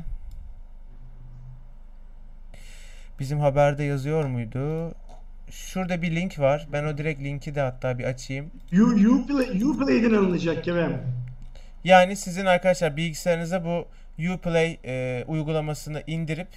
Bizim 3.22 3.40
haberde 3.40 3.84
yazıyor 3.84 4.26
muydu? 4.26 4.92
Şurada 5.52 6.02
bir 6.02 6.16
link 6.16 6.40
var. 6.40 6.68
Ben 6.74 6.84
o 6.84 6.98
direkt 6.98 7.22
linki 7.24 7.56
de 7.56 7.62
hatta 7.62 8.00
bir 8.00 8.04
açayım. 8.04 8.52
You, 8.72 9.16
Uplay, 9.20 9.64
Uplay'den 9.64 10.14
alınacak 10.14 10.64
Kerem. 10.64 11.02
Yani 11.84 12.16
sizin 12.16 12.46
arkadaşlar 12.46 12.98
bilgisayarınıza 12.98 13.66
bu 13.66 13.88
Uplay 14.34 14.78
e, 14.86 15.24
uygulamasını 15.28 16.04
indirip 16.08 16.48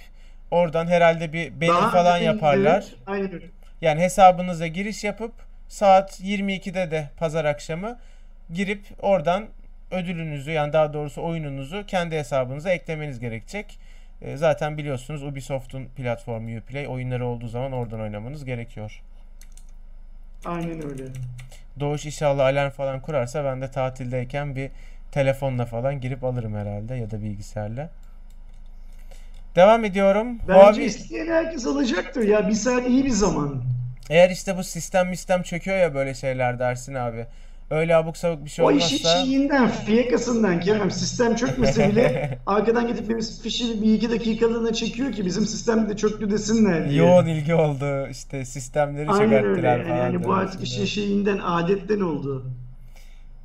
oradan 0.51 0.87
herhalde 0.87 1.33
bir 1.33 1.61
beğeni 1.61 1.75
Daha 1.75 1.91
falan 1.91 2.17
yaparlar. 2.17 2.81
indirip- 2.81 2.97
Aynen 3.07 3.33
öyle. 3.33 3.45
Yani 3.81 4.01
hesabınıza 4.01 4.67
giriş 4.67 5.03
yapıp 5.03 5.33
saat 5.67 6.19
22'de 6.21 6.91
de 6.91 7.09
pazar 7.17 7.45
akşamı 7.45 7.97
girip 8.53 8.85
oradan 9.01 9.45
ödülünüzü 9.91 10.51
yani 10.51 10.73
daha 10.73 10.93
doğrusu 10.93 11.23
oyununuzu 11.23 11.83
kendi 11.87 12.15
hesabınıza 12.17 12.69
eklemeniz 12.69 13.19
gerekecek. 13.19 13.79
E, 14.25 14.37
zaten 14.37 14.77
biliyorsunuz 14.77 15.23
Ubisoft'un 15.23 15.85
platformu 15.85 16.57
Uplay 16.57 16.87
oyunları 16.87 17.25
olduğu 17.25 17.47
zaman 17.47 17.71
oradan 17.71 18.01
oynamanız 18.01 18.45
gerekiyor. 18.45 19.01
Aynen 20.45 20.85
öyle. 20.91 21.03
Doğuş 21.79 22.05
inşallah 22.05 22.45
alarm 22.45 22.69
falan 22.69 22.99
kurarsa 22.99 23.43
ben 23.45 23.61
de 23.61 23.71
tatildeyken 23.71 24.55
bir 24.55 24.69
telefonla 25.11 25.65
falan 25.65 26.01
girip 26.01 26.23
alırım 26.23 26.55
herhalde 26.55 26.95
ya 26.95 27.11
da 27.11 27.21
bilgisayarla. 27.21 27.89
Devam 29.55 29.85
ediyorum. 29.85 30.39
Bence 30.47 30.81
Huawei- 30.81 30.85
isteyen 30.85 31.27
herkes 31.27 31.67
alacaktır 31.67 32.23
ya. 32.23 32.47
Bir 32.47 32.53
saat 32.53 32.87
iyi 32.87 33.05
bir 33.05 33.09
zaman. 33.09 33.63
Eğer 34.09 34.29
işte 34.29 34.57
bu 34.57 34.63
sistem 34.63 35.15
sistem 35.15 35.43
çöküyor 35.43 35.77
ya 35.77 35.93
böyle 35.93 36.13
şeyler 36.13 36.59
dersin 36.59 36.93
abi. 36.93 37.25
Öyle 37.69 37.95
abuk 37.95 38.17
sabuk 38.17 38.45
bir 38.45 38.49
şey 38.49 38.65
O 38.65 38.71
işin 38.71 38.97
olmazsa 38.97 39.25
şeyinden, 39.25 39.67
fiyakasından 39.67 40.59
Kerem. 40.59 40.91
Sistem 40.91 41.35
çökmese 41.35 41.89
bile 41.89 42.39
arkadan 42.45 42.87
gidip 42.87 43.09
benim 43.09 43.21
fişi 43.43 43.81
bir 43.81 43.93
iki 43.93 44.09
dakikalığına 44.11 44.73
çekiyor 44.73 45.11
ki 45.11 45.25
bizim 45.25 45.45
sistem 45.45 45.89
de 45.89 45.95
çöktü 45.97 46.31
desinler 46.31 46.89
diye. 46.89 47.03
yoğun 47.03 47.25
ilgi 47.25 47.53
oldu. 47.55 48.07
işte 48.07 48.45
sistemleri 48.45 49.09
Aynen 49.09 49.23
öyle. 49.23 49.37
çökerttiler 49.37 49.83
falan. 49.83 49.97
Yani 49.97 50.23
bu 50.23 50.33
artık 50.33 50.63
işin 50.63 50.85
şeyinden, 50.85 51.37
adetten 51.37 51.99
oldu. 51.99 52.45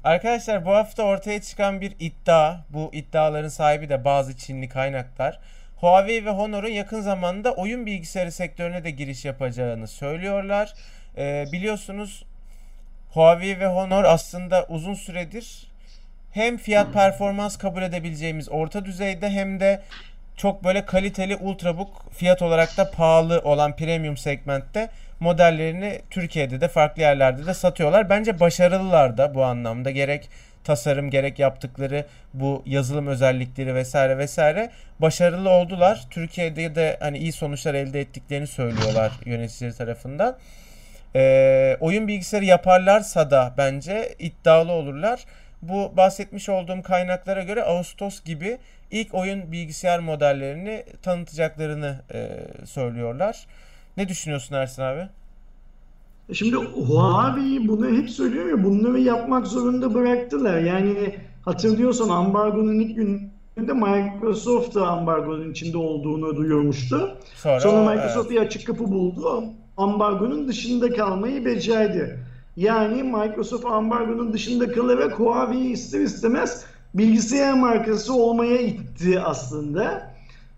Arkadaşlar 0.05 0.67
bu 0.67 0.71
hafta 0.71 1.03
ortaya 1.03 1.41
çıkan 1.43 1.81
bir 1.81 1.93
iddia. 2.01 2.57
Bu 2.71 2.91
iddiaların 2.93 3.49
sahibi 3.49 3.89
de 3.89 4.05
bazı 4.05 4.37
Çinli 4.37 4.69
kaynaklar. 4.69 5.41
Huawei 5.77 6.25
ve 6.25 6.31
Honor'un 6.31 6.69
yakın 6.69 7.01
zamanda 7.01 7.53
oyun 7.53 7.87
bilgisayarı 7.87 8.33
sektörüne 8.33 8.85
de 8.85 8.91
giriş 8.91 9.25
yapacağını 9.25 9.87
söylüyorlar. 9.89 10.75
Ee, 11.17 11.45
biliyorsunuz 11.53 12.25
Huawei 13.11 13.61
ve 13.61 13.67
Honor 13.67 14.05
aslında 14.05 14.67
uzun 14.69 14.95
süredir 14.95 15.71
hem 16.33 16.57
fiyat 16.57 16.93
performans 16.93 17.57
kabul 17.57 17.83
edebileceğimiz 17.83 18.49
orta 18.49 18.85
düzeyde 18.85 19.31
hem 19.31 19.61
de 19.61 19.83
çok 20.37 20.65
böyle 20.65 20.85
kaliteli 20.85 21.37
ultrabook 21.37 22.13
fiyat 22.13 22.43
olarak 22.43 22.77
da 22.77 22.91
pahalı 22.91 23.41
olan 23.45 23.77
premium 23.77 24.17
segmentte 24.17 24.89
modellerini 25.21 26.01
Türkiye'de 26.11 26.61
de 26.61 26.69
farklı 26.69 27.03
yerlerde 27.03 27.47
de 27.47 27.55
satıyorlar. 27.55 28.11
Bence 28.11 28.41
başarılılar 28.41 29.19
da 29.19 29.35
bu 29.35 29.45
anlamda 29.45 29.91
gerek 29.91 30.29
tasarım 30.65 31.11
gerek 31.11 31.39
yaptıkları 31.39 32.07
bu 32.35 32.63
yazılım 32.67 33.07
özellikleri 33.07 33.75
vesaire 33.75 34.19
vesaire 34.19 34.71
başarılı 34.99 35.51
oldular. 35.51 36.05
Türkiye'de 36.11 36.75
de 36.75 36.97
hani 37.01 37.19
iyi 37.19 37.33
sonuçlar 37.33 37.75
elde 37.75 38.01
ettiklerini 38.01 38.47
söylüyorlar 38.47 39.13
yöneticileri 39.25 39.75
tarafından. 39.77 40.37
Ee, 41.15 41.77
oyun 41.81 42.09
bilgisayarı 42.09 42.45
yaparlarsa 42.45 43.31
da 43.31 43.55
bence 43.59 44.15
iddialı 44.19 44.73
olurlar. 44.73 45.25
Bu 45.63 45.93
bahsetmiş 45.97 46.49
olduğum 46.49 46.83
kaynaklara 46.83 47.43
göre 47.43 47.63
Ağustos 47.63 48.25
gibi 48.25 48.59
ilk 48.91 49.15
oyun 49.15 49.53
bilgisayar 49.53 49.99
modellerini 49.99 50.85
tanıtacaklarını 51.03 52.01
e, 52.15 52.29
söylüyorlar. 52.67 53.47
Ne 53.97 54.09
düşünüyorsun 54.09 54.55
Ersin 54.55 54.83
abi? 54.83 55.09
Şimdi 56.33 56.57
Huawei 56.57 57.69
bunu 57.69 57.99
hep 57.99 58.11
söylüyor 58.11 58.47
ya 58.47 58.65
bunları 58.65 59.01
yapmak 59.01 59.47
zorunda 59.47 59.95
bıraktılar. 59.95 60.59
Yani 60.59 61.15
hatırlıyorsan 61.45 62.09
ambargonun 62.09 62.81
ilk 62.81 62.99
gününde 63.61 63.73
Microsoft 63.73 64.75
da 64.75 64.87
ambargonun 64.87 65.51
içinde 65.51 65.77
olduğunu 65.77 66.37
duyurmuştu. 66.37 67.17
Sonra, 67.35 67.61
Sonra 67.61 67.91
Microsoft 67.91 68.31
bir 68.31 68.41
açık 68.41 68.67
kapı 68.67 68.85
buldu. 68.85 69.45
Ambargonun 69.77 70.49
dışında 70.49 70.93
kalmayı 70.93 71.45
becerdi. 71.45 72.19
Yani 72.57 73.03
Microsoft 73.03 73.67
ambargonun 73.67 74.33
dışında 74.33 74.73
kalarak 74.73 75.21
Huawei'yi 75.21 75.73
ister 75.73 76.01
istemez 76.01 76.65
bilgisayar 76.95 77.55
markası 77.55 78.15
olmaya 78.15 78.59
itti 78.59 79.21
aslında. 79.21 80.11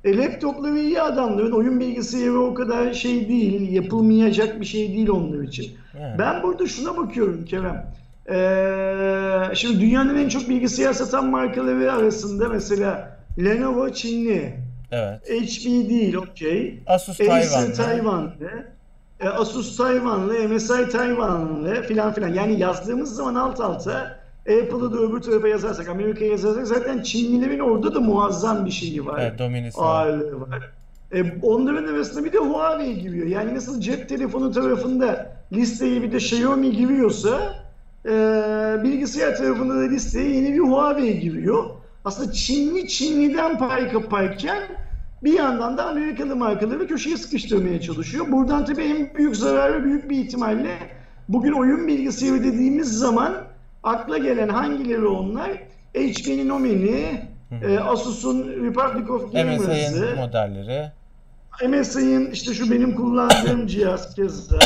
E, 0.05 0.16
laptopları 0.16 0.78
iyi 0.78 1.00
adamların 1.00 1.53
oyun 1.53 1.80
bilgisayarı 1.80 2.40
o 2.40 2.55
kadar 2.55 2.92
şey 2.92 3.28
değil, 3.28 3.72
yapılmayacak 3.72 4.61
bir 4.61 4.66
şey 4.66 4.88
değil 4.88 5.09
onlar 5.09 5.42
için. 5.42 5.70
Yani. 6.00 6.18
Ben 6.18 6.42
burada 6.42 6.66
şuna 6.66 6.96
bakıyorum 6.96 7.44
Kerem. 7.44 7.86
Ee, 8.32 9.54
şimdi 9.54 9.80
dünyanın 9.80 10.16
en 10.16 10.28
çok 10.28 10.48
bilgisayar 10.48 10.92
satan 10.92 11.30
markaları 11.30 11.92
arasında 11.92 12.48
mesela 12.48 13.18
Lenovo 13.38 13.90
Çinli, 13.90 14.54
evet. 14.90 15.20
HP 15.30 15.64
değil 15.64 16.14
okey. 16.14 16.82
Asus 16.86 17.20
Acer 17.20 17.28
Tayvan'da. 17.28 17.72
Tayvanlı, 17.72 18.30
e, 19.20 19.28
Asus 19.28 19.76
Tayvanlı, 19.76 20.48
MSI 20.48 20.88
Tayvanlı 20.88 21.82
filan 21.82 22.12
filan. 22.12 22.28
Yani 22.28 22.60
yazdığımız 22.60 23.16
zaman 23.16 23.34
alt 23.34 23.60
alta 23.60 24.22
Apple'ı 24.40 24.92
da 24.92 24.98
öbür 24.98 25.20
tarafa 25.20 25.48
yazarsak, 25.48 25.88
Amerika'ya 25.88 26.30
yazarsak 26.30 26.66
zaten 26.66 27.02
Çinlilerin 27.02 27.58
orada 27.58 27.94
da 27.94 28.00
muazzam 28.00 28.66
bir 28.66 28.70
şeyi 28.70 29.06
var. 29.06 29.20
Evet, 29.22 29.38
dominisi 29.38 29.78
var. 29.80 30.06
Ağırlığı 30.06 30.40
var. 30.40 30.70
E, 31.12 31.24
onların 31.42 31.94
arasında 31.94 32.24
bir 32.24 32.32
de 32.32 32.38
Huawei 32.38 32.98
giriyor. 32.98 33.26
Yani 33.26 33.54
nasıl 33.54 33.80
cep 33.80 34.08
telefonu 34.08 34.52
tarafında 34.52 35.32
listeye 35.52 36.02
bir 36.02 36.12
de 36.12 36.16
Xiaomi 36.16 36.72
giriyorsa 36.72 37.54
e, 38.07 38.11
bilgisayar 38.82 39.36
tarafında 39.36 39.74
da 39.74 39.80
listeye 39.80 40.30
yeni 40.30 40.55
bir 40.55 40.59
Huawei 40.59 41.20
giriyor. 41.20 41.64
Aslında 42.05 42.32
Çinli 42.32 42.88
Çinli'den 42.88 43.59
pay 43.59 43.92
kaparken 43.92 44.62
bir 45.24 45.32
yandan 45.32 45.76
da 45.76 45.86
Amerikalı 45.86 46.36
markaları 46.36 46.88
köşeye 46.88 47.16
sıkıştırmaya 47.16 47.80
çalışıyor. 47.80 48.26
Buradan 48.32 48.64
tabii 48.64 48.82
en 48.82 49.14
büyük 49.14 49.36
zararı 49.36 49.84
büyük 49.84 50.11
bir 50.11 50.18
ihtimalle 50.18 50.78
bugün 51.28 51.53
oyun 51.53 51.88
bilgisayarı 51.88 52.44
dediğimiz 52.44 52.98
zaman 52.98 53.34
akla 53.82 54.18
gelen 54.18 54.48
hangileri 54.48 55.07
onlar? 55.07 55.50
HP'nin 55.94 56.48
Omni, 56.48 57.22
e, 57.62 57.78
Asus'un 57.78 58.48
Republic 58.48 59.11
of 59.11 59.32
Gamers'ı, 59.32 59.68
MSI'nin 59.68 60.16
modelleri. 60.16 60.92
MSI'nin 61.68 62.30
işte 62.30 62.55
şu 62.55 62.70
benim 62.70 62.94
kullandığım 62.94 63.66
cihaz 63.72 64.14
keza 64.14 64.59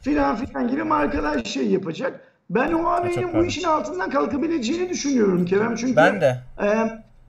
filan 0.00 0.36
filan 0.36 0.68
gibi 0.68 0.82
markalar 0.82 1.44
şey 1.44 1.66
yapacak. 1.66 2.20
Ben 2.50 2.72
Huawei'nin 2.72 3.34
bu 3.34 3.44
işin 3.44 3.64
altından 3.64 4.10
kalkabileceğini 4.10 4.88
düşünüyorum 4.88 5.44
Kerem. 5.44 5.76
Çünkü 5.76 5.96
ben 5.96 6.20
de. 6.20 6.40
E, 6.62 6.68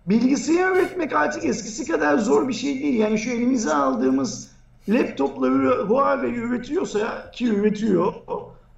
bilgisayar 0.06 0.72
üretmek 0.72 1.14
artık 1.14 1.46
eskisi 1.46 1.92
kadar 1.92 2.18
zor 2.18 2.48
bir 2.48 2.54
şey 2.54 2.84
değil. 2.84 3.00
Yani 3.00 3.18
şu 3.18 3.30
elimize 3.30 3.74
aldığımız 3.74 4.52
laptopları 4.90 5.86
Huawei 5.88 6.36
üretiyorsa 6.36 7.32
ki 7.32 7.48
üretiyor 7.48 8.14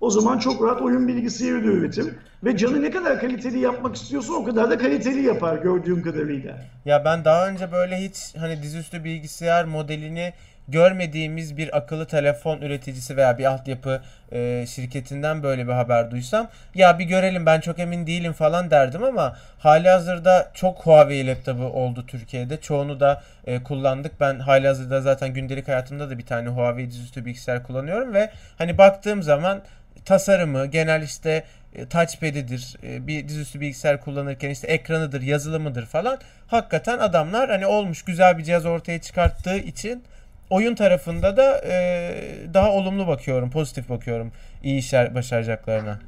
o 0.01 0.09
zaman 0.09 0.39
çok 0.39 0.63
rahat 0.63 0.81
oyun 0.81 1.07
bilgisayarı 1.07 1.63
da 1.63 1.67
üretir. 1.67 2.13
Ve 2.43 2.57
canı 2.57 2.81
ne 2.81 2.91
kadar 2.91 3.19
kaliteli 3.19 3.59
yapmak 3.59 3.95
istiyorsa 3.95 4.33
o 4.33 4.43
kadar 4.43 4.69
da 4.69 4.77
kaliteli 4.77 5.25
yapar 5.25 5.57
gördüğüm 5.57 6.03
kadarıyla. 6.03 6.57
Ya 6.85 7.05
ben 7.05 7.25
daha 7.25 7.47
önce 7.47 7.71
böyle 7.71 7.97
hiç 7.97 8.35
hani 8.37 8.63
dizüstü 8.63 9.03
bilgisayar 9.03 9.65
modelini 9.65 10.33
görmediğimiz 10.67 11.57
bir 11.57 11.77
akıllı 11.77 12.05
telefon 12.05 12.61
üreticisi 12.61 13.17
veya 13.17 13.37
bir 13.37 13.45
altyapı 13.45 14.01
e, 14.31 14.65
şirketinden 14.67 15.43
böyle 15.43 15.67
bir 15.67 15.71
haber 15.71 16.11
duysam 16.11 16.47
ya 16.75 16.99
bir 16.99 17.05
görelim 17.05 17.45
ben 17.45 17.59
çok 17.59 17.79
emin 17.79 18.07
değilim 18.07 18.33
falan 18.33 18.71
derdim 18.71 19.03
ama 19.03 19.37
hali 19.59 19.89
hazırda 19.89 20.51
çok 20.53 20.79
Huawei 20.79 21.27
laptopu 21.27 21.63
oldu 21.63 22.05
Türkiye'de. 22.07 22.61
Çoğunu 22.61 22.99
da 22.99 23.21
e, 23.45 23.63
kullandık. 23.63 24.19
Ben 24.19 24.39
hali 24.39 24.67
hazırda 24.67 25.01
zaten 25.01 25.33
gündelik 25.33 25.67
hayatımda 25.67 26.09
da 26.09 26.17
bir 26.17 26.25
tane 26.25 26.49
Huawei 26.49 26.89
dizüstü 26.89 27.25
bilgisayar 27.25 27.63
kullanıyorum 27.63 28.13
ve 28.13 28.29
hani 28.57 28.77
baktığım 28.77 29.23
zaman 29.23 29.61
tasarımı, 30.05 30.65
genel 30.65 31.01
işte 31.01 31.43
e, 31.75 31.85
touchpad'idir, 31.85 32.75
e, 32.83 33.07
bir 33.07 33.27
dizüstü 33.27 33.61
bilgisayar 33.61 34.01
kullanırken 34.01 34.49
işte 34.49 34.67
ekranıdır, 34.67 35.21
yazılımıdır 35.21 35.85
falan. 35.85 36.17
Hakikaten 36.47 36.97
adamlar 36.97 37.49
hani 37.49 37.65
olmuş 37.65 38.01
güzel 38.01 38.37
bir 38.37 38.43
cihaz 38.43 38.65
ortaya 38.65 39.01
çıkarttığı 39.01 39.57
için 39.57 40.03
oyun 40.49 40.75
tarafında 40.75 41.37
da 41.37 41.61
e, 41.65 42.13
daha 42.53 42.71
olumlu 42.71 43.07
bakıyorum, 43.07 43.49
pozitif 43.49 43.89
bakıyorum 43.89 44.31
iyi 44.63 44.79
işler 44.79 45.15
başaracaklarına. 45.15 45.99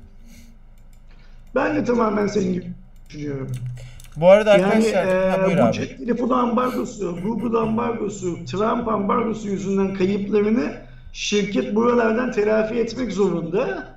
Ben 1.56 1.76
de 1.76 1.84
tamamen 1.84 2.28
senin 2.28 2.54
gibi 2.54 2.68
düşünüyorum. 3.10 3.52
Bu 4.16 4.30
arada 4.30 4.52
arkadaşlar, 4.52 5.06
yani, 5.06 5.26
e, 5.26 5.30
ha, 5.30 5.46
buyur 5.46 5.58
bu 5.58 5.62
abi. 5.62 5.74
cep 5.74 5.98
telefonu 5.98 6.34
ambargosu, 6.34 7.20
Google 7.24 7.58
ambargosu, 7.58 8.46
Trump 8.46 8.88
ambargosu 8.88 9.50
yüzünden 9.50 9.94
kayıplarını 9.94 10.74
şirket 11.14 11.76
buralardan 11.76 12.32
telafi 12.32 12.76
etmek 12.76 13.12
zorunda. 13.12 13.88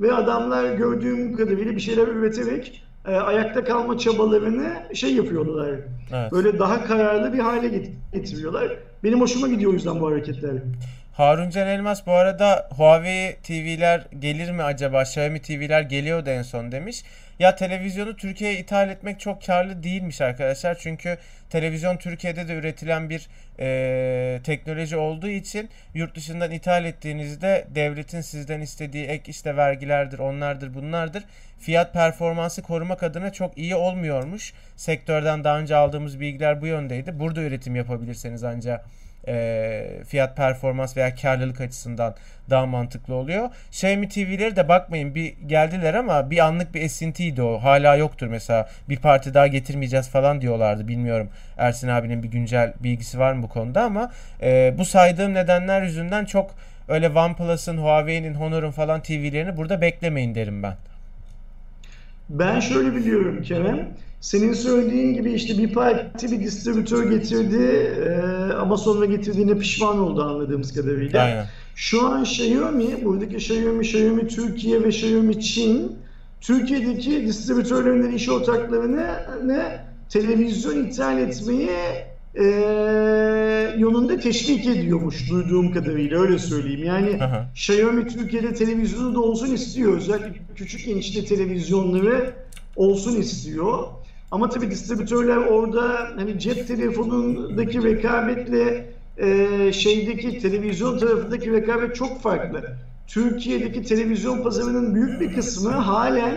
Ve 0.00 0.12
adamlar 0.12 0.74
gördüğüm 0.74 1.36
kadarıyla 1.36 1.72
bir 1.72 1.80
şeyler 1.80 2.08
üreterek 2.08 2.83
e, 3.08 3.16
ayakta 3.16 3.64
kalma 3.64 3.98
çabalarını 3.98 4.94
şey 4.94 5.14
yapıyorlar. 5.14 5.70
Evet. 6.12 6.32
Böyle 6.32 6.58
daha 6.58 6.84
kararlı 6.84 7.32
bir 7.32 7.38
hale 7.38 7.82
getiriyorlar. 8.12 8.78
Benim 9.04 9.20
hoşuma 9.20 9.48
gidiyor 9.48 9.70
o 9.70 9.74
yüzden 9.74 10.00
bu 10.00 10.06
hareketler. 10.06 10.52
Harun 11.14 11.50
Can 11.50 11.66
Elmas 11.66 12.06
bu 12.06 12.12
arada 12.12 12.68
Huawei 12.70 13.36
TV'ler 13.42 14.06
gelir 14.18 14.50
mi 14.50 14.62
acaba? 14.62 15.02
Xiaomi 15.02 15.42
TV'ler 15.42 15.82
geliyordu 15.82 16.30
en 16.30 16.42
son 16.42 16.72
demiş. 16.72 17.02
Ya 17.38 17.56
televizyonu 17.56 18.16
Türkiye'ye 18.16 18.58
ithal 18.58 18.88
etmek 18.88 19.20
çok 19.20 19.42
karlı 19.46 19.82
değilmiş 19.82 20.20
arkadaşlar. 20.20 20.78
Çünkü 20.80 21.18
televizyon 21.50 21.96
Türkiye'de 21.96 22.48
de 22.48 22.54
üretilen 22.54 23.10
bir 23.10 23.28
e, 23.58 24.40
teknoloji 24.44 24.96
olduğu 24.96 25.28
için 25.28 25.70
yurt 25.94 26.14
dışından 26.16 26.50
ithal 26.50 26.84
ettiğinizde 26.84 27.66
devletin 27.74 28.20
sizden 28.20 28.60
istediği 28.60 29.06
ek 29.06 29.30
işte 29.30 29.56
vergilerdir, 29.56 30.18
onlardır, 30.18 30.74
bunlardır. 30.74 31.24
Fiyat 31.58 31.92
performansı 31.92 32.62
korumak 32.62 33.02
adına 33.02 33.32
çok 33.32 33.58
iyi 33.58 33.74
olmuyormuş. 33.74 34.52
Sektörden 34.76 35.44
daha 35.44 35.58
önce 35.58 35.76
aldığımız 35.76 36.20
bilgiler 36.20 36.60
bu 36.60 36.66
yöndeydi. 36.66 37.18
Burada 37.18 37.42
üretim 37.42 37.76
yapabilirseniz 37.76 38.44
ancak 38.44 38.84
e, 39.28 39.86
fiyat 40.08 40.36
performans 40.36 40.96
veya 40.96 41.14
karlılık 41.14 41.60
açısından 41.60 42.14
daha 42.50 42.66
mantıklı 42.66 43.14
oluyor. 43.14 43.48
Xiaomi 43.70 44.08
TV'leri 44.08 44.56
de 44.56 44.68
bakmayın 44.68 45.14
bir 45.14 45.34
geldiler 45.46 45.94
ama 45.94 46.30
bir 46.30 46.38
anlık 46.38 46.74
bir 46.74 46.82
esintiydi 46.82 47.42
o. 47.42 47.58
Hala 47.58 47.96
yoktur 47.96 48.26
mesela. 48.26 48.68
Bir 48.88 48.96
parti 48.96 49.34
daha 49.34 49.46
getirmeyeceğiz 49.46 50.08
falan 50.08 50.40
diyorlardı. 50.40 50.88
Bilmiyorum 50.88 51.30
Ersin 51.56 51.88
abinin 51.88 52.22
bir 52.22 52.28
güncel 52.28 52.72
bilgisi 52.80 53.18
var 53.18 53.32
mı 53.32 53.42
bu 53.42 53.48
konuda 53.48 53.82
ama 53.82 54.12
e, 54.42 54.74
bu 54.78 54.84
saydığım 54.84 55.34
nedenler 55.34 55.82
yüzünden 55.82 56.24
çok 56.24 56.54
öyle 56.88 57.08
OnePlus'ın, 57.08 57.78
Huawei'nin, 57.78 58.34
Honor'un 58.34 58.70
falan 58.70 59.02
TV'lerini 59.02 59.56
burada 59.56 59.80
beklemeyin 59.80 60.34
derim 60.34 60.62
ben. 60.62 60.74
Ben 62.28 62.60
şöyle 62.60 62.94
biliyorum 62.94 63.42
Kerem. 63.42 63.88
Senin 64.20 64.52
söylediğin 64.52 65.14
gibi 65.14 65.32
işte 65.32 65.58
bir 65.58 65.72
parti 65.72 66.32
bir 66.32 66.40
distribütör 66.40 67.10
getirdi 67.10 67.62
e, 68.08 68.52
ama 68.54 68.76
sonra 68.76 69.04
getirdiğine 69.04 69.58
pişman 69.58 69.98
oldu 69.98 70.22
anladığımız 70.22 70.74
kadarıyla. 70.74 71.22
Aynen. 71.22 71.46
Şu 71.74 72.06
an 72.06 72.22
Xiaomi, 72.22 73.04
buradaki 73.04 73.36
Xiaomi, 73.36 73.80
Xiaomi 73.80 74.28
Türkiye 74.28 74.82
ve 74.82 74.88
Xiaomi 74.88 75.40
Çin, 75.40 75.92
Türkiye'deki 76.40 77.26
distribütörlerin 77.26 78.12
iş 78.12 78.28
ortaklarını 78.28 79.06
ne 79.44 79.84
televizyon 80.08 80.84
ithal 80.84 81.18
etmeye 81.18 82.13
e, 82.34 82.44
yolunda 83.78 84.16
teşvik 84.20 84.66
ediyormuş 84.66 85.30
duyduğum 85.30 85.72
kadarıyla 85.72 86.20
öyle 86.20 86.38
söyleyeyim. 86.38 86.84
Yani 86.84 87.22
Aha. 87.22 87.50
Xiaomi 87.54 88.08
Türkiye'de 88.08 88.54
televizyonu 88.54 89.14
da 89.14 89.20
olsun 89.20 89.54
istiyor. 89.54 89.96
Özellikle 89.96 90.40
küçük 90.56 90.88
inçli 90.88 91.24
televizyonları 91.24 92.32
olsun 92.76 93.16
istiyor. 93.16 93.84
Ama 94.30 94.48
tabii 94.48 94.70
distribütörler 94.70 95.36
orada 95.36 96.08
hani 96.16 96.38
cep 96.38 96.68
telefonundaki 96.68 97.82
rekabetle 97.82 98.86
e, 99.18 99.72
şeydeki 99.72 100.38
televizyon 100.38 100.98
tarafındaki 100.98 101.52
rekabet 101.52 101.96
çok 101.96 102.22
farklı. 102.22 102.76
Türkiye'deki 103.06 103.82
televizyon 103.82 104.42
pazarının 104.42 104.94
büyük 104.94 105.20
bir 105.20 105.34
kısmı 105.34 105.70
halen 105.70 106.34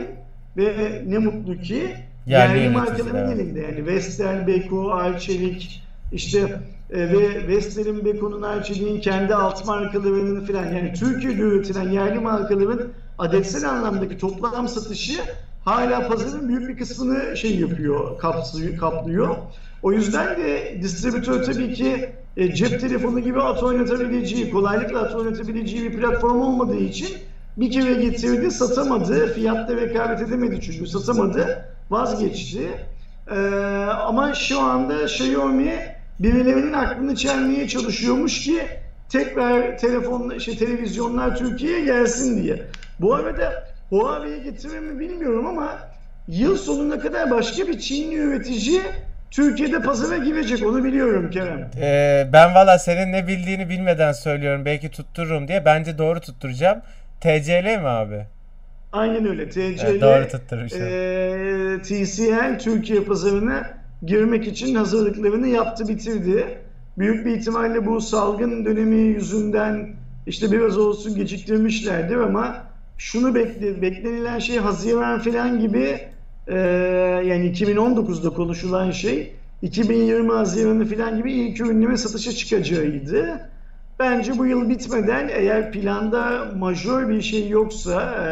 ve 0.58 1.02
ne 1.08 1.18
mutlu 1.18 1.62
ki 1.62 1.96
Yerli 2.28 2.60
yerli 2.60 2.70
markaların 2.70 3.32
elinde. 3.32 3.62
Yani 3.62 3.86
Vestel, 3.86 4.48
Beko, 4.48 4.92
Arçelik 4.92 5.84
işte 6.12 6.62
e, 6.90 7.00
ve 7.00 7.48
Vestel'in, 7.48 8.06
Beko'nun, 8.06 8.42
Arçelik'in 8.42 9.02
kendi 9.02 9.36
alt 9.36 9.66
markalarının 9.66 10.46
filan 10.46 10.64
yani 10.64 10.94
Türkiye'de 10.94 11.42
üretilen 11.42 11.90
yerli 11.90 12.20
markaların 12.20 12.88
adetsel 13.18 13.70
anlamdaki 13.70 14.18
toplam 14.18 14.68
satışı 14.68 15.20
hala 15.66 16.08
pazarın 16.08 16.50
büyük 16.50 16.70
bir 16.70 16.78
kısmını 16.78 17.38
şey 17.38 17.60
yapıyor, 17.60 18.18
kapsıyor, 18.18 18.78
kaplıyor. 18.78 19.36
O 19.84 19.92
yüzden 19.92 20.38
de 20.38 20.78
distribütör 20.82 21.44
tabii 21.44 21.74
ki 21.74 22.10
e, 22.38 22.54
cep 22.54 22.82
telefonu 22.82 23.20
gibi 23.20 23.42
at 23.42 23.64
oynatabileceği, 23.64 24.52
kolaylıkla 24.52 25.00
at 25.00 25.16
oynatabileceği 25.16 25.84
bir 25.84 26.00
platform 26.00 26.42
olmadığı 26.42 26.80
için 26.80 27.18
bir 27.58 27.72
kere 27.72 27.94
getirdi, 27.94 28.52
satamadı. 28.52 29.34
Fiyatta 29.34 29.76
rekabet 29.76 30.22
edemedi 30.22 30.62
çünkü 30.62 30.88
satamadı. 30.88 31.66
Vazgeçti. 31.90 32.68
Ee, 33.32 33.36
ama 34.06 34.34
şu 34.34 34.62
anda 34.62 35.04
Xiaomi 35.04 35.97
birilerinin 36.20 36.74
aklını 36.74 37.16
çelmeye 37.16 37.68
çalışıyormuş 37.68 38.44
ki 38.44 38.60
tekrar 39.10 39.78
telefon, 39.78 40.38
şey, 40.38 40.58
televizyonlar 40.58 41.36
Türkiye'ye 41.38 41.86
gelsin 41.86 42.44
diye. 42.44 42.62
Bu 43.00 43.16
arada 43.16 43.68
Huawei'ye 43.90 44.38
getirir 44.38 44.80
mi 44.80 45.00
bilmiyorum 45.00 45.46
ama 45.48 45.80
yıl 46.28 46.58
sonuna 46.58 47.00
kadar 47.00 47.32
başka 47.32 47.68
bir 47.68 47.80
Çinli 47.80 48.16
üretici 48.16 48.82
Türkiye'de 49.32 49.82
pazara 49.82 50.18
girecek 50.18 50.66
onu 50.68 50.84
biliyorum 50.84 51.30
Kerem. 51.32 51.70
Ee, 51.82 52.28
ben 52.34 52.56
valla 52.56 52.80
senin 52.80 53.12
ne 53.12 53.28
bildiğini 53.28 53.70
bilmeden 53.70 54.12
söylüyorum. 54.12 54.66
Belki 54.66 54.90
tuttururum 54.92 55.48
diye. 55.48 55.66
Bence 55.66 55.98
doğru 55.98 56.20
tutturacağım. 56.20 56.82
TCL 57.22 57.80
mi 57.82 57.88
abi? 57.88 58.26
Aynen 58.94 59.28
öyle. 59.28 59.50
TCL 59.50 59.86
Evet, 59.86 60.02
doğru 60.02 60.28
tutturmuşum. 60.28 60.80
eee, 60.82 61.82
TCL 61.82 62.60
Türkiye 62.60 63.02
pazarına 63.02 63.77
girmek 64.06 64.48
için 64.48 64.76
hazırlıklarını 64.76 65.48
yaptı 65.48 65.88
bitirdi. 65.88 66.58
Büyük 66.98 67.26
bir 67.26 67.32
ihtimalle 67.38 67.86
bu 67.86 68.02
salgın 68.02 68.66
dönemi 68.66 68.96
yüzünden 68.96 69.96
işte 70.26 70.52
biraz 70.52 70.78
olsun 70.78 71.16
geciktirmişlerdir 71.16 72.16
ama 72.18 72.64
şunu 72.98 73.36
bekle, 73.36 73.82
beklenilen 73.82 74.40
şey 74.40 74.58
Haziran 74.58 75.20
falan 75.20 75.60
gibi 75.60 76.00
eee, 76.48 76.56
yani 77.26 77.46
2019'da 77.46 78.30
konuşulan 78.30 78.92
şey 78.92 79.36
2020 79.62 80.32
Haziran'ı 80.32 80.86
falan 80.86 81.18
gibi 81.18 81.34
ilk 81.34 81.62
ürünlerin 81.62 81.96
satışa 81.96 82.32
çıkacağıydı. 82.32 83.50
Bence 84.00 84.38
bu 84.38 84.46
yıl 84.46 84.70
bitmeden 84.70 85.28
eğer 85.32 85.72
planda 85.72 86.52
majör 86.58 87.10
bir 87.10 87.22
şey 87.22 87.50
yoksa, 87.50 88.02
e, 88.02 88.30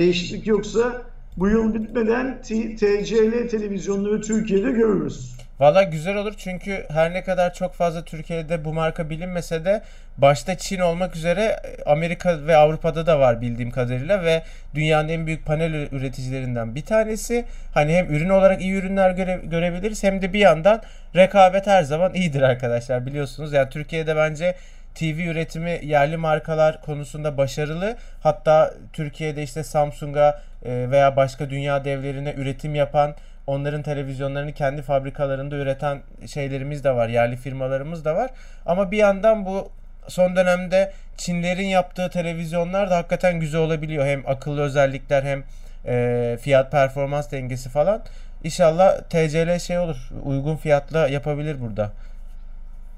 değişiklik 0.00 0.46
yoksa 0.46 1.02
bu 1.36 1.48
yıl 1.48 1.74
bitmeden 1.74 2.42
TCL 2.42 3.48
televizyonları 3.48 4.20
Türkiye'de 4.20 4.70
görürüz. 4.70 5.34
Valla 5.60 5.82
güzel 5.82 6.16
olur 6.16 6.34
çünkü 6.36 6.84
her 6.88 7.12
ne 7.12 7.24
kadar 7.24 7.54
çok 7.54 7.74
fazla 7.74 8.04
Türkiye'de 8.04 8.64
bu 8.64 8.72
marka 8.72 9.10
bilinmese 9.10 9.64
de 9.64 9.82
başta 10.18 10.58
Çin 10.58 10.80
olmak 10.80 11.16
üzere 11.16 11.56
Amerika 11.86 12.46
ve 12.46 12.56
Avrupa'da 12.56 13.06
da 13.06 13.20
var 13.20 13.40
bildiğim 13.40 13.70
kadarıyla 13.70 14.24
ve 14.24 14.42
dünyanın 14.74 15.08
en 15.08 15.26
büyük 15.26 15.46
panel 15.46 15.74
üreticilerinden 15.92 16.74
bir 16.74 16.82
tanesi. 16.82 17.44
Hani 17.74 17.92
hem 17.92 18.14
ürün 18.14 18.28
olarak 18.28 18.60
iyi 18.60 18.72
ürünler 18.72 19.10
göre, 19.10 19.40
görebiliriz 19.44 20.02
hem 20.02 20.22
de 20.22 20.32
bir 20.32 20.38
yandan 20.38 20.82
rekabet 21.16 21.66
her 21.66 21.82
zaman 21.82 22.14
iyidir 22.14 22.42
arkadaşlar 22.42 23.06
biliyorsunuz. 23.06 23.52
Yani 23.52 23.68
Türkiye'de 23.70 24.16
bence 24.16 24.54
TV 24.94 25.20
üretimi 25.20 25.80
yerli 25.82 26.16
markalar 26.16 26.82
konusunda 26.82 27.36
başarılı. 27.36 27.96
Hatta 28.22 28.74
Türkiye'de 28.92 29.42
işte 29.42 29.64
Samsung'a 29.64 30.42
e, 30.64 30.90
veya 30.90 31.16
başka 31.16 31.50
dünya 31.50 31.84
devlerine 31.84 32.32
üretim 32.32 32.74
yapan 32.74 33.14
onların 33.46 33.82
televizyonlarını 33.82 34.52
kendi 34.52 34.82
fabrikalarında 34.82 35.56
üreten 35.56 35.98
şeylerimiz 36.26 36.84
de 36.84 36.94
var. 36.94 37.08
Yerli 37.08 37.36
firmalarımız 37.36 38.04
da 38.04 38.14
var. 38.14 38.30
Ama 38.66 38.90
bir 38.90 38.98
yandan 38.98 39.46
bu 39.46 39.72
son 40.08 40.36
dönemde 40.36 40.92
Çinlerin 41.16 41.66
yaptığı 41.66 42.10
televizyonlar 42.10 42.90
da 42.90 42.96
hakikaten 42.96 43.40
güzel 43.40 43.60
olabiliyor. 43.60 44.06
Hem 44.06 44.22
akıllı 44.26 44.62
özellikler 44.62 45.22
hem 45.22 45.44
e, 45.86 46.36
fiyat 46.40 46.70
performans 46.70 47.32
dengesi 47.32 47.68
falan. 47.68 48.02
İnşallah 48.44 49.00
TCL 49.00 49.58
şey 49.58 49.78
olur. 49.78 49.96
Uygun 50.24 50.56
fiyatla 50.56 51.08
yapabilir 51.08 51.60
burada. 51.60 51.92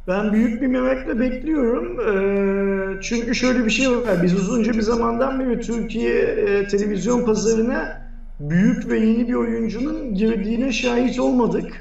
Ben 0.09 0.33
büyük 0.33 0.63
bir 0.63 0.67
merakla 0.67 1.21
bekliyorum. 1.21 2.01
Ee, 2.01 3.01
çünkü 3.03 3.35
şöyle 3.35 3.65
bir 3.65 3.71
şey 3.71 3.91
var. 3.91 4.23
Biz 4.23 4.35
uzunca 4.35 4.73
bir 4.73 4.83
zamandan 4.83 5.41
beri 5.41 5.61
Türkiye 5.61 6.23
e, 6.23 6.69
televizyon 6.69 7.25
pazarına 7.25 8.03
büyük 8.41 8.89
ve 8.89 8.99
yeni 8.99 9.29
bir 9.29 9.35
oyuncunun 9.35 10.15
girdiğine 10.15 10.73
şahit 10.73 11.21
olmadık. 11.21 11.73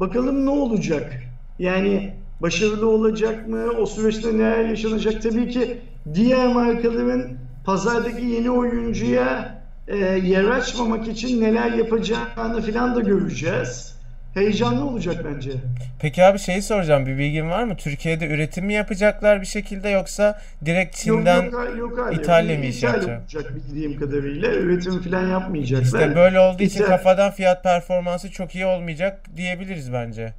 Bakalım 0.00 0.46
ne 0.46 0.50
olacak? 0.50 1.12
Yani 1.58 2.14
başarılı 2.42 2.88
olacak 2.88 3.48
mı? 3.48 3.64
O 3.80 3.86
süreçte 3.86 4.34
neler 4.34 4.64
yaşanacak? 4.64 5.22
Tabii 5.22 5.48
ki 5.48 5.80
diğer 6.14 6.54
markaların 6.54 7.38
pazardaki 7.64 8.26
yeni 8.26 8.50
oyuncuya 8.50 9.58
e, 9.88 9.96
yer 10.24 10.44
açmamak 10.44 11.08
için 11.08 11.40
neler 11.40 11.72
yapacağını 11.72 12.62
falan 12.62 12.96
da 12.96 13.00
göreceğiz 13.00 13.97
heyecanlı 14.38 14.84
olacak 14.84 15.24
bence. 15.24 15.52
Peki 16.00 16.24
abi 16.24 16.38
şeyi 16.38 16.62
soracağım 16.62 17.06
bir 17.06 17.18
bilgin 17.18 17.50
var 17.50 17.64
mı? 17.64 17.76
Türkiye'de 17.76 18.26
üretim 18.26 18.66
mi 18.66 18.74
yapacaklar 18.74 19.40
bir 19.40 19.46
şekilde 19.46 19.88
yoksa 19.88 20.40
direkt 20.64 20.96
Çin'den 20.96 21.42
yok, 21.42 21.52
yok, 21.52 21.78
yok, 21.78 21.98
hayır. 21.98 22.20
İtalya 22.20 22.58
mı 22.58 22.64
iş 22.64 22.82
yapacak? 22.82 23.20
olacak 23.20 23.52
bildiğim 23.54 24.00
kadarıyla. 24.00 24.54
Üretim 24.54 25.02
falan 25.02 25.26
yapmayacaklar. 25.26 25.84
İşte 26.00 26.16
böyle 26.16 26.40
olduğu 26.40 26.62
için 26.62 26.84
kafadan 26.84 27.30
fiyat 27.30 27.62
performansı 27.62 28.30
çok 28.30 28.54
iyi 28.54 28.66
olmayacak 28.66 29.20
diyebiliriz 29.36 29.92
bence. 29.92 30.32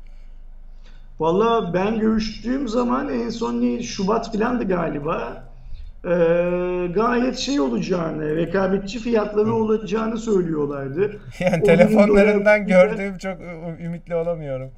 Valla 1.20 1.74
ben 1.74 2.00
görüştüğüm 2.00 2.68
zaman 2.68 3.10
en 3.10 3.30
son 3.30 3.80
Şubat 3.80 4.32
filandı 4.32 4.68
galiba 4.68 5.49
e, 6.06 6.12
gayet 6.94 7.38
şey 7.38 7.60
olacağını, 7.60 8.36
rekabetçi 8.36 9.00
fiyatları 9.00 9.54
olacağını 9.54 10.18
söylüyorlardı. 10.18 11.20
Yani 11.40 11.64
telefonlarından 11.64 12.68
gördüğüm 12.68 13.18
çok 13.18 13.38
ümitli 13.80 14.16
olamıyorum. 14.16 14.72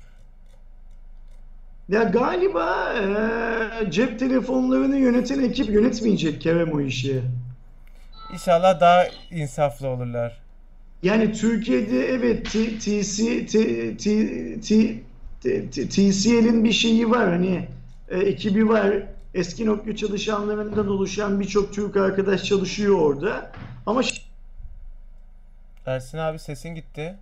Ya 1.89 2.03
galiba 2.03 2.93
e, 2.93 3.91
cep 3.91 4.19
telefonlarını 4.19 4.97
yöneten 4.97 5.43
ekip 5.43 5.69
yönetmeyecek 5.69 6.41
Kerem 6.41 6.71
o 6.71 6.81
işi. 6.81 7.21
İnşallah 8.33 8.79
daha 8.79 9.03
insaflı 9.31 9.87
olurlar. 9.87 10.41
Yani 11.03 11.31
Türkiye'de 11.33 12.07
evet 12.07 12.45
TC 12.79 13.45
TCL'in 15.89 16.63
bir 16.63 16.71
şeyi 16.71 17.09
var 17.09 17.29
hani 17.29 17.67
e, 18.09 18.19
ekibi 18.19 18.69
var 18.69 19.03
eski 19.33 19.65
Nokia 19.65 19.95
çalışanlarından 19.95 20.87
oluşan 20.87 21.39
birçok 21.39 21.73
Türk 21.73 21.97
arkadaş 21.97 22.43
çalışıyor 22.43 22.99
orada. 22.99 23.51
Ama 23.85 24.01
Ersin 25.85 26.17
abi 26.17 26.39
sesin 26.39 26.75
gitti. 26.75 27.15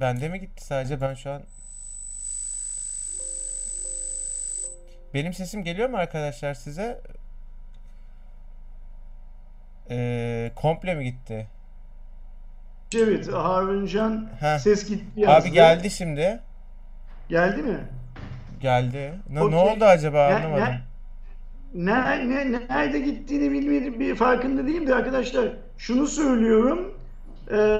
Bende 0.00 0.28
mi 0.28 0.40
gitti 0.40 0.64
sadece 0.64 1.00
ben 1.00 1.14
şu 1.14 1.30
an 1.30 1.42
Benim 5.14 5.34
sesim 5.34 5.64
geliyor 5.64 5.88
mu 5.88 5.96
arkadaşlar 5.96 6.54
size? 6.54 7.00
Ee, 9.90 10.52
komple 10.56 10.94
mi 10.94 11.04
gitti? 11.04 11.48
Evet 12.96 13.32
Haruncan 13.32 14.30
ses 14.58 14.88
gitti 14.88 15.20
yazdı. 15.20 15.48
Abi 15.48 15.54
geldi 15.54 15.90
şimdi. 15.90 16.40
Geldi 17.28 17.62
mi? 17.62 17.97
Geldi. 18.60 19.12
Ne, 19.30 19.42
okay. 19.42 19.52
ne 19.52 19.56
oldu 19.56 19.84
acaba 19.84 20.26
anlamadım. 20.26 20.74
Ne, 21.74 22.28
ne, 22.28 22.52
ne, 22.52 22.60
nerede 22.70 22.98
gittiğini 22.98 23.52
bilmedim 23.52 24.00
bir 24.00 24.14
farkında 24.14 24.66
değilim 24.66 24.86
de 24.86 24.94
arkadaşlar 24.94 25.48
şunu 25.78 26.06
söylüyorum. 26.06 26.94
Ee, 27.52 27.78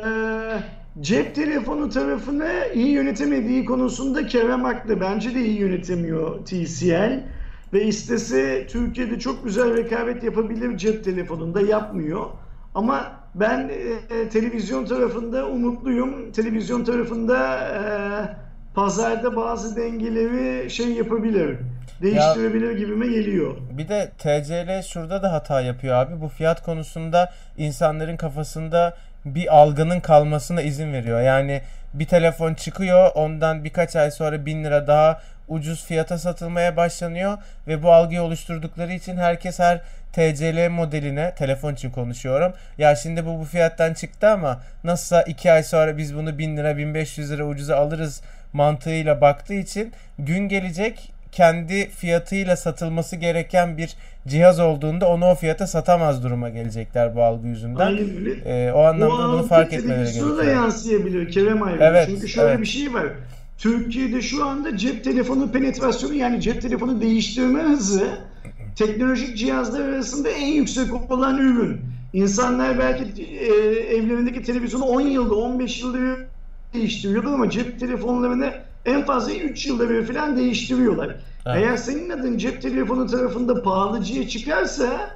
cep 1.00 1.34
telefonu 1.34 1.90
tarafını 1.90 2.52
iyi 2.74 2.88
yönetemediği 2.88 3.64
konusunda 3.64 4.26
Kerem 4.26 4.64
haklı. 4.64 5.00
Bence 5.00 5.34
de 5.34 5.40
iyi 5.40 5.58
yönetemiyor 5.58 6.44
TCL. 6.44 7.24
Ve 7.72 7.84
istese 7.84 8.66
Türkiye'de 8.66 9.18
çok 9.18 9.44
güzel 9.44 9.76
rekabet 9.76 10.22
yapabilir 10.24 10.76
cep 10.76 11.04
telefonunda 11.04 11.60
yapmıyor. 11.60 12.26
Ama 12.74 13.12
ben 13.34 13.70
e, 14.10 14.28
televizyon 14.28 14.84
tarafında 14.84 15.46
umutluyum. 15.46 16.32
Televizyon 16.32 16.84
tarafında 16.84 17.58
e, 17.58 18.47
pazarda 18.74 19.36
bazı 19.36 19.76
dengeleri 19.76 20.70
şey 20.70 20.92
yapabilir. 20.92 21.58
Değiştirebilir 22.02 22.70
ya, 22.70 22.72
gibime 22.72 23.06
geliyor. 23.06 23.56
Bir 23.70 23.88
de 23.88 24.10
TCL 24.18 24.82
şurada 24.82 25.22
da 25.22 25.32
hata 25.32 25.60
yapıyor 25.60 25.94
abi. 25.94 26.20
Bu 26.20 26.28
fiyat 26.28 26.62
konusunda 26.62 27.32
insanların 27.56 28.16
kafasında 28.16 28.96
bir 29.24 29.56
algının 29.56 30.00
kalmasına 30.00 30.62
izin 30.62 30.92
veriyor. 30.92 31.20
Yani 31.20 31.62
bir 31.94 32.06
telefon 32.06 32.54
çıkıyor 32.54 33.10
ondan 33.14 33.64
birkaç 33.64 33.96
ay 33.96 34.10
sonra 34.10 34.46
bin 34.46 34.64
lira 34.64 34.86
daha 34.86 35.20
ucuz 35.48 35.84
fiyata 35.84 36.18
satılmaya 36.18 36.76
başlanıyor 36.76 37.38
ve 37.68 37.82
bu 37.82 37.92
algıyı 37.92 38.22
oluşturdukları 38.22 38.92
için 38.92 39.16
herkes 39.16 39.58
her 39.58 39.80
TCL 40.12 40.70
modeline 40.70 41.34
telefon 41.34 41.74
için 41.74 41.90
konuşuyorum. 41.90 42.52
Ya 42.78 42.96
şimdi 42.96 43.26
bu 43.26 43.40
bu 43.40 43.44
fiyattan 43.44 43.94
çıktı 43.94 44.28
ama 44.28 44.60
nasılsa 44.84 45.22
2 45.22 45.52
ay 45.52 45.62
sonra 45.62 45.98
biz 45.98 46.16
bunu 46.16 46.38
1000 46.38 46.56
lira 46.56 46.76
1500 46.76 47.30
lira 47.30 47.44
ucuza 47.44 47.76
alırız 47.76 48.22
mantığıyla 48.52 49.20
baktığı 49.20 49.54
için 49.54 49.92
gün 50.18 50.48
gelecek 50.48 51.12
kendi 51.32 51.88
fiyatıyla 51.88 52.56
satılması 52.56 53.16
gereken 53.16 53.78
bir 53.78 53.96
cihaz 54.28 54.60
olduğunda 54.60 55.08
onu 55.08 55.26
o 55.26 55.34
fiyata 55.34 55.66
satamaz 55.66 56.24
duruma 56.24 56.48
gelecekler 56.48 57.16
bu 57.16 57.22
algı 57.22 57.46
yüzünden. 57.46 57.86
Aynen 57.86 58.16
öyle. 58.16 58.32
Ee, 58.44 58.72
o 58.72 58.82
anlamda 58.82 59.28
o 59.28 59.32
bunu 59.32 59.46
fark 59.46 59.72
etmeleri 59.72 60.04
gerekiyor. 60.04 60.36
da 60.36 60.44
yansıyabilir 60.44 61.32
Kerem 61.32 61.62
Ayrı. 61.62 61.78
Evet, 61.82 62.08
Çünkü 62.10 62.28
şöyle 62.28 62.48
evet. 62.48 62.60
bir 62.60 62.66
şey 62.66 62.94
var. 62.94 63.06
Türkiye'de 63.58 64.22
şu 64.22 64.44
anda 64.46 64.76
cep 64.76 65.04
telefonu 65.04 65.52
penetrasyonu 65.52 66.14
yani 66.14 66.40
cep 66.40 66.62
telefonu 66.62 67.00
değiştirme 67.00 67.62
hızı 67.62 68.18
teknolojik 68.76 69.36
cihazlar 69.36 69.88
arasında 69.88 70.28
en 70.28 70.46
yüksek 70.46 71.10
olan 71.10 71.38
ürün. 71.38 71.80
İnsanlar 72.12 72.78
belki 72.78 73.22
e, 73.22 73.46
evlerindeki 73.96 74.42
televizyonu 74.42 74.84
10 74.84 75.00
yılda 75.00 75.34
15 75.34 75.82
yılda 75.82 75.98
değiştiriyorlar 76.74 77.32
ama 77.32 77.50
cep 77.50 77.80
telefonlarını 77.80 78.52
en 78.86 79.04
fazla 79.04 79.32
3 79.34 79.66
yılda 79.66 79.90
bir 79.90 80.06
falan 80.06 80.36
değiştiriyorlar. 80.36 81.06
Evet. 81.46 81.56
Eğer 81.56 81.76
senin 81.76 82.10
adın 82.10 82.38
cep 82.38 82.62
telefonu 82.62 83.06
tarafında 83.06 83.62
pahalıcıya 83.62 84.28
çıkarsa 84.28 85.10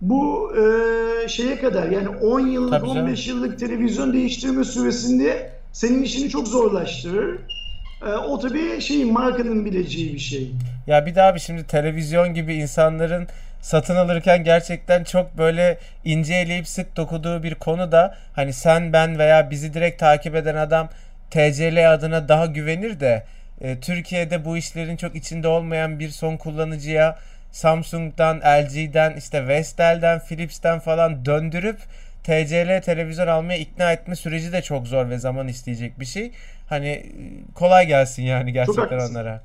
bu 0.00 0.52
e, 0.56 1.28
şeye 1.28 1.60
kadar 1.60 1.88
yani 1.88 2.08
10 2.08 2.40
yıllık 2.40 2.70
Tabii 2.70 2.86
15 2.86 3.26
canım. 3.26 3.38
yıllık 3.42 3.58
televizyon 3.58 4.12
değiştirme 4.12 4.64
süresinde 4.64 5.50
senin 5.72 6.02
işini 6.02 6.28
çok 6.30 6.48
zorlaştırır. 6.48 7.38
E, 8.06 8.10
o 8.12 8.38
tabii 8.38 8.80
şey 8.80 9.04
markanın 9.04 9.64
bileceği 9.64 10.14
bir 10.14 10.18
şey. 10.18 10.52
Ya 10.86 11.06
bir 11.06 11.14
daha 11.14 11.34
bir 11.34 11.40
şimdi 11.40 11.64
televizyon 11.64 12.34
gibi 12.34 12.54
insanların 12.54 13.26
satın 13.68 13.96
alırken 13.96 14.44
gerçekten 14.44 15.04
çok 15.04 15.38
böyle 15.38 15.78
ince 16.04 16.34
eleyip 16.34 16.68
sık 16.68 16.96
dokuduğu 16.96 17.42
bir 17.42 17.54
konu 17.54 17.92
da 17.92 18.14
hani 18.32 18.52
sen 18.52 18.92
ben 18.92 19.18
veya 19.18 19.50
bizi 19.50 19.74
direkt 19.74 20.00
takip 20.00 20.34
eden 20.34 20.56
adam 20.56 20.88
TCL 21.30 21.92
adına 21.92 22.28
daha 22.28 22.46
güvenir 22.46 23.00
de 23.00 23.24
e, 23.60 23.80
Türkiye'de 23.80 24.44
bu 24.44 24.56
işlerin 24.56 24.96
çok 24.96 25.14
içinde 25.14 25.48
olmayan 25.48 25.98
bir 25.98 26.08
son 26.08 26.36
kullanıcıya 26.36 27.18
Samsung'dan, 27.52 28.40
LG'den, 28.40 29.16
işte 29.16 29.48
Vestel'den, 29.48 30.20
Philips'ten 30.20 30.78
falan 30.78 31.24
döndürüp 31.24 31.78
TCL 32.24 32.82
televizyon 32.82 33.26
almaya 33.26 33.58
ikna 33.58 33.92
etme 33.92 34.16
süreci 34.16 34.52
de 34.52 34.62
çok 34.62 34.86
zor 34.86 35.10
ve 35.10 35.18
zaman 35.18 35.48
isteyecek 35.48 36.00
bir 36.00 36.06
şey. 36.06 36.32
Hani 36.68 36.88
e, 36.88 37.04
kolay 37.54 37.86
gelsin 37.86 38.22
yani 38.22 38.52
gerçekten 38.52 38.98
onlara. 39.10 39.42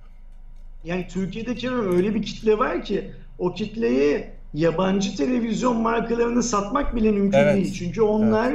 Yani 0.84 1.08
Türkiye'de 1.08 1.56
Kerem 1.56 1.98
öyle 1.98 2.16
bir 2.16 2.24
kitle 2.24 2.58
var 2.58 2.84
ki 2.84 3.12
o 3.40 3.54
kitleyi 3.54 4.26
yabancı 4.54 5.18
televizyon 5.18 5.82
markalarını 5.82 6.44
satmak 6.44 6.96
bile 6.96 7.12
mümkün 7.12 7.38
Evet. 7.38 7.56
değil. 7.56 7.74
Çünkü 7.74 8.02
onlar 8.02 8.54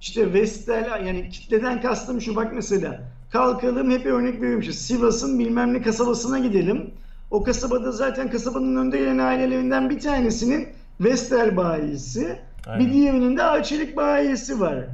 işte 0.00 0.32
Vestel 0.32 1.06
yani 1.06 1.28
kitleden 1.28 1.80
kastım 1.80 2.20
şu 2.20 2.36
bak 2.36 2.52
mesela 2.54 3.00
kalkalım 3.32 3.90
hep 3.90 4.06
örnek 4.06 4.34
veriyorum 4.34 4.60
işte 4.60 4.72
Sivas'ın 4.72 5.38
bilmem 5.38 5.72
ne 5.74 5.82
kasabasına 5.82 6.38
gidelim. 6.38 6.90
O 7.30 7.42
kasabada 7.42 7.92
zaten 7.92 8.30
kasabanın 8.30 8.76
önde 8.76 8.98
gelen 8.98 9.18
ailelerinden 9.18 9.90
bir 9.90 10.00
tanesinin 10.00 10.68
Vestel 11.00 11.56
bayisi, 11.56 12.38
Aynen. 12.66 12.86
bir 12.86 12.92
diğerinin 12.92 13.36
de 13.36 13.42
Arçelik 13.42 13.96
bayisi 13.96 14.60
var. 14.60 14.84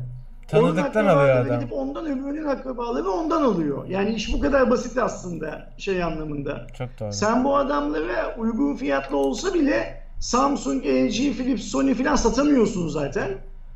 Tanıdıktan 0.50 1.06
alıyor 1.06 1.36
adam. 1.36 1.60
Gidip 1.60 1.72
ondan 1.72 2.06
öbürünün 2.06 2.44
akrabaları 2.44 3.10
ondan 3.10 3.42
alıyor. 3.42 3.88
Yani 3.88 4.14
iş 4.14 4.32
bu 4.34 4.40
kadar 4.40 4.70
basit 4.70 4.98
aslında 4.98 5.68
şey 5.78 6.02
anlamında. 6.02 6.66
Çok 6.78 6.88
doğru. 7.00 7.12
Sen 7.12 7.44
bu 7.44 7.56
adamlara 7.56 8.34
uygun 8.38 8.76
fiyatlı 8.76 9.16
olsa 9.16 9.54
bile 9.54 10.02
Samsung, 10.20 10.86
LG, 10.86 11.16
Philips, 11.16 11.62
Sony 11.62 11.94
falan 11.94 12.16
satamıyorsun 12.16 12.88
zaten. 12.88 13.28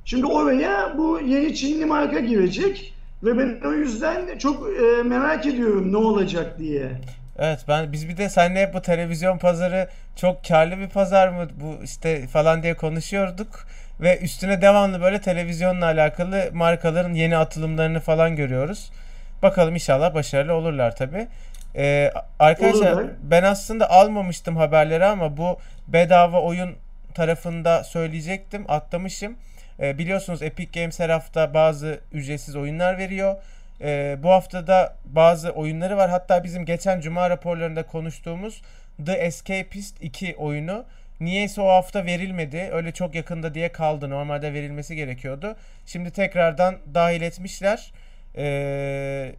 Şimdi 0.04 0.26
oraya 0.26 0.94
bu 0.98 1.20
yeni 1.20 1.54
Çinli 1.54 1.84
marka 1.84 2.20
girecek 2.20 2.94
ve 3.22 3.38
ben 3.38 3.68
o 3.68 3.72
yüzden 3.72 4.38
çok 4.38 4.68
e, 4.68 5.02
merak 5.02 5.46
ediyorum 5.46 5.92
ne 5.92 5.96
olacak 5.96 6.58
diye. 6.58 6.90
Evet 7.38 7.64
ben 7.68 7.92
biz 7.92 8.08
bir 8.08 8.16
de 8.16 8.28
seninle 8.28 8.66
hep 8.66 8.74
bu 8.74 8.82
televizyon 8.82 9.38
pazarı 9.38 9.88
çok 10.16 10.44
karlı 10.44 10.78
bir 10.78 10.88
pazar 10.88 11.28
mı 11.28 11.48
bu 11.60 11.84
işte 11.84 12.26
falan 12.26 12.62
diye 12.62 12.74
konuşuyorduk 12.74 13.66
ve 14.01 14.18
üstüne 14.18 14.62
devamlı 14.62 15.01
böyle 15.01 15.20
televizyonla 15.20 15.86
alakalı 15.86 16.51
markaların 16.53 17.14
yeni 17.14 17.36
atılımlarını 17.36 18.01
falan 18.01 18.36
görüyoruz. 18.36 18.90
Bakalım 19.42 19.74
inşallah 19.74 20.14
başarılı 20.14 20.55
olurlar 20.55 20.97
tabi. 20.97 21.26
Ee, 21.76 22.12
arkadaşlar 22.38 22.92
Olurlar. 22.92 23.11
ben 23.22 23.42
aslında 23.42 23.90
almamıştım 23.90 24.57
haberleri 24.57 25.05
ama 25.05 25.36
bu 25.36 25.59
bedava 25.88 26.40
oyun 26.40 26.76
tarafında 27.14 27.84
söyleyecektim 27.84 28.64
atlamışım. 28.68 29.36
Ee, 29.80 29.99
biliyorsunuz 29.99 30.42
Epic 30.42 30.80
Games 30.80 31.01
her 31.01 31.11
hafta 31.11 31.55
bazı 31.55 32.01
ücretsiz 32.12 32.57
oyunlar 32.57 32.99
veriyor. 32.99 33.36
Ee, 33.80 34.16
bu 34.22 34.30
haftada 34.30 34.97
bazı 35.05 35.51
oyunları 35.51 35.97
var. 35.97 36.11
Hatta 36.11 36.45
bizim 36.45 36.64
geçen 36.64 37.01
cuma 37.01 37.30
raporlarında 37.30 37.82
konuştuğumuz 37.82 38.62
The 39.07 39.12
Escapist 39.12 40.03
2 40.03 40.36
oyunu 40.38 40.84
niyeyse 41.24 41.60
o 41.60 41.68
hafta 41.68 42.06
verilmedi. 42.06 42.70
Öyle 42.72 42.92
çok 42.92 43.14
yakında 43.14 43.54
diye 43.54 43.72
kaldı. 43.72 44.10
Normalde 44.10 44.54
verilmesi 44.54 44.96
gerekiyordu. 44.96 45.56
Şimdi 45.86 46.10
tekrardan 46.10 46.78
dahil 46.94 47.22
etmişler. 47.22 47.92
Ee, 48.36 49.32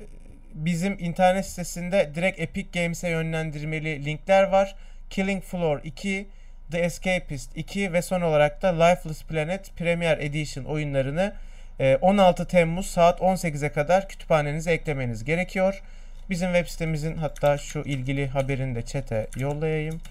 bizim 0.53 0.95
internet 0.99 1.45
sitesinde 1.45 2.11
direkt 2.15 2.39
Epic 2.39 2.81
Games'e 2.81 3.09
yönlendirmeli 3.09 4.05
linkler 4.05 4.43
var. 4.43 4.75
Killing 5.09 5.43
Floor 5.43 5.79
2, 5.83 6.27
The 6.71 6.79
Escapist 6.79 7.57
2 7.57 7.93
ve 7.93 8.01
son 8.01 8.21
olarak 8.21 8.61
da 8.61 8.83
Lifeless 8.83 9.23
Planet 9.23 9.77
Premier 9.77 10.17
Edition 10.17 10.65
oyunlarını 10.65 11.33
e, 11.79 11.97
16 12.01 12.47
Temmuz 12.47 12.85
saat 12.85 13.19
18'e 13.19 13.69
kadar 13.69 14.09
kütüphanenize 14.09 14.71
eklemeniz 14.71 15.23
gerekiyor. 15.23 15.81
Bizim 16.29 16.53
web 16.53 16.67
sitemizin 16.67 17.17
hatta 17.17 17.57
şu 17.57 17.79
ilgili 17.79 18.27
haberini 18.27 18.75
de 18.75 18.81
chat'e 18.81 19.27
yollayayım. 19.37 20.01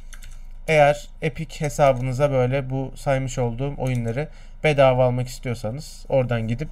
Eğer 0.69 1.09
Epic 1.23 1.61
hesabınıza 1.65 2.31
böyle 2.31 2.71
bu 2.71 2.93
saymış 2.97 3.39
olduğum 3.39 3.75
oyunları 3.79 4.29
bedava 4.65 5.05
almak 5.05 5.29
istiyorsanız 5.29 6.07
oradan 6.09 6.49
gidip 6.49 6.69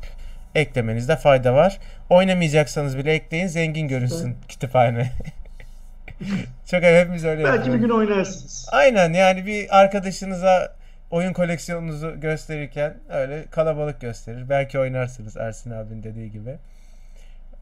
eklemenizde 0.55 1.17
fayda 1.17 1.55
var. 1.55 1.79
Oynamayacaksanız 2.11 2.99
bile 2.99 3.13
ekleyin 3.13 3.47
zengin 3.47 3.89
görünsün 3.89 4.37
kütüphane. 4.49 5.13
Çok 6.67 6.83
hepimiz 6.83 7.25
öyle 7.25 7.45
Belki 7.45 7.53
bir 7.53 7.59
yapıyoruz. 7.59 7.81
gün 7.81 7.91
oynarsınız. 7.91 8.69
Aynen 8.73 9.13
yani 9.13 9.47
bir 9.47 9.81
arkadaşınıza 9.81 10.77
oyun 11.11 11.33
koleksiyonunuzu 11.33 12.21
gösterirken 12.21 12.95
öyle 13.11 13.45
kalabalık 13.51 14.01
gösterir. 14.01 14.49
Belki 14.49 14.79
oynarsınız 14.79 15.37
Ersin 15.37 15.71
abinin 15.71 16.03
dediği 16.03 16.31
gibi. 16.31 16.57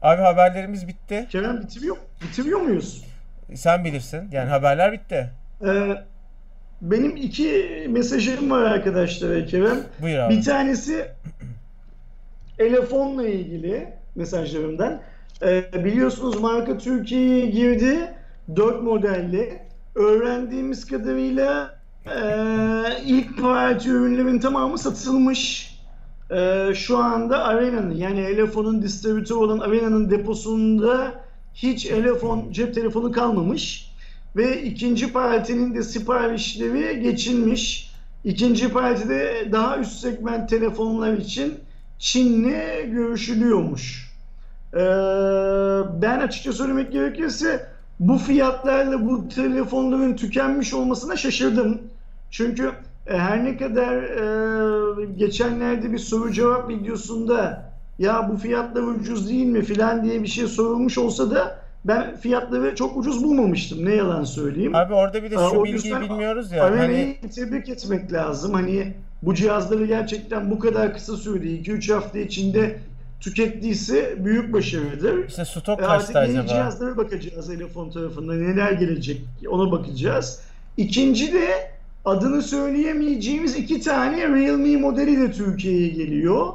Abi 0.01 0.21
haberlerimiz 0.21 0.87
bitti. 0.87 1.27
Kerem 1.29 1.61
bitiriyor, 1.61 1.97
bitiriyor 2.21 2.59
muyuz? 2.59 3.05
Sen 3.55 3.85
bilirsin. 3.85 4.29
Yani 4.31 4.49
haberler 4.49 4.91
bitti. 4.91 5.29
Ee, 5.65 5.67
benim 6.81 7.15
iki 7.15 7.87
mesajım 7.89 8.51
var 8.51 8.61
arkadaşlar 8.61 9.47
Kerem. 9.47 9.79
Buyur 10.01 10.17
abi. 10.17 10.35
Bir 10.37 10.43
tanesi 10.43 11.07
telefonla 12.57 13.27
ilgili 13.27 13.87
mesajlarımdan. 14.15 15.01
Ee, 15.43 15.63
biliyorsunuz 15.83 16.39
marka 16.39 16.77
Türkiye'ye 16.77 17.45
girdi. 17.45 18.13
4 18.55 18.83
modelli. 18.83 19.59
Öğrendiğimiz 19.95 20.85
kadarıyla 20.87 21.79
e, 22.05 22.21
ilk 23.05 23.41
parti 23.41 23.89
ürünlerin 23.89 24.39
tamamı 24.39 24.77
satılmış. 24.77 25.71
Ee, 26.31 26.71
şu 26.75 26.97
anda 26.97 27.43
Arena'nın 27.43 27.95
yani 27.95 28.19
Elefon'un 28.19 28.81
distribütörü 28.81 29.37
olan 29.37 29.59
Arena'nın 29.59 30.09
deposunda 30.09 31.13
hiç 31.53 31.85
Elefon 31.85 32.51
cep 32.51 32.73
telefonu 32.73 33.11
kalmamış. 33.11 33.90
Ve 34.35 34.61
ikinci 34.63 35.13
partinin 35.13 35.75
de 35.75 35.83
siparişleri 35.83 37.01
geçilmiş. 37.01 37.91
İkinci 38.23 38.69
partide 38.69 39.47
daha 39.51 39.77
üst 39.77 39.99
segment 39.99 40.49
telefonlar 40.49 41.13
için 41.13 41.53
Çin'le 41.99 42.91
görüşülüyormuş. 42.91 44.11
Ee, 44.73 44.77
ben 46.01 46.19
açıkça 46.19 46.53
söylemek 46.53 46.91
gerekirse 46.91 47.67
bu 47.99 48.17
fiyatlarla 48.17 49.05
bu 49.05 49.29
telefonların 49.29 50.15
tükenmiş 50.15 50.73
olmasına 50.73 51.15
şaşırdım. 51.17 51.81
Çünkü 52.31 52.71
e, 53.07 53.17
her 53.17 53.45
ne 53.45 53.57
kadar 53.57 53.95
e, 54.03 55.05
geçenlerde 55.05 55.91
bir 55.91 55.97
soru 55.97 56.31
cevap 56.31 56.69
videosunda 56.69 57.71
ya 57.99 58.29
bu 58.29 58.37
fiyatlar 58.37 58.81
ucuz 58.81 59.29
değil 59.29 59.45
mi 59.45 59.61
filan 59.61 60.03
diye 60.03 60.23
bir 60.23 60.27
şey 60.27 60.47
sorulmuş 60.47 60.97
olsa 60.97 61.31
da 61.31 61.61
ben 61.85 62.15
fiyatları 62.17 62.75
çok 62.75 62.97
ucuz 62.97 63.23
bulmamıştım. 63.23 63.85
Ne 63.85 63.95
yalan 63.95 64.23
söyleyeyim. 64.23 64.75
Abi 64.75 64.93
orada 64.93 65.23
bir 65.23 65.31
de 65.31 65.37
Aa, 65.37 65.49
şu 65.49 65.55
o 65.55 65.63
bilgiyi 65.63 65.95
bilmiyoruz 66.01 66.51
ya. 66.51 66.63
Hani 66.79 67.17
tebrik 67.35 67.69
etmek 67.69 68.13
lazım. 68.13 68.53
Hani 68.53 68.93
bu 69.21 69.35
cihazları 69.35 69.85
gerçekten 69.85 70.51
bu 70.51 70.59
kadar 70.59 70.93
kısa 70.93 71.17
sürede 71.17 71.47
2-3 71.47 71.93
hafta 71.93 72.19
içinde 72.19 72.79
tükettiyse 73.19 74.25
büyük 74.25 74.53
başarıdır. 74.53 75.27
işte 75.27 75.45
stok 75.45 75.81
E, 75.81 75.85
Artık 75.85 76.13
kaçtı 76.15 76.29
yeni 76.31 76.39
acaba? 76.39 76.47
cihazlara 76.57 76.97
bakacağız 76.97 77.47
telefon 77.47 77.89
tarafından 77.89 78.43
neler 78.43 78.71
gelecek 78.71 79.21
ona 79.49 79.71
bakacağız. 79.71 80.39
İkinci 80.77 81.33
de 81.33 81.47
adını 82.05 82.41
söyleyemeyeceğimiz 82.41 83.55
iki 83.55 83.81
tane 83.81 84.27
Realme 84.27 84.77
modeli 84.77 85.17
de 85.19 85.31
Türkiye'ye 85.31 85.87
geliyor. 85.87 86.47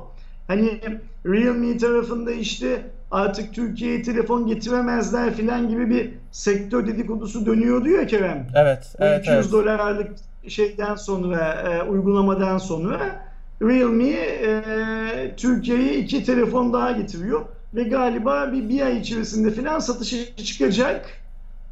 Hani 0.49 0.81
Realme 1.27 1.77
tarafında 1.77 2.33
işte 2.33 2.83
artık 3.11 3.55
Türkiye'ye 3.55 4.03
telefon 4.03 4.47
getiremezler 4.47 5.35
filan 5.35 5.69
gibi 5.69 5.91
bir 5.91 6.11
sektör 6.33 6.87
dedikodusu 6.87 7.47
dönüyordu 7.47 7.89
ya 7.89 8.07
Kerem. 8.07 8.47
Evet, 8.55 8.95
evet, 8.99 9.21
200 9.21 9.37
evet. 9.37 9.53
dolarlık 9.53 10.11
şeyden 10.49 10.95
sonra 10.95 11.53
e, 11.53 11.83
uygulamadan 11.83 12.59
sonra 12.59 13.27
Realme 13.63 14.09
e, 14.09 15.37
Türkiye'ye 15.37 15.99
iki 15.99 16.25
telefon 16.25 16.73
daha 16.73 16.93
getiriyor 16.93 17.41
ve 17.75 17.83
galiba 17.83 18.53
bir, 18.53 18.69
bir 18.69 18.83
ay 18.83 18.99
içerisinde 18.99 19.51
falan 19.51 19.79
satışa 19.79 20.37
çıkacak. 20.37 21.07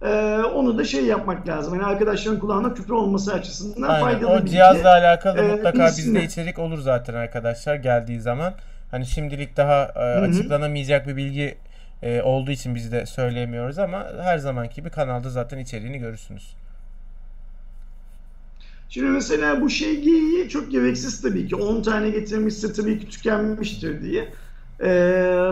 E, 0.02 0.38
onu 0.54 0.78
da 0.78 0.84
şey 0.84 1.04
yapmak 1.04 1.48
lazım. 1.48 1.74
Yani 1.74 1.84
arkadaşların 1.86 2.40
kulağına 2.40 2.74
küpe 2.74 2.94
olması 2.94 3.32
açısından 3.34 3.88
Aynen. 3.88 4.00
faydalı 4.00 4.30
O 4.30 4.38
bilgi. 4.38 4.50
cihazla 4.50 4.90
alakalı 4.90 5.38
Ee, 5.38 5.52
mutlaka 5.52 5.86
bizde 5.86 6.24
içerik 6.24 6.58
olur 6.58 6.78
zaten 6.78 7.14
arkadaşlar 7.14 7.74
geldiği 7.74 8.20
zaman. 8.20 8.54
Hani 8.94 9.06
şimdilik 9.06 9.56
daha 9.56 9.92
e, 9.96 9.98
açıklanamayacak 9.98 11.08
bir 11.08 11.16
bilgi 11.16 11.54
e, 12.02 12.22
olduğu 12.22 12.50
için 12.50 12.74
biz 12.74 12.92
de 12.92 13.06
söyleyemiyoruz 13.06 13.78
ama 13.78 14.06
her 14.22 14.38
zamanki 14.38 14.74
gibi 14.74 14.90
kanalda 14.90 15.30
zaten 15.30 15.58
içeriğini 15.58 15.98
görürsünüz. 15.98 16.54
Şimdi 18.88 19.10
mesela 19.10 19.60
bu 19.60 19.70
şey 19.70 20.48
çok 20.48 20.70
gereksiz 20.70 21.22
tabii 21.22 21.48
ki. 21.48 21.56
10 21.56 21.82
tane 21.82 22.10
getirmişse 22.10 22.72
tabii 22.72 22.98
ki 22.98 23.08
tükenmiştir 23.08 24.02
diye. 24.02 24.28
Ee, 24.80 24.86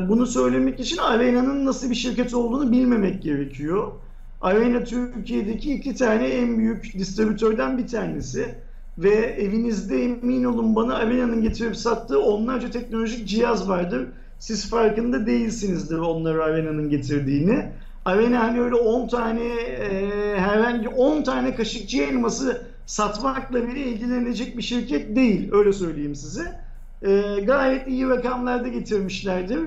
bunu 0.09 0.27
söylemek 0.27 0.81
için 0.81 0.97
Arena'nın 0.97 1.67
nasıl 1.67 1.91
bir 1.91 1.95
şirket 1.95 2.35
olduğunu 2.35 2.73
bilmemek 2.73 3.23
gerekiyor. 3.23 3.93
Arena 4.41 4.85
Türkiye'deki 4.85 5.75
iki 5.75 5.95
tane 5.95 6.27
en 6.27 6.59
büyük 6.59 6.99
distribütörden 6.99 7.79
bir 7.79 7.87
tanesi. 7.87 8.55
Ve 8.99 9.11
evinizde 9.15 10.05
emin 10.05 10.45
olun 10.45 10.77
bana 10.77 10.95
Arena'nın 10.95 11.43
getirip 11.43 11.77
sattığı 11.77 12.23
onlarca 12.23 12.71
teknolojik 12.71 13.29
cihaz 13.29 13.69
vardır. 13.69 14.09
Siz 14.39 14.71
farkında 14.71 15.27
değilsinizdir 15.27 15.99
onları 15.99 16.45
Arena'nın 16.45 16.89
getirdiğini. 16.91 17.73
Arena 18.05 18.41
hani 18.41 18.61
öyle 18.61 18.75
10 18.75 19.09
tane 19.09 19.45
e, 19.45 20.11
herhangi 20.39 20.89
10 20.89 21.23
tane 21.23 21.55
kaşıkçı 21.55 22.03
elması 22.03 22.67
satmakla 22.87 23.69
bile 23.69 23.81
ilgilenilecek 23.81 24.57
bir 24.57 24.63
şirket 24.63 25.17
değil. 25.17 25.49
Öyle 25.53 25.73
söyleyeyim 25.73 26.15
size. 26.15 26.61
e, 27.03 27.41
gayet 27.47 27.89
iyi 27.89 28.09
rakamlarda 28.09 28.69
getirmişlerdir. 28.69 29.61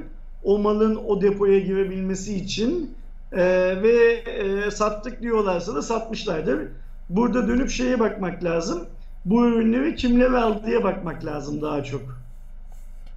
O 0.44 0.58
malın 0.60 0.96
o 0.96 1.22
depoya 1.22 1.60
girebilmesi 1.60 2.36
için 2.36 2.96
E, 3.32 3.44
ve 3.84 3.96
e, 4.68 4.72
sattık 4.72 5.22
diyorlarsa 5.22 5.76
da 5.76 5.82
satmışlardır. 5.82 6.68
Burada 7.10 7.48
dönüp 7.48 7.70
şeye 7.70 8.00
bakmak 8.00 8.44
lazım. 8.44 8.88
Bu 9.26 9.48
ürünleri 9.48 9.96
kimler 9.96 10.32
aldıya 10.32 10.84
bakmak 10.84 11.26
lazım 11.26 11.62
daha 11.62 11.84
çok. 11.84 12.02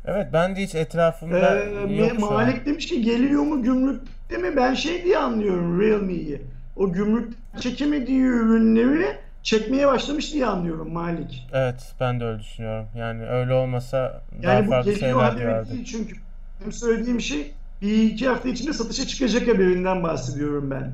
Evet 0.07 0.27
ben 0.33 0.57
de 0.57 0.63
hiç 0.63 0.75
Ee, 0.75 0.79
etrafımda 0.79 1.55
yok 1.89 2.13
şu 2.21 2.27
an. 2.27 2.33
Malik 2.33 2.67
demiş 2.67 2.87
ki 2.87 3.03
geliyor 3.03 3.43
mu 3.43 3.63
gümrükte 3.63 4.37
mi? 4.39 4.57
Ben 4.57 4.75
şey 4.75 5.05
diye 5.05 5.19
anlıyorum 5.19 5.81
Realme'yi. 5.81 6.43
O 6.77 6.93
gümrük 6.93 7.35
çekemediği 7.61 8.21
ürünleri 8.21 9.07
çekmeye 9.43 9.87
başlamış 9.87 10.33
diye 10.33 10.47
anlıyorum 10.47 10.93
Malik. 10.93 11.47
Evet 11.53 11.93
ben 12.01 12.21
de 12.21 12.25
öyle 12.25 12.39
düşünüyorum. 12.39 12.87
Yani 12.97 13.27
öyle 13.29 13.53
olmasa 13.55 14.23
daha 14.43 14.53
Yani 14.53 14.67
bu 14.67 14.71
farklı 14.71 14.97
şeyler 14.97 15.37
duyardık. 15.37 15.73
değil 15.73 15.85
çünkü. 15.85 16.17
Benim 16.61 16.73
söylediğim 16.73 17.21
şey 17.21 17.53
bir 17.83 18.03
iki 18.03 18.29
hafta 18.29 18.49
içinde 18.49 18.73
satışa 18.73 19.07
çıkacak 19.07 19.49
haberinden 19.49 20.03
bahsediyorum 20.03 20.71
ben. 20.71 20.93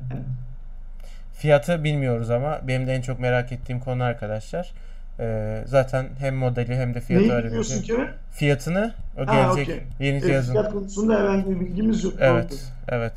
Fiyatı 1.33 1.83
bilmiyoruz 1.83 2.29
ama 2.29 2.59
benim 2.67 2.87
de 2.87 2.93
en 2.93 3.01
çok 3.01 3.19
merak 3.19 3.51
ettiğim 3.51 3.79
konu 3.79 4.03
arkadaşlar. 4.03 4.71
Ee, 5.19 5.63
zaten 5.65 6.05
hem 6.19 6.35
modeli 6.35 6.75
hem 6.75 6.93
de 6.93 7.01
fiyatı 7.01 7.25
Ne 7.25 7.29
diyorsun 7.29 7.49
öğreneceğiz. 7.49 7.83
Kerem? 7.83 8.13
Fiyatını 8.31 8.93
o 9.17 9.27
Ha, 9.27 9.35
gelecek 9.35 9.63
okey. 9.67 9.83
yeni 10.07 10.17
Evet, 10.17 10.25
cihazın. 10.27 10.51
fiyat 10.53 10.71
konusunda 10.71 11.19
herhangi 11.19 11.49
bir 11.49 11.59
bilgimiz 11.59 12.03
yok. 12.03 12.13
Evet, 12.19 12.53
evet. 12.89 13.13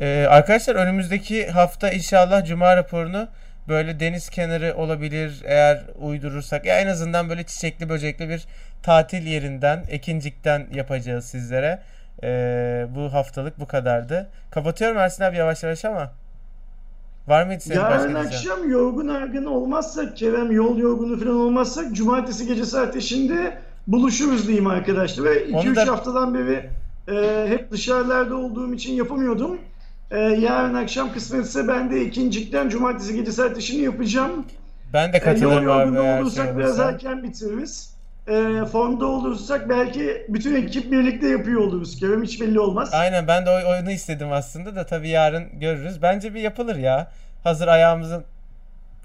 Ee, 0.00 0.26
arkadaşlar 0.30 0.74
önümüzdeki 0.74 1.48
hafta 1.50 1.90
inşallah 1.90 2.44
Cuma 2.44 2.76
raporunu 2.76 3.28
böyle 3.68 4.00
deniz 4.00 4.28
kenarı 4.30 4.74
olabilir 4.76 5.42
eğer 5.44 5.80
uydurursak. 6.00 6.64
Ya 6.66 6.80
en 6.80 6.86
azından 6.86 7.28
böyle 7.28 7.42
çiçekli 7.44 7.88
böcekli 7.88 8.28
bir 8.28 8.44
tatil 8.82 9.26
yerinden, 9.26 9.84
Ekincik'ten 9.88 10.66
yapacağız 10.74 11.24
sizlere. 11.24 11.78
Ee, 12.22 12.86
bu 12.94 13.12
haftalık 13.12 13.60
bu 13.60 13.66
kadardı. 13.66 14.28
Kapatıyorum 14.50 14.98
Ersin 14.98 15.24
abi 15.24 15.36
yavaş 15.36 15.62
yavaş 15.62 15.84
ama. 15.84 16.12
Var 17.28 17.46
mıydı 17.46 17.60
senin 17.60 17.76
başka 17.82 17.90
Yarın 17.94 18.14
diyeceğin? 18.14 18.26
akşam 18.52 18.70
yorgun 18.70 19.08
argın 19.08 19.44
olmazsak 19.44 20.16
Kerem 20.16 20.50
yol 20.50 20.78
yorgunu 20.78 21.20
falan 21.20 21.34
olmazsak 21.36 21.92
cumartesi 21.92 22.46
gecesi 22.46 22.78
ateşinde 22.78 23.58
buluşuruz 23.86 24.46
diyeyim 24.46 24.66
arkadaşlar. 24.66 25.24
Ve 25.24 25.44
Onu 25.52 25.62
2-3 25.62 25.76
da- 25.76 25.92
haftadan 25.92 26.34
beri 26.34 26.70
e, 27.08 27.46
hep 27.48 27.70
dışarılarda 27.70 28.36
olduğum 28.36 28.74
için 28.74 28.92
yapamıyordum. 28.94 29.58
E, 30.10 30.18
yarın 30.18 30.74
akşam 30.74 31.12
kısmetse 31.12 31.68
ben 31.68 31.90
de 31.90 32.04
ikincikten 32.04 32.68
cumartesi 32.68 33.14
gecesi 33.16 33.42
ateşini 33.42 33.82
yapacağım. 33.82 34.44
Ben 34.92 35.12
de 35.12 35.16
E, 35.16 35.20
yol 35.20 35.24
katılırım 35.24 35.70
abi 35.70 35.80
yorgunu 35.80 35.98
eğer 35.98 36.14
şey 36.14 36.22
olursak 36.22 36.58
biraz 36.58 36.78
erken 36.80 37.22
bitiririz. 37.22 37.97
E, 38.28 38.64
formda 38.64 39.06
olursak 39.06 39.68
belki 39.68 40.26
bütün 40.28 40.54
ekip 40.54 40.92
birlikte 40.92 41.28
yapıyor 41.28 41.60
oluruz 41.60 42.00
Kerem 42.00 42.22
hiç 42.22 42.40
belli 42.40 42.60
olmaz. 42.60 42.90
Aynen 42.92 43.28
ben 43.28 43.46
de 43.46 43.50
oyunu 43.50 43.90
istedim 43.90 44.32
aslında 44.32 44.76
da 44.76 44.86
tabii 44.86 45.08
yarın 45.08 45.60
görürüz. 45.60 46.02
Bence 46.02 46.34
bir 46.34 46.40
yapılır 46.40 46.76
ya. 46.76 47.10
Hazır 47.44 47.68
ayağımızın 47.68 48.24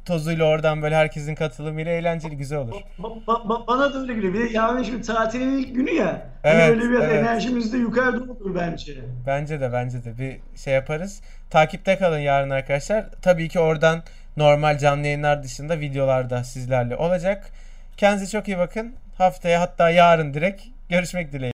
tozuyla 0.05 0.45
oradan 0.45 0.81
böyle 0.81 0.95
herkesin 0.95 1.35
katılımıyla 1.35 1.91
eğlenceli 1.91 2.37
güzel 2.37 2.59
olur. 2.59 2.81
Ba- 2.99 3.25
ba- 3.25 3.47
ba- 3.47 3.67
bana 3.67 3.93
da 3.93 4.01
öyle 4.01 4.13
geliyor. 4.13 4.33
Bir 4.33 4.39
de 4.39 4.53
yarın 4.53 4.83
şimdi 4.83 5.01
tatilin 5.01 5.57
ilk 5.57 5.75
günü 5.75 5.91
ya. 5.91 6.27
Evet, 6.43 6.61
hani 6.61 6.71
öyle 6.71 6.89
biraz 6.89 7.03
evet. 7.03 7.23
enerjimiz 7.23 7.73
de 7.73 7.77
yukarıda 7.77 8.33
olur 8.33 8.55
bence. 8.55 8.93
Bence 9.27 9.61
de 9.61 9.73
bence 9.73 10.03
de 10.03 10.17
bir 10.17 10.57
şey 10.57 10.73
yaparız. 10.73 11.21
Takipte 11.49 11.97
kalın 11.97 12.19
yarın 12.19 12.49
arkadaşlar. 12.49 13.05
Tabii 13.21 13.49
ki 13.49 13.59
oradan 13.59 14.03
normal 14.37 14.77
canlı 14.77 15.05
yayınlar 15.05 15.43
dışında 15.43 15.79
videolar 15.79 16.29
da 16.29 16.43
sizlerle 16.43 16.95
olacak. 16.95 17.49
Kendinize 17.97 18.31
çok 18.31 18.47
iyi 18.47 18.57
bakın. 18.57 18.95
Haftaya 19.17 19.61
hatta 19.61 19.89
yarın 19.89 20.33
direkt 20.33 20.63
görüşmek 20.89 21.31
dileğiyle. 21.31 21.51